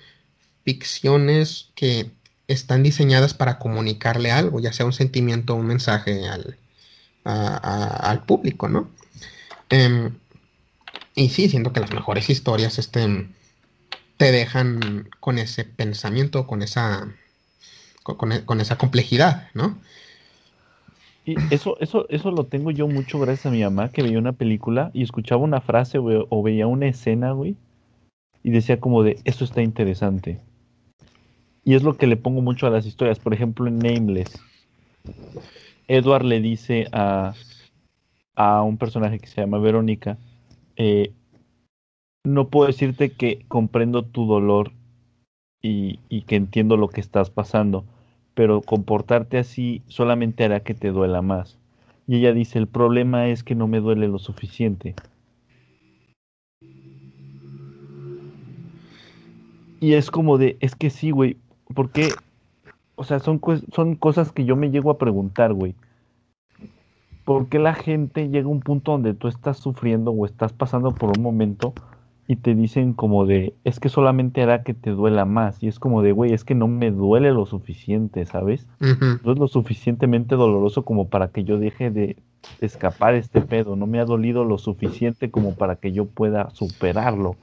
[0.65, 2.11] ficciones que
[2.49, 6.57] están diseñadas para comunicarle algo, ya sea un sentimiento o un mensaje al,
[7.25, 8.89] al público, ¿no?
[9.71, 10.15] Em,
[11.15, 13.29] y sí, siento que las mejores historias este,
[14.17, 17.09] te dejan con ese pensamiento, con esa,
[18.03, 19.79] con, esa complejidad, ¿no?
[21.25, 24.33] Y eso, eso, eso lo tengo yo mucho gracias a mi mamá que veía una
[24.33, 27.57] película y escuchaba una frase o veía una escena, güey,
[28.43, 30.41] y decía como de, esto está interesante.
[31.65, 33.19] Y es lo que le pongo mucho a las historias.
[33.19, 34.41] Por ejemplo, en Nameless,
[35.87, 37.35] Edward le dice a,
[38.37, 40.19] a un personaje que se llama Verónica,
[40.77, 41.13] eh,
[42.25, 44.73] no puedo decirte que comprendo tu dolor
[45.63, 47.85] y, y, que entiendo lo que estás pasando,
[48.35, 51.59] pero comportarte así solamente hará que te duela más.
[52.07, 54.95] Y ella dice, el problema es que no me duele lo suficiente.
[59.81, 61.37] Y es como de, es que sí, güey,
[61.75, 62.11] porque,
[62.95, 63.41] o sea, son,
[63.73, 65.75] son cosas que yo me llego a preguntar, güey.
[67.25, 70.95] ¿Por qué la gente llega a un punto donde tú estás sufriendo o estás pasando
[70.95, 71.75] por un momento
[72.27, 75.63] y te dicen como de, es que solamente hará que te duela más?
[75.63, 78.67] Y es como de, güey, es que no me duele lo suficiente, ¿sabes?
[78.81, 82.17] No es lo suficientemente doloroso como para que yo deje de
[82.63, 83.77] escapar este pedo.
[83.77, 87.37] No me ha dolido lo suficiente como para que yo pueda superarlo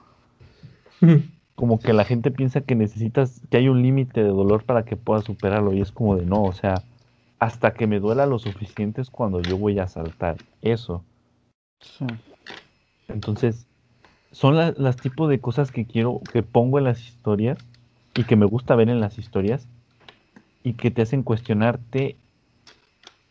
[1.56, 4.98] como que la gente piensa que necesitas, que hay un límite de dolor para que
[4.98, 6.84] puedas superarlo y es como de no, o sea,
[7.40, 11.04] hasta que me duela lo suficiente es cuando yo voy a saltar eso.
[13.08, 13.68] Entonces,
[14.32, 17.58] son las tipos de cosas que quiero, que pongo en las historias
[18.16, 19.68] y que me gusta ver en las historias
[20.64, 22.18] y que te hacen cuestionarte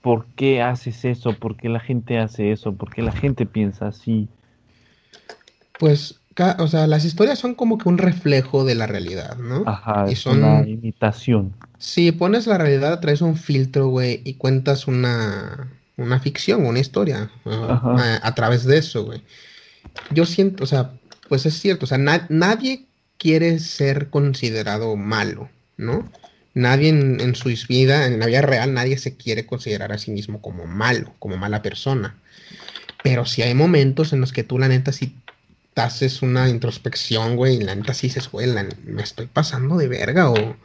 [0.01, 3.89] por qué haces eso, por qué la gente hace eso, por qué la gente piensa
[3.89, 4.29] así.
[5.79, 6.24] Pues
[6.59, 9.63] o sea, las historias son como que un reflejo de la realidad, ¿no?
[9.67, 11.53] Ajá, y son una imitación.
[11.79, 17.31] Si pones la realidad, traes un filtro, güey, y cuentas una, una ficción, una historia
[17.45, 19.23] a, través de eso, güey.
[20.11, 20.93] Yo siento, o sea,
[21.29, 22.87] pues es cierto, o sea, nadie
[23.19, 26.11] quiere ser considerado malo, ¿no?
[26.55, 30.11] Nadie en, en, su vida, en la vida real, nadie se quiere considerar a sí
[30.11, 32.17] mismo como malo, como mala persona.
[33.03, 35.15] Pero si hay momentos en los que tú, la neta, sí
[35.77, 38.49] haces una introspección, güey, y la neta sí dices, güey,
[38.85, 40.57] me estoy pasando de verga o,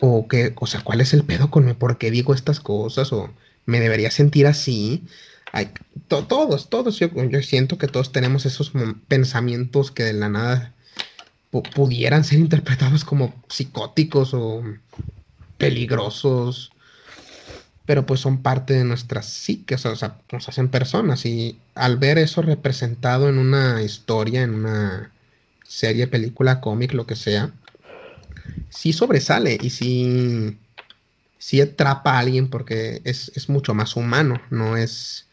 [0.00, 3.30] o qué, o sea, ¿cuál es el pedo con por qué digo estas cosas o
[3.66, 5.04] me debería sentir así?
[5.52, 5.70] Hay,
[6.08, 8.72] todos, todos, yo, yo, siento que todos tenemos esos
[9.08, 10.74] pensamientos que de la nada
[11.74, 14.62] pudieran ser interpretados como psicóticos o
[15.56, 16.72] peligrosos
[17.86, 22.18] pero pues son parte de nuestras psiques, o sea, nos hacen personas y al ver
[22.18, 25.12] eso representado en una historia, en una
[25.64, 27.52] serie, película, cómic, lo que sea,
[28.70, 30.58] sí sobresale y sí,
[31.38, 35.26] sí atrapa a alguien porque es, mucho más humano, no es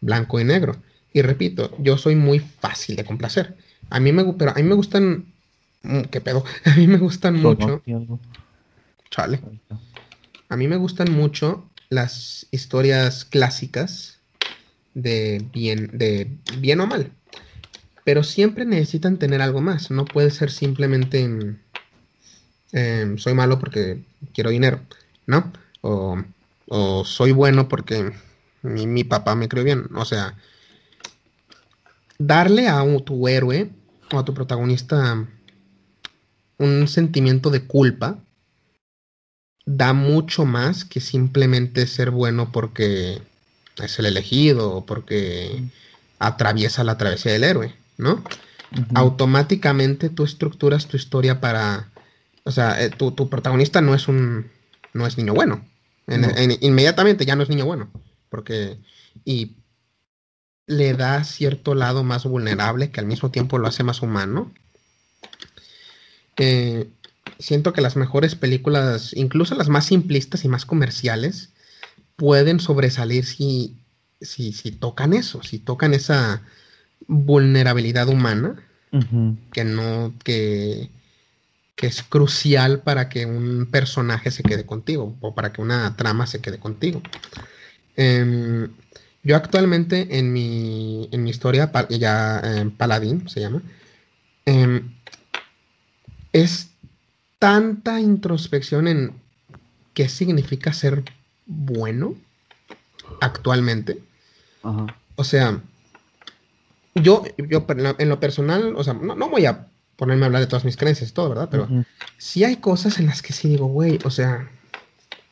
[0.00, 0.76] blanco y negro.
[1.12, 3.56] Y repito, yo soy muy fácil de complacer.
[3.90, 5.26] A mí me, pero a mí me gustan,
[5.82, 6.44] mm, ¿qué pedo?
[6.64, 7.82] A mí me gustan mucho.
[9.10, 9.40] Chale.
[10.48, 14.18] A mí me gustan mucho las historias clásicas
[14.94, 17.12] de bien, de bien o mal.
[18.04, 19.90] Pero siempre necesitan tener algo más.
[19.90, 21.28] No puede ser simplemente
[22.72, 24.02] em, soy malo porque
[24.32, 24.80] quiero dinero,
[25.26, 25.52] ¿no?
[25.82, 28.12] O, soy bueno porque
[28.62, 29.84] mi, mi papá me crió bien.
[29.94, 30.34] O sea,
[32.18, 33.70] darle a tu héroe
[34.10, 35.28] o a tu protagonista
[36.56, 38.18] un sentimiento de culpa
[39.64, 43.22] da mucho más que simplemente ser bueno porque
[43.82, 45.62] es el elegido o porque
[46.18, 48.22] atraviesa la travesía del héroe, ¿no?
[48.94, 51.90] Automáticamente tú estructuras tu historia para,
[52.44, 54.50] o sea, eh, tu, protagonista no es un,
[54.94, 55.64] no es niño bueno.
[56.60, 57.90] inmediatamente ya no es niño bueno,
[58.30, 58.78] porque,
[59.24, 59.56] y
[60.66, 64.52] le da cierto lado más vulnerable que al mismo tiempo lo hace más humano.
[66.38, 66.88] Eh,
[67.42, 71.50] siento que las mejores películas, incluso las más simplistas y más comerciales,
[72.16, 73.76] pueden sobresalir si,
[74.20, 76.42] si, si tocan eso, si tocan esa
[77.06, 78.56] vulnerabilidad humana
[79.52, 80.90] que no, que,
[81.74, 86.26] que es crucial para que un personaje se quede contigo o para que una trama
[86.26, 87.00] se quede contigo.
[87.96, 88.68] Em,
[89.22, 93.62] yo actualmente en mi, en mi historia, ya eh, Paladín se llama,
[94.44, 94.94] em,
[96.32, 96.71] es
[97.42, 99.20] tanta introspección en
[99.94, 101.02] qué significa ser
[101.44, 102.14] bueno
[103.20, 103.98] actualmente.
[105.16, 105.60] O sea,
[106.94, 107.66] yo, yo
[107.98, 109.66] en lo personal, o sea, no, voy a
[109.96, 111.48] ponerme a hablar de todas mis creencias todo, ¿verdad?
[111.50, 111.66] Pero
[112.16, 114.48] sí hay cosas en las que sí digo, güey, o sea,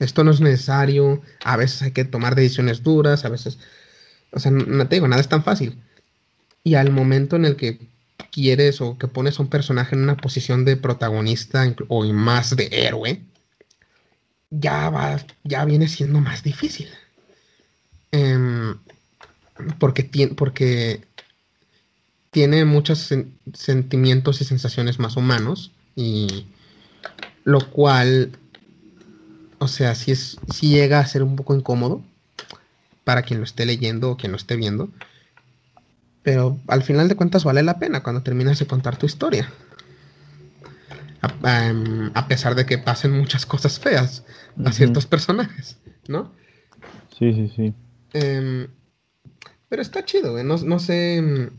[0.00, 3.60] esto no es necesario, a veces hay que tomar decisiones duras, a veces,
[4.32, 5.80] o sea, no te digo, nada es tan fácil.
[6.64, 7.78] Y al momento en el que
[8.30, 12.68] quieres o que pones a un personaje en una posición de protagonista o más de
[12.70, 13.22] héroe,
[14.50, 16.88] ya va, ya viene siendo más difícil.
[18.12, 18.76] Em,
[19.78, 21.02] porque, tiene, porque
[22.30, 23.12] tiene muchos
[23.54, 26.46] sentimientos y sensaciones más humanos y
[27.44, 28.32] lo cual,
[29.58, 32.02] o sea, si es, si llega a ser un poco incómodo
[33.04, 34.90] para quien lo esté leyendo o quien lo esté viendo,
[36.22, 39.50] pero al final de cuentas vale la pena cuando terminas de contar tu historia.
[41.22, 44.24] A, em, pesar de que pasen muchas cosas feas
[44.64, 45.78] a ciertos personajes,
[46.08, 46.32] ¿no?
[47.18, 47.74] Sí, sí, sí.
[48.12, 48.68] Em,
[49.68, 50.44] pero está chido, güey.
[50.44, 51.16] No, sé.
[51.16, 51.50] Em,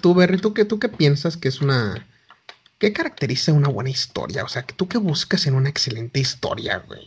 [0.00, 2.06] tú, Berry, ¿tú qué, ¿tú qué piensas que es una.
[2.78, 4.44] ¿Qué caracteriza una buena historia?
[4.44, 7.06] O sea, ¿tú qué buscas en una excelente historia, güey?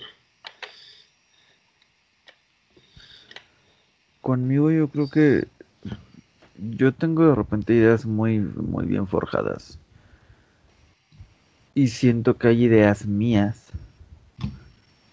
[4.21, 5.47] Conmigo yo creo que
[6.57, 9.79] yo tengo de repente ideas muy, muy bien forjadas.
[11.73, 13.71] Y siento que hay ideas mías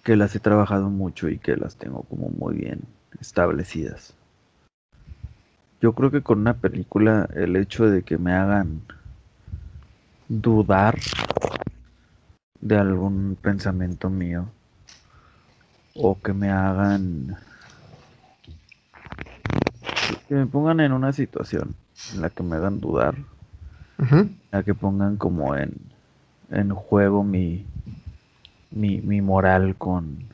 [0.03, 2.81] que las he trabajado mucho y que las tengo como muy bien
[3.21, 4.15] establecidas.
[5.81, 8.81] Yo creo que con una película el hecho de que me hagan
[10.29, 10.99] dudar
[12.61, 14.49] de algún pensamiento mío
[15.95, 17.37] o que me hagan
[20.16, 21.74] que me pongan en una situación
[22.15, 23.15] en la que me hagan dudar,
[23.99, 25.74] en la que pongan como en,
[26.51, 27.66] en juego mi,
[28.70, 30.24] mi, mi moral con,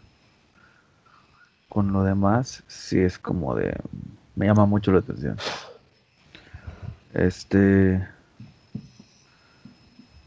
[1.68, 3.76] con lo demás, sí es como de...
[4.34, 5.36] Me llama mucho la atención.
[7.14, 8.06] Este...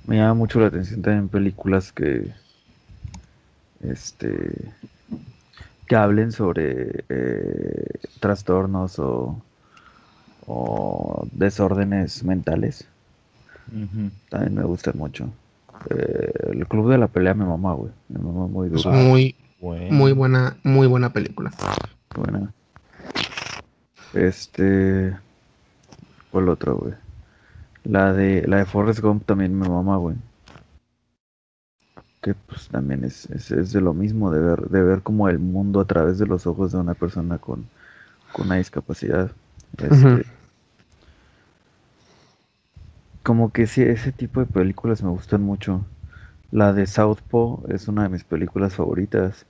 [0.06, 2.34] Me llama mucho la atención también películas que...
[3.82, 4.72] Este...
[5.94, 9.40] Que hablen sobre eh, trastornos o
[10.48, 12.88] o desórdenes mentales.
[14.30, 15.30] También me gusta mucho.
[15.92, 17.92] Eh, el club de la pelea me mamá, güey.
[18.10, 18.90] Me mamá muy duro.
[18.90, 21.52] Muy, muy buena, muy buena película.
[22.16, 22.52] Buena.
[24.16, 25.16] Este.
[26.32, 26.96] ¿Cuál otro, güey?
[27.84, 30.16] La de, la de Forrest Gump también me mamá, güey.
[32.24, 35.82] Que pues también es, es, de lo mismo, de ver, de ver como el mundo
[35.82, 37.66] a través de los ojos de una persona con,
[38.32, 39.30] con una discapacidad.
[39.78, 40.26] Este,
[43.24, 45.86] como que sí, ese tipo de películas me gustan mucho.
[46.50, 49.46] La de Southpaw es una de mis películas favoritas.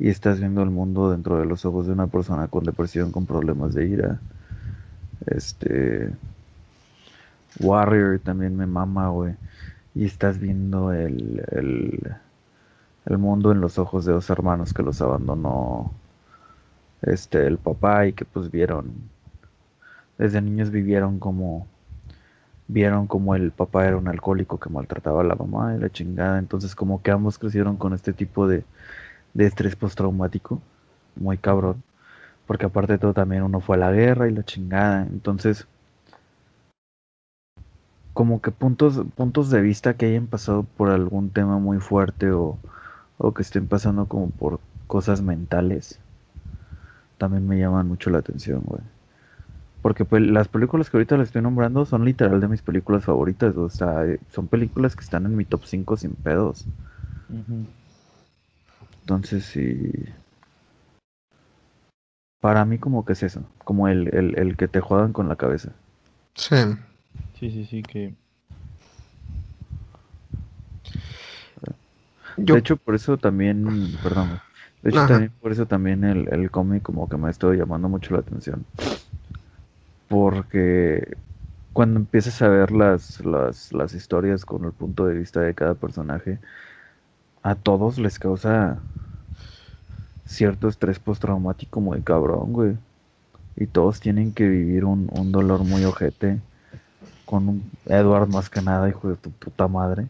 [0.00, 3.26] Y estás viendo el mundo dentro de los ojos de una persona con depresión, con
[3.26, 4.20] problemas de ira.
[5.26, 6.10] Este.
[7.60, 9.34] Warrior también me mama, güey.
[9.98, 11.42] Y estás viendo el,
[13.04, 15.92] el, mundo en los ojos de dos hermanos que los abandonó
[17.02, 18.92] este el papá y que pues vieron
[20.16, 21.66] desde niños vivieron como
[22.68, 26.38] vieron como el papá era un alcohólico que maltrataba a la mamá y la chingada,
[26.38, 28.64] entonces como que ambos crecieron con este tipo de,
[29.34, 30.60] de estrés postraumático,
[31.16, 31.82] muy cabrón,
[32.46, 35.66] porque aparte de todo también uno fue a la guerra y la chingada, entonces
[38.18, 42.58] como que puntos, puntos de vista que hayan pasado por algún tema muy fuerte o,
[43.16, 44.58] o que estén pasando como por
[44.88, 46.00] cosas mentales
[47.16, 48.82] también me llaman mucho la atención, güey.
[49.82, 53.56] Porque pues, las películas que ahorita les estoy nombrando son literal de mis películas favoritas.
[53.56, 56.66] O sea, eh, son películas que están en mi top 5 sin pedos.
[59.02, 59.92] Entonces, sí.
[62.40, 63.44] Para mí, como que es eso.
[63.62, 65.70] Como el, el, el que te juegan con la cabeza.
[66.34, 66.56] Sí.
[67.38, 68.14] Sí, sí, sí, que.
[72.36, 73.96] De hecho, por eso también.
[74.02, 74.40] Perdón.
[74.82, 78.14] De hecho, también por eso también el, el cómic, como que me estoy llamando mucho
[78.14, 78.64] la atención
[80.08, 81.16] porque
[81.72, 85.74] cuando empiezas a ver las, las, las historias con el punto de vista de cada
[85.74, 86.38] personaje,
[87.42, 88.78] a todos les causa
[90.26, 92.76] cierto estrés postraumático muy cabrón, güey.
[93.56, 96.40] Y todos tienen que vivir un, un dolor muy ojete
[97.28, 100.06] con un Edward más que nada, hijo de tu puta madre.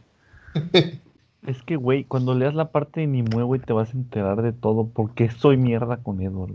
[1.46, 4.52] Es que, güey, cuando leas la parte de Nimue, güey, te vas a enterar de
[4.52, 4.86] todo.
[4.86, 6.52] porque soy mierda con Edward?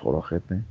[0.00, 0.62] por ojete.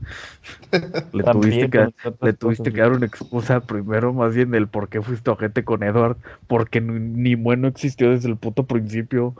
[1.13, 5.01] le tuviste, que, le tuviste que dar una excusa primero, más bien del por qué
[5.01, 6.17] fuiste ojete con Edward,
[6.47, 9.35] porque ni bueno existió desde el puto principio.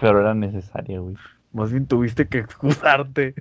[0.00, 1.16] Pero era necesaria, güey.
[1.52, 3.34] Más bien tuviste que excusarte.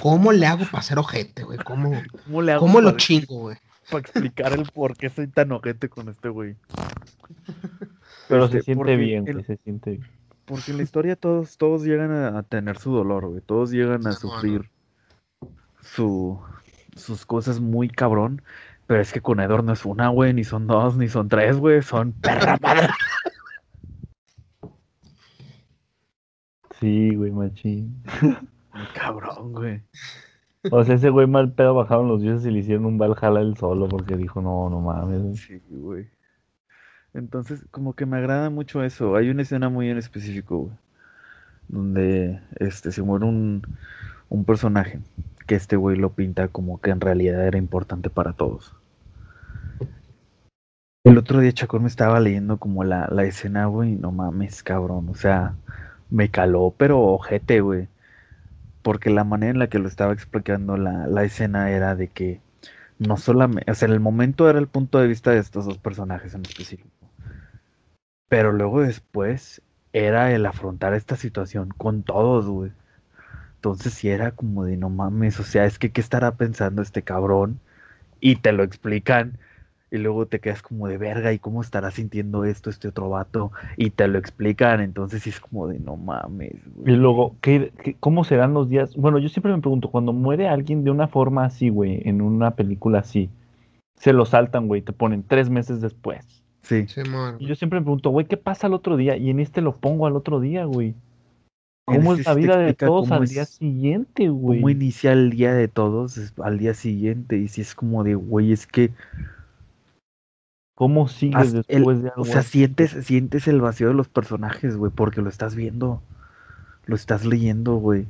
[0.00, 1.58] ¿Cómo le hago para ser ojete, güey?
[1.58, 1.92] ¿Cómo,
[2.24, 3.56] ¿Cómo, le hago ¿Cómo lo chingo, güey?
[3.90, 6.56] Para explicar el por qué soy tan ojete con este güey.
[8.28, 10.06] Pero se este, siente bien, se siente bien.
[10.44, 13.40] Porque en la historia todos, todos llegan a, tener su dolor, güey.
[13.40, 14.70] Todos llegan a sufrir
[15.80, 16.38] su,
[16.96, 18.42] sus cosas muy cabrón.
[18.86, 21.56] Pero es que con Edor no es una, güey, ni son dos, ni son tres,
[21.56, 21.82] güey.
[21.82, 22.88] Son perra madre.
[26.80, 28.02] Sí, güey, machín.
[28.94, 29.82] Cabrón, güey.
[30.70, 33.56] O sea, ese güey mal pedo bajaron los dioses y le hicieron un Valhalla él
[33.56, 35.40] solo porque dijo, no, no mames.
[35.40, 36.08] Sí, güey.
[37.12, 39.14] Entonces, como que me agrada mucho eso.
[39.16, 40.76] Hay una escena muy en específico, güey,
[41.68, 43.62] donde este, se muere un,
[44.28, 45.00] un personaje
[45.46, 48.74] que este güey lo pinta como que en realidad era importante para todos.
[51.04, 55.10] El otro día Chacón me estaba leyendo como la, la escena, güey, no mames, cabrón.
[55.10, 55.54] O sea,
[56.08, 57.88] me caló, pero ojete, güey.
[58.84, 62.40] Porque la manera en la que lo estaba explicando la, la escena era de que
[62.98, 65.78] no solamente, o sea, en el momento era el punto de vista de estos dos
[65.78, 66.88] personajes en específico.
[68.28, 69.62] Pero luego después
[69.92, 72.72] era el afrontar esta situación con todos, güey.
[73.56, 77.02] Entonces sí era como de no mames, o sea, es que qué estará pensando este
[77.02, 77.60] cabrón
[78.20, 79.38] y te lo explican
[79.94, 83.52] y luego te quedas como de verga y cómo estará sintiendo esto este otro vato
[83.76, 86.56] y te lo explican, entonces sí es como de no mames.
[86.74, 86.94] Güey.
[86.94, 88.96] Y luego, ¿qué, cómo serán los días?
[88.96, 92.56] Bueno, yo siempre me pregunto, cuando muere alguien de una forma así, güey, en una
[92.56, 93.30] película así,
[93.96, 96.42] se lo saltan, güey, te ponen tres meses después.
[96.62, 96.86] Sí.
[97.38, 99.16] y yo siempre me pregunto, güey, ¿qué pasa al otro día?
[99.16, 100.94] Y en este lo pongo al otro día, güey.
[101.84, 104.58] ¿Cómo es la vida de todos al día siguiente, güey?
[104.58, 107.36] ¿Cómo inicia el día de todos al día siguiente?
[107.36, 108.90] Y si es como de, güey, es que...
[110.74, 112.22] ¿Cómo sigues después de algo?
[112.22, 116.02] O sea, sientes, sientes el vacío de los personajes, güey, porque lo estás viendo.
[116.86, 118.06] Lo estás leyendo, güey.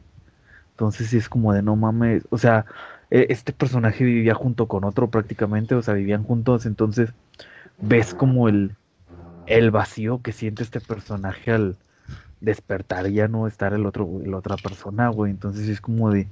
[0.70, 2.26] Entonces sí es como de, no mames.
[2.30, 2.64] O sea,
[3.10, 7.12] e, este personaje vivía junto con otro prácticamente, o sea, vivían juntos, entonces
[7.78, 8.74] ves como el,
[9.46, 11.76] el vacío que siente este personaje al
[12.40, 15.30] despertar y ya no estar el otro, la otra persona, güey.
[15.30, 16.28] Entonces es como de,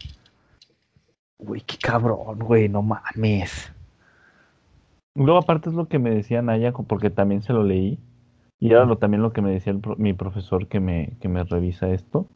[1.39, 3.71] güey, qué cabrón, güey, no mames.
[5.15, 7.99] Luego aparte es lo que me decía Naya, porque también se lo leí.
[8.59, 11.91] Y era lo, también lo que me decía mi profesor que me, que me revisa
[11.91, 12.27] esto.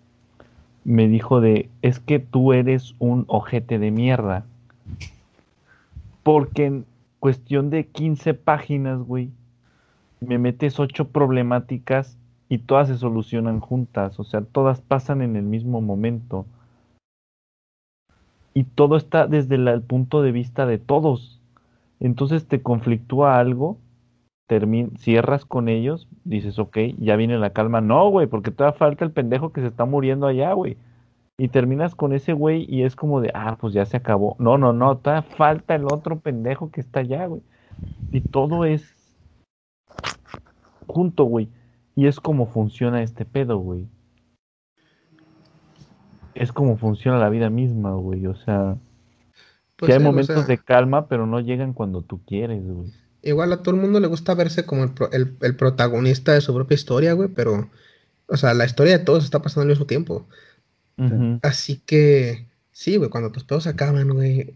[0.84, 4.44] Me dijo de, es que tú eres un ojete de mierda.
[6.22, 6.82] Porque
[7.20, 9.30] cuestión de 15 páginas, güey,
[10.20, 15.42] me metes ocho problemáticas y todas se solucionan juntas, o sea, todas pasan en el
[15.44, 16.46] mismo momento.
[18.54, 21.40] Y todo está desde el punto de vista de todos.
[22.00, 23.78] Entonces te conflictúa algo,
[24.98, 27.80] cierras con ellos, dices, ok, ya viene la calma.
[27.80, 30.76] No, güey, porque todavía falta el pendejo que se está muriendo allá, güey
[31.38, 34.36] y terminas con ese güey y es como de, ah, pues ya se acabó.
[34.38, 37.42] No, no, no, todavía falta el otro pendejo que está allá, güey.
[38.10, 38.94] Y todo es
[40.86, 41.48] junto, güey.
[41.94, 43.86] Y es como funciona este pedo, güey.
[46.34, 48.26] Es como funciona la vida misma, güey.
[48.26, 48.76] O sea,
[49.76, 52.92] pues hay momentos de calma, pero no llegan cuando tú quieres, güey.
[53.22, 56.76] Igual a todo el mundo le gusta verse como el, el protagonista de su propia
[56.76, 57.68] historia, güey, pero,
[58.28, 60.26] o sea, la historia de todos está pasando al mismo tiempo.
[61.42, 64.54] Así que, sí, güey, cuando tus pedos acaban, güey,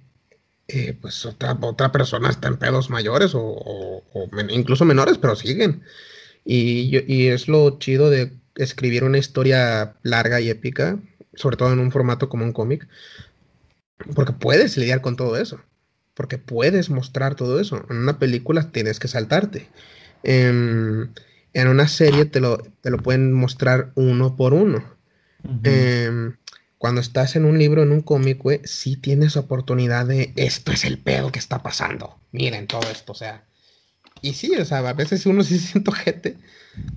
[0.68, 4.02] eh, pues otra, otra persona está en pedos mayores o,
[4.50, 5.82] incluso menores, pero siguen.
[6.44, 10.98] Y, y, es lo chido de escribir una historia larga y épica,
[11.34, 12.88] sobre todo en un formato como un cómic,
[14.14, 15.60] porque puedes lidiar con todo eso,
[16.14, 17.84] porque puedes mostrar todo eso.
[17.90, 19.68] En una película tienes que saltarte.
[20.22, 21.10] En,
[21.52, 24.84] en una serie te lo, te lo pueden mostrar uno por uno.
[25.64, 26.36] Em,
[26.78, 30.84] cuando estás en un libro, en un cómic, güey, sí tienes oportunidad de esto es
[30.84, 32.18] el pedo que está pasando.
[32.32, 33.44] Miren todo esto, o sea.
[34.22, 36.36] Y sí, o sea, a veces uno sí siente gente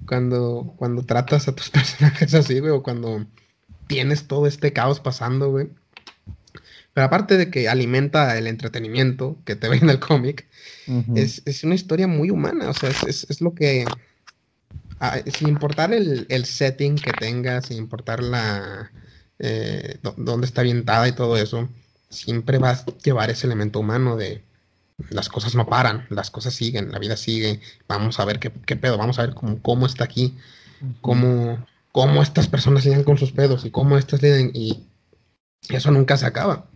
[0.05, 3.25] cuando, cuando tratas a tus personajes así, güey, o cuando
[3.88, 5.69] tienes todo este caos pasando, güey.
[6.94, 10.48] Pero aparte de que alimenta el entretenimiento que te ve en el cómic,
[11.15, 13.86] es, es, una historia muy humana, o sea, es, es, lo que,
[14.99, 18.91] ah, sin importar el, el, setting que tenga, sin importar la,
[19.40, 21.70] eh, dónde está ambientada y todo eso,
[22.10, 24.44] siempre vas a llevar ese elemento humano de
[25.10, 28.76] las cosas no paran, las cosas siguen, la vida sigue, vamos a ver qué, qué
[28.76, 30.38] pedo, vamos a ver cómo, cómo está aquí,
[31.02, 34.84] cómo, cómo estas personas lidian con sus pedos y cómo estas lidian y
[35.69, 36.68] eso nunca se acaba.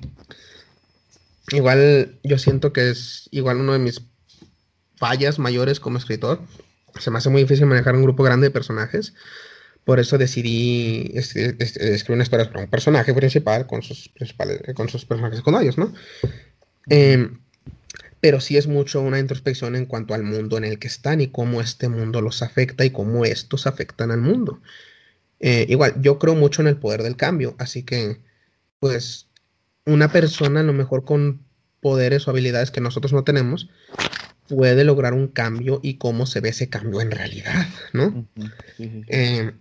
[1.52, 4.02] Igual yo siento que es igual uno de mis
[4.98, 6.42] fallas mayores como escritor.
[7.00, 9.14] Se me hace muy difícil manejar un grupo grande de personajes.
[9.86, 15.06] Por eso decidí escribir una historia para un personaje principal con sus, principales, con sus
[15.06, 15.94] personajes secundarios, ¿no?
[16.90, 17.40] Em,
[18.20, 21.28] pero sí es mucho una introspección en cuanto al mundo en el que están y
[21.28, 24.60] cómo este mundo los afecta y cómo estos afectan al mundo.
[25.40, 28.20] Eh, igual, yo creo mucho en el poder del cambio, así que,
[28.80, 29.28] pues,
[29.86, 31.46] una persona a lo mejor con
[31.82, 33.70] poderes o habilidades que nosotros no tenemos
[34.48, 38.26] puede lograr un cambio y cómo se ve ese cambio en realidad, ¿no?
[38.80, 39.52] Eh,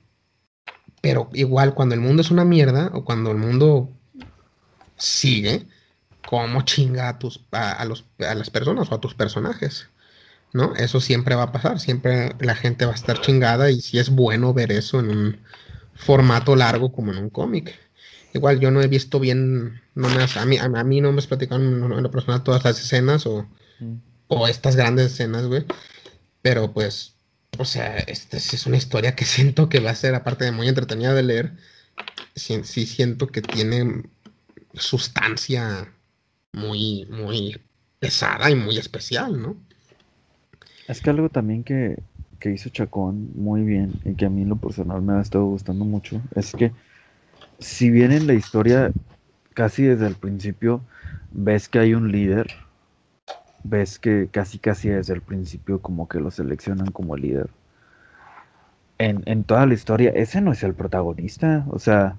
[1.00, 3.90] pero igual, cuando el mundo es una mierda o cuando el mundo
[4.96, 5.66] sigue,
[6.26, 9.88] ¿cómo chinga a, tus, a, los, a las personas o a tus personajes?
[10.52, 10.74] ¿No?
[10.76, 14.10] Eso siempre va a pasar, siempre la gente va a estar chingada y si es
[14.10, 15.40] bueno ver eso en un
[15.94, 17.78] formato largo como en un cómic.
[18.32, 21.26] Igual yo no he visto bien, no me a, mí, a, mí no me has
[21.26, 23.48] platicado en lo personal todas las escenas o,
[23.80, 23.94] mm.
[24.28, 25.64] o estas grandes escenas, güey.
[26.42, 27.14] Pero pues,
[27.58, 30.68] o sea, esta es una historia que siento que va a ser, aparte de muy
[30.68, 31.52] entretenida de leer,
[32.34, 34.02] sí, sí siento que tiene
[34.74, 35.92] sustancia
[36.52, 37.60] muy, muy
[37.98, 39.56] pesada y muy especial, ¿no?
[40.88, 41.98] Es que algo también que,
[42.38, 45.44] que hizo Chacón muy bien y que a mí en lo personal me ha estado
[45.46, 46.72] gustando mucho es que
[47.58, 48.92] si bien en la historia
[49.54, 50.82] casi desde el principio
[51.32, 52.46] ves que hay un líder,
[53.64, 57.50] ves que casi casi desde el principio como que lo seleccionan como líder.
[58.98, 62.16] En, en toda la historia, ese no es el protagonista, o sea,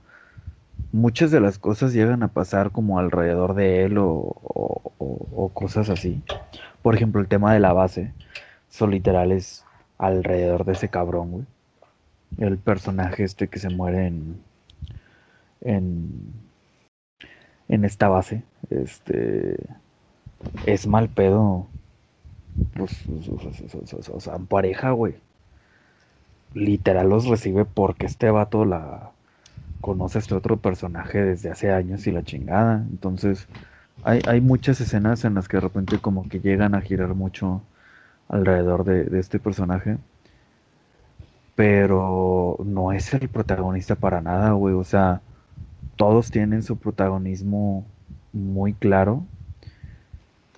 [0.92, 4.36] muchas de las cosas llegan a pasar como alrededor de él o,
[4.98, 6.22] o, cosas así.
[6.82, 8.14] Por ejemplo, el tema de la base,
[8.70, 9.66] son literales
[9.98, 11.46] alrededor de ese cabrón, güey.
[12.38, 14.42] El personaje este que se muere en,
[15.62, 16.34] en,
[17.68, 19.58] en esta base, este,
[20.66, 21.68] es mal pedo,
[22.80, 25.16] o sea, pareja, güey.
[26.54, 29.12] Literal los recibe porque este vato la
[29.82, 32.86] conoce a este otro personaje desde hace años y la chingada.
[32.90, 33.48] Entonces,
[34.04, 37.62] hay, hay muchas escenas en las que de repente como que llegan a girar mucho
[38.30, 39.98] alrededor de, este personaje.
[41.56, 44.76] Pero no es el protagonista para nada, güey.
[44.76, 45.22] O sea,
[45.98, 47.86] todos tienen su protagonismo
[48.32, 49.26] muy claro.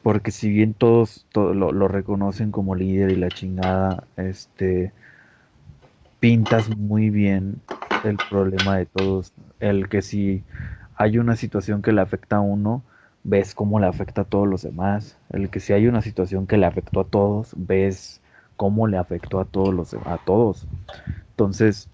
[0.03, 4.93] Porque si bien todos lo, lo, reconocen como líder y la chingada, este
[6.19, 7.61] pintas muy bien
[8.03, 9.33] el problema de todos.
[9.59, 10.43] El que si
[10.95, 12.81] hay una situación que le afecta a uno,
[13.23, 15.17] ves cómo le afecta a todos los demás.
[15.31, 18.21] El que si hay una situación que le afectó a todos, ves
[18.55, 20.67] cómo le afectó a todos los a todos.
[21.31, 21.89] Entonces,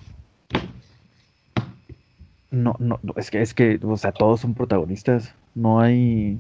[2.56, 5.36] no, no, es que, es que, o sea, todos son protagonistas.
[5.54, 6.40] No hay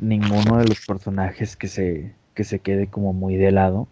[0.00, 3.88] ninguno de los personajes que se, que se quede como muy de lado.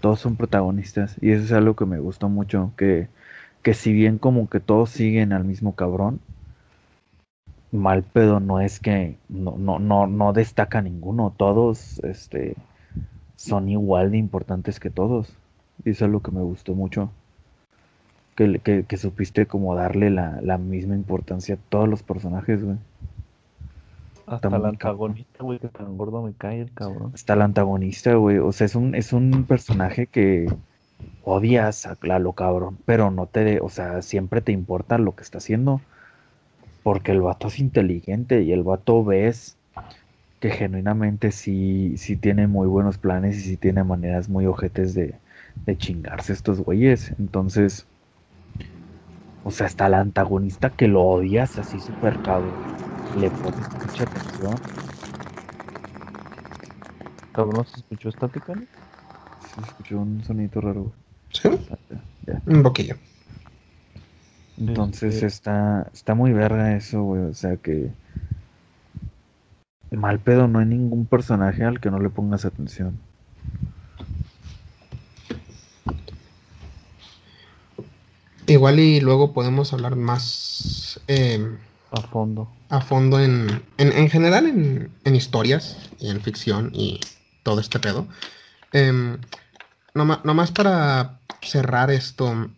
[0.00, 1.16] Todos son protagonistas.
[1.20, 2.72] Y eso es algo que me gustó mucho.
[2.76, 3.08] Que,
[3.62, 6.20] que si bien como que todos siguen al mismo cabrón,
[7.72, 12.54] mal pedo no es que no, no, no, no destaca ninguno, todos este,
[13.36, 15.36] son igual de importantes que todos.
[15.84, 17.10] Y eso es lo que me gustó mucho.
[18.36, 22.76] Que, que, supiste como darle la, la, misma importancia a todos los personajes, güey.
[24.26, 27.12] Hasta el antagonista, güey, que tan gordo me cae el cabrón.
[27.14, 28.36] Hasta el antagonista, güey.
[28.38, 30.52] O sea, es un, es un personaje que
[31.24, 35.22] odias a, a lo cabrón, pero no te, o sea, siempre te importa lo que
[35.22, 35.80] está haciendo.
[36.82, 39.56] Porque el vato es inteligente y el vato ves
[40.40, 45.14] que genuinamente sí, sí tiene muy buenos planes y sí tiene maneras muy ojetes de,
[45.64, 47.12] de chingarse estos güeyes.
[47.18, 47.86] Entonces,
[49.46, 52.50] O sea, hasta la antagonista que lo odias así súper cabrón.
[53.16, 54.54] Le pones mucha atención.
[57.32, 58.56] Cabrón, ¿se escuchó estática?
[58.56, 58.62] no?
[59.54, 60.82] Se escuchó un sonito raro.
[60.82, 60.94] güey.
[61.30, 61.48] ¿Sí?
[62.26, 62.42] Ya.
[62.46, 62.96] Un poquillo.
[64.58, 67.22] Entonces Este, está, está muy verga eso, güey.
[67.22, 67.92] O sea que.
[69.92, 72.98] Mal pedo, no hay ningún personaje al que no le pongas atención.
[78.46, 81.56] Igual y luego podemos hablar más eh,
[81.90, 82.48] a fondo.
[82.68, 87.00] a fondo en, en, en general en, en historias y en ficción y
[87.42, 88.06] todo este pedo.
[88.72, 89.18] Em,
[89.94, 92.50] noma- nomás para cerrar esto,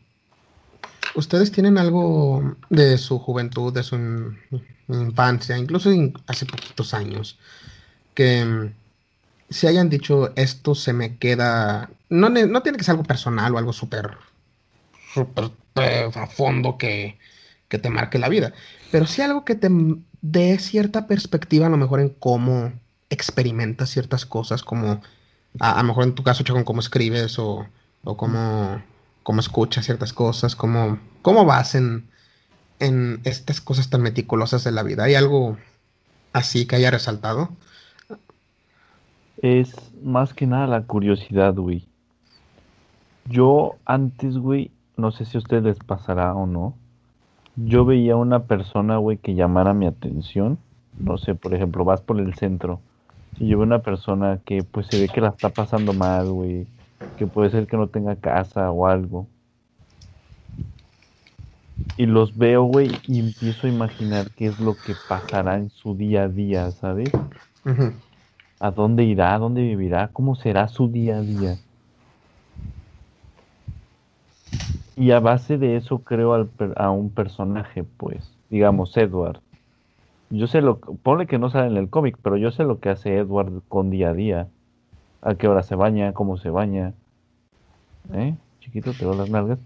[1.15, 4.39] ¿ustedes tienen algo de su juventud, de su in-
[4.89, 7.39] infancia, incluso in- hace poquitos años,
[8.15, 8.73] que em,
[9.51, 13.59] se hayan dicho esto se me queda, no, no tiene que ser algo personal o
[13.59, 14.11] algo súper,
[15.13, 17.19] súper eh, a fondo que,
[17.69, 18.53] que te marque la vida,
[18.91, 19.69] pero sí algo que te
[20.21, 22.73] dé cierta perspectiva a lo mejor en cómo
[23.11, 25.01] experimentas ciertas cosas, como
[25.61, 27.67] a, lo mejor en tu caso, Chacón, cómo escribes o,
[28.05, 28.83] o cómo,
[29.23, 32.09] cómo escuchas ciertas cosas, cómo, cómo vas en,
[32.81, 35.05] en estas cosas tan meticulosas de la vida.
[35.05, 35.57] ¿Hay algo
[36.33, 37.51] así que haya resaltado?
[39.41, 41.87] Es más que nada la curiosidad, güey.
[43.27, 46.75] Yo antes, güey, no sé si a ustedes les pasará o no.
[47.57, 50.59] Yo veía una persona, güey, que llamara mi atención.
[50.99, 52.81] No sé, por ejemplo, vas por el centro
[53.39, 56.67] y yo veo una persona que pues se ve que la está pasando mal, güey.
[57.17, 59.29] Que puede ser que no tenga casa o algo.
[61.97, 65.95] Y los veo, güey, y empiezo a imaginar qué es lo que pasará en su
[65.97, 67.11] día a día, ¿sabes?
[68.61, 69.35] ¿A dónde irá?
[69.35, 70.13] ¿A dónde vivirá?
[70.13, 71.59] ¿Cómo será su día a día?
[74.99, 79.43] Y a base de eso creo al per- a un personaje, pues, digamos, Edward.
[80.31, 82.81] Yo sé lo que, ponle que no sale en el cómic, pero yo sé lo
[82.81, 84.53] que hace Edward con día a día.
[85.23, 86.97] A qué hora se baña, cómo se baña.
[88.13, 88.37] ¿Eh?
[88.61, 89.61] Chiquito, te veo las nalgas.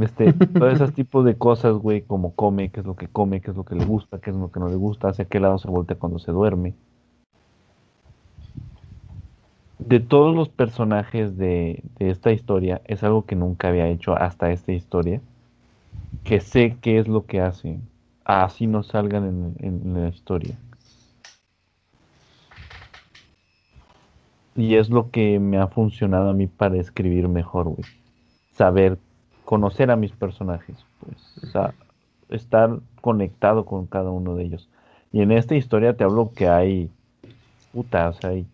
[0.00, 3.50] Este, todo ese tipo de cosas, güey, como come, qué es lo que come, qué
[3.50, 5.58] es lo que le gusta, qué es lo que no le gusta, hacia qué lado
[5.58, 6.76] se voltea cuando se duerme.
[9.86, 14.50] De todos los personajes de, de esta historia, es algo que nunca había hecho hasta
[14.50, 15.20] esta historia.
[16.22, 17.82] Que sé qué es lo que hacen.
[18.24, 20.56] Así no salgan en, en la historia.
[24.56, 27.84] Y es lo que me ha funcionado a mí para escribir mejor, güey.
[28.52, 28.98] Saber
[29.44, 31.44] conocer a mis personajes, pues.
[31.44, 31.74] O sea,
[32.30, 34.70] estar conectado con cada uno de ellos.
[35.12, 36.88] Y en esta historia te hablo que hay.
[37.72, 38.46] Puta, o sea, hay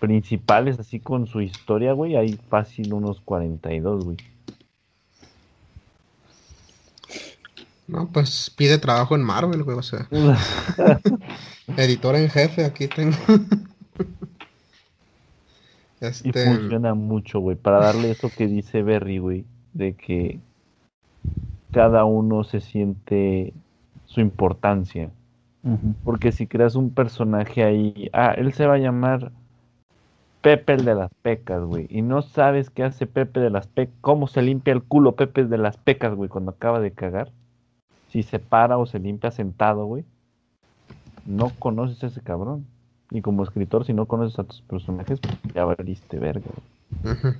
[0.00, 2.16] principales así con su historia, güey.
[2.16, 4.16] Hay fácil unos 42, güey.
[7.86, 10.08] No, pues pide trabajo en Marvel, güey, o sea,
[11.76, 13.16] editor en jefe, aquí tengo.
[16.00, 19.44] Y Este, funciona mucho, güey, para darle eso que dice Berry, güey,
[19.74, 20.40] de que
[21.72, 23.52] cada uno se siente
[24.06, 25.10] su importancia.
[26.04, 29.30] Porque si creas un personaje ahí, ah, él se va a llamar
[30.40, 33.94] Pepe el de las pecas, güey, y no sabes qué hace Pepe de las pecas,
[34.00, 37.30] cómo se limpia el culo Pepe de las pecas, güey, cuando acaba de cagar.
[38.08, 40.04] Si se para o se limpia sentado, güey,
[41.26, 42.66] no conoces a ese cabrón.
[43.10, 46.46] Y como escritor, si no conoces a tus personajes, pues ya valiste verga,
[47.02, 47.34] güey.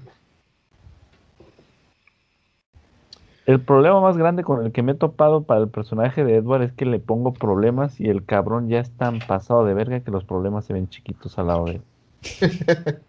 [3.46, 6.62] El problema más grande con el que me he topado para el personaje de Edward
[6.62, 10.12] es que le pongo problemas y el cabrón ya es tan pasado de verga que
[10.12, 11.82] los problemas se ven chiquitos al lado de él.
[12.22, 13.00] Es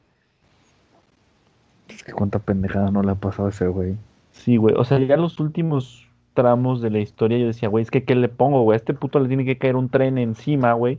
[2.04, 3.96] que cuánta pendejada no le ha pasado a ese güey.
[4.32, 4.76] Sí, güey.
[4.76, 8.16] O sea, ya los últimos tramos de la historia yo decía, güey, es que ¿qué
[8.16, 8.76] le pongo, güey?
[8.76, 10.98] A este puto le tiene que caer un tren encima, güey,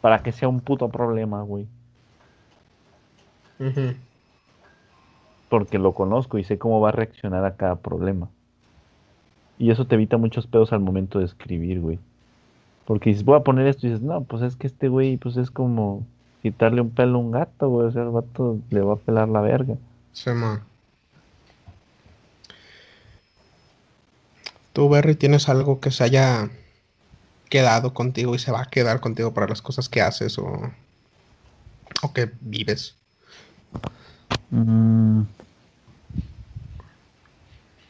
[0.00, 1.66] para que sea un puto problema, güey.
[5.48, 8.28] Porque lo conozco y sé cómo va a reaccionar a cada problema.
[9.58, 11.98] Y eso te evita muchos pedos al momento de escribir, güey.
[12.86, 15.36] Porque dices, voy a poner esto y dices, no, pues es que este güey, pues
[15.36, 16.06] es como
[16.42, 17.88] quitarle un pelo a un gato, güey.
[17.88, 19.76] O sea, el vato le va a pelar la verga.
[20.12, 20.64] Sí, ma.
[24.72, 26.48] ¿Tú, Berry, tienes algo que se haya
[27.48, 30.70] quedado contigo y se va a quedar contigo para las cosas que haces o,
[32.02, 32.96] o que vives?
[34.50, 35.22] Mm.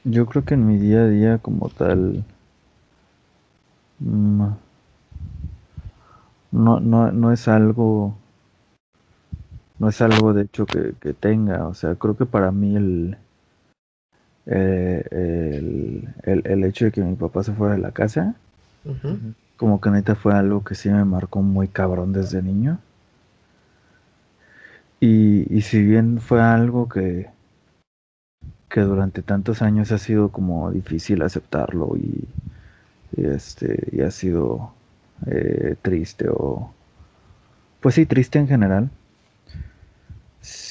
[0.05, 2.25] Yo creo que en mi día a día como tal
[3.99, 4.49] mm,
[6.53, 8.17] no, no, no es algo
[9.81, 13.19] no es algo de hecho que, que tenga, o sea, creo que para mí el
[14.47, 15.05] eh,
[16.23, 18.35] el, hecho de que mi papá se fuera de la casa,
[19.57, 22.79] como que neta fue algo que sí me marcó muy cabrón desde niño.
[25.01, 27.31] Y, y si bien fue algo que,
[28.69, 32.29] que durante tantos años ha sido como difícil aceptarlo y,
[33.17, 34.73] este y ha sido
[35.27, 36.73] eh, triste o
[37.81, 38.91] pues sí triste en general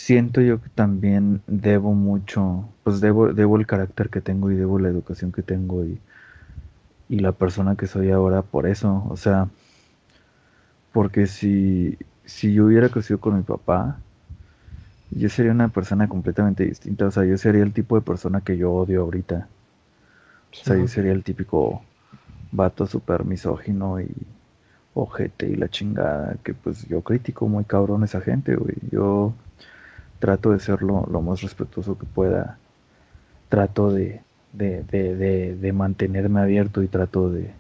[0.10, 4.80] siento yo que también debo mucho pues debo debo el carácter que tengo y debo
[4.80, 6.00] la educación que tengo y
[7.10, 9.48] y la persona que soy ahora por eso o sea
[10.94, 11.96] porque si
[12.26, 14.00] si yo hubiera crecido con mi papá
[15.12, 17.08] yo sería una persona completamente distinta.
[17.08, 19.48] O sea, yo sería el tipo de persona que yo odio ahorita.
[20.52, 21.84] O sea, yo sería el típico
[22.52, 24.10] vato súper misógino y
[24.94, 26.36] ojete y la chingada.
[26.44, 28.76] Que pues yo critico muy cabrón a esa gente, güey.
[28.92, 29.34] Yo
[30.20, 32.58] trato de ser lo, más respetuoso que pueda.
[33.50, 34.22] Trato de,
[34.54, 37.52] de, de, de, mantenerme abierto y trato de,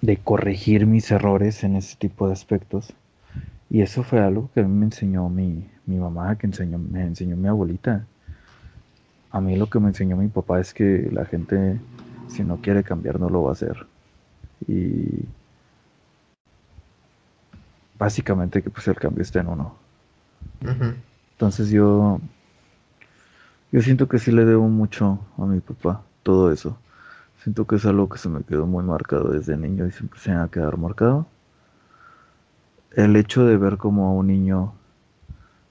[0.00, 2.94] de corregir mis errores en ese tipo de aspectos.
[3.70, 8.06] Y eso fue algo que me enseñó mi, mamá, que enseñó, me enseñó mi abuelita.
[9.30, 11.78] A mí lo que me enseñó mi papá es que la gente,
[12.28, 13.86] si no quiere cambiar, no lo va a hacer.
[14.66, 15.26] Y
[17.98, 19.87] básicamente que pues el cambio está en uno.
[21.32, 22.20] Entonces yo,
[23.72, 26.78] yo siento que sí le debo mucho a mi papá, todo eso.
[27.42, 30.30] Siento que es algo que se me quedó muy marcado desde niño y siempre se
[30.30, 31.26] me va a quedar marcado
[32.98, 34.72] el hecho de ver como a un niño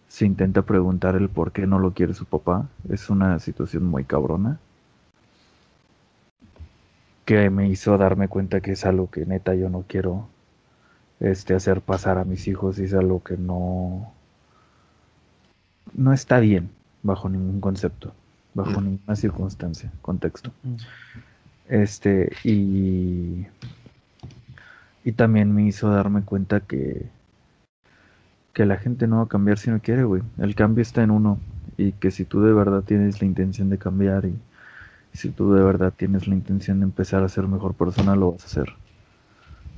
[0.08, 4.06] se intenta preguntar el por qué no lo quiere su papá es una situación muy
[4.06, 4.60] cabrona
[7.26, 10.30] que me hizo darme cuenta que es algo que neta yo no quiero
[11.20, 14.14] este hacer pasar a mis hijos y es algo que no
[15.98, 16.70] no está bien
[17.04, 18.14] bajo ningún concepto
[18.54, 18.84] bajo mm.
[18.84, 20.76] ninguna circunstancia contexto mm.
[21.68, 23.46] este y
[25.08, 27.06] y también me hizo darme cuenta que,
[28.52, 30.22] que la gente no va a cambiar si no quiere, güey.
[30.38, 31.40] El cambio está en uno.
[31.78, 34.38] Y que si tú de verdad tienes la intención de cambiar y,
[35.14, 38.44] si tú de verdad tienes la intención de empezar a ser mejor persona, lo vas
[38.44, 38.74] a hacer.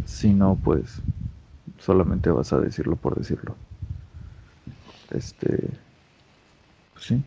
[0.05, 0.99] Si no, pues
[1.77, 3.55] solamente vas a decirlo por decirlo.
[5.11, 5.69] Este.
[6.99, 7.23] Sí.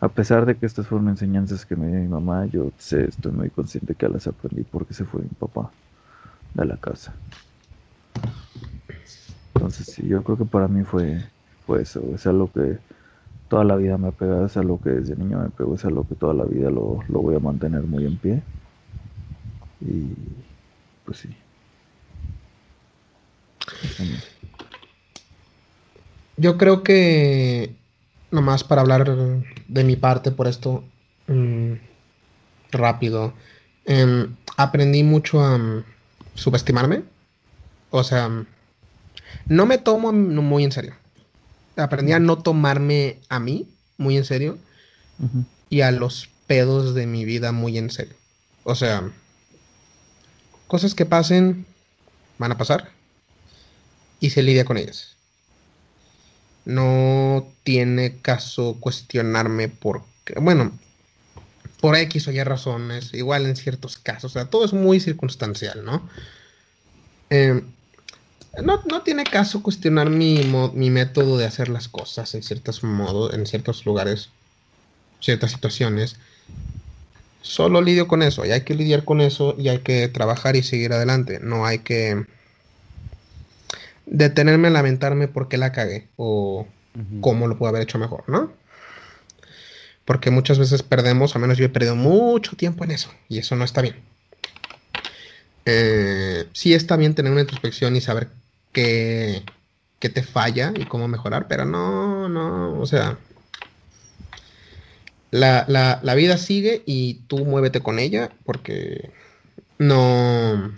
[0.00, 3.32] A pesar de que estas fueron enseñanzas que me dio mi mamá, yo sé, estoy
[3.32, 5.70] muy consciente que las aprendí porque se fue mi papá
[6.54, 7.14] de la casa.
[9.54, 11.24] Entonces, sí, yo creo que para mí fue,
[11.66, 12.02] fue eso.
[12.14, 12.78] Es algo que
[13.48, 16.08] toda la vida me ha pegado, es algo que desde niño me pegó, es algo
[16.08, 18.42] que toda la vida lo, voy a mantener muy en pie.
[19.80, 20.14] Y
[21.04, 21.28] pues sí.
[26.36, 27.76] Yo creo que,
[28.32, 29.04] nomás para hablar
[29.68, 30.82] de mi parte por esto,
[31.28, 31.74] mm,
[32.72, 33.34] rápido,
[33.84, 35.84] em, aprendí mucho a,
[36.34, 37.04] subestimarme.
[37.90, 38.30] O sea,
[39.46, 40.94] no me tomo muy en serio.
[41.76, 43.68] Aprendí a no tomarme a mí
[43.98, 44.58] muy en serio
[45.68, 48.14] y a los pedos de mi vida muy en serio.
[48.64, 49.10] O sea,
[50.66, 51.66] cosas que pasen
[52.38, 52.90] van a pasar
[54.20, 55.16] y se lidia con ellas.
[56.64, 60.72] No tiene caso cuestionarme porque, bueno,
[61.80, 65.84] por X o Y razones, igual en ciertos casos, o sea, todo es muy circunstancial,
[65.84, 66.08] ¿no?
[67.28, 67.62] Em,
[68.62, 70.42] no, no, tiene caso cuestionar mi,
[70.74, 74.28] mi, método de hacer las cosas en ciertos modos, en ciertos lugares,
[75.20, 76.16] ciertas situaciones.
[77.40, 80.62] Solo lidio con eso y hay que lidiar con eso y hay que trabajar y
[80.62, 81.40] seguir adelante.
[81.40, 82.26] No hay que
[84.06, 86.66] detenerme a lamentarme porque la cagué o
[87.20, 88.52] cómo lo puedo haber hecho mejor, ¿no?
[90.04, 93.56] Porque muchas veces perdemos, al menos yo he perdido mucho tiempo en eso, y eso
[93.56, 93.96] no está bien.
[95.64, 98.28] Eh, sí está bien tener una introspección y saber
[98.72, 99.42] qué,
[100.00, 103.18] qué te falla y cómo mejorar, pero no, no, o sea,
[105.30, 105.64] la,
[106.02, 109.10] la, vida sigue y tú muévete con ella porque
[109.78, 110.72] no,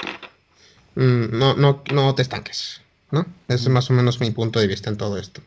[0.94, 2.82] mm, no, no, no te estanques,
[3.14, 3.26] ¿no?
[3.48, 5.40] Ese es más o menos mi punto de vista en todo esto.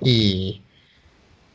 [0.00, 0.62] Y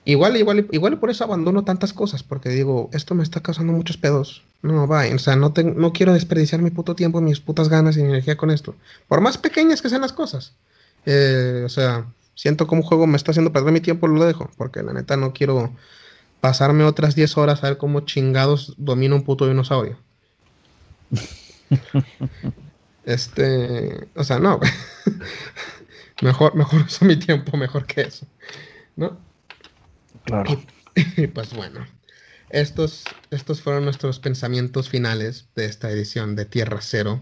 [0.07, 3.97] Igual, igual, igual por eso abandono tantas cosas, porque digo, esto me está causando muchos
[3.97, 4.43] pedos.
[4.61, 8.01] No, va, o sea, no, no quiero desperdiciar mi puto tiempo, mis putas ganas y
[8.01, 8.75] energía con esto.
[9.07, 10.53] Por más pequeñas que sean las cosas.
[11.07, 12.05] Eh, o sea,
[12.35, 15.17] siento como un juego me está haciendo perder mi tiempo, lo dejo, porque la neta
[15.17, 15.73] no quiero
[16.39, 19.97] pasarme otras 10 horas a ver cómo chingados domina un puto dinosaurio.
[23.05, 24.59] este, o sea, no.
[26.21, 28.27] mejor, mejor uso mi tiempo mejor que eso.
[28.95, 29.17] ¿No?
[30.25, 30.61] Claro.
[31.17, 31.85] Y, pues bueno.
[32.49, 37.21] estos, estos fueron nuestros pensamientos finales de esta edición de Tierra Cero.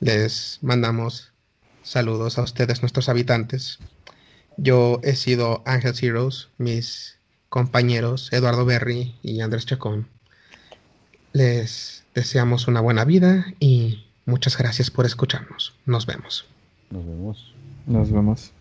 [0.00, 1.32] Les mandamos
[1.84, 3.78] saludos a ustedes, nuestros habitantes.
[4.56, 10.08] Yo he sido Ángel Heroes, mis compañeros Eduardo Berry y Andrés Chacón.
[11.32, 15.74] Les deseamos una buena vida y muchas gracias por escucharnos.
[15.86, 16.46] Nos vemos.
[16.90, 17.54] Nos vemos.
[17.86, 18.52] Nos vemos.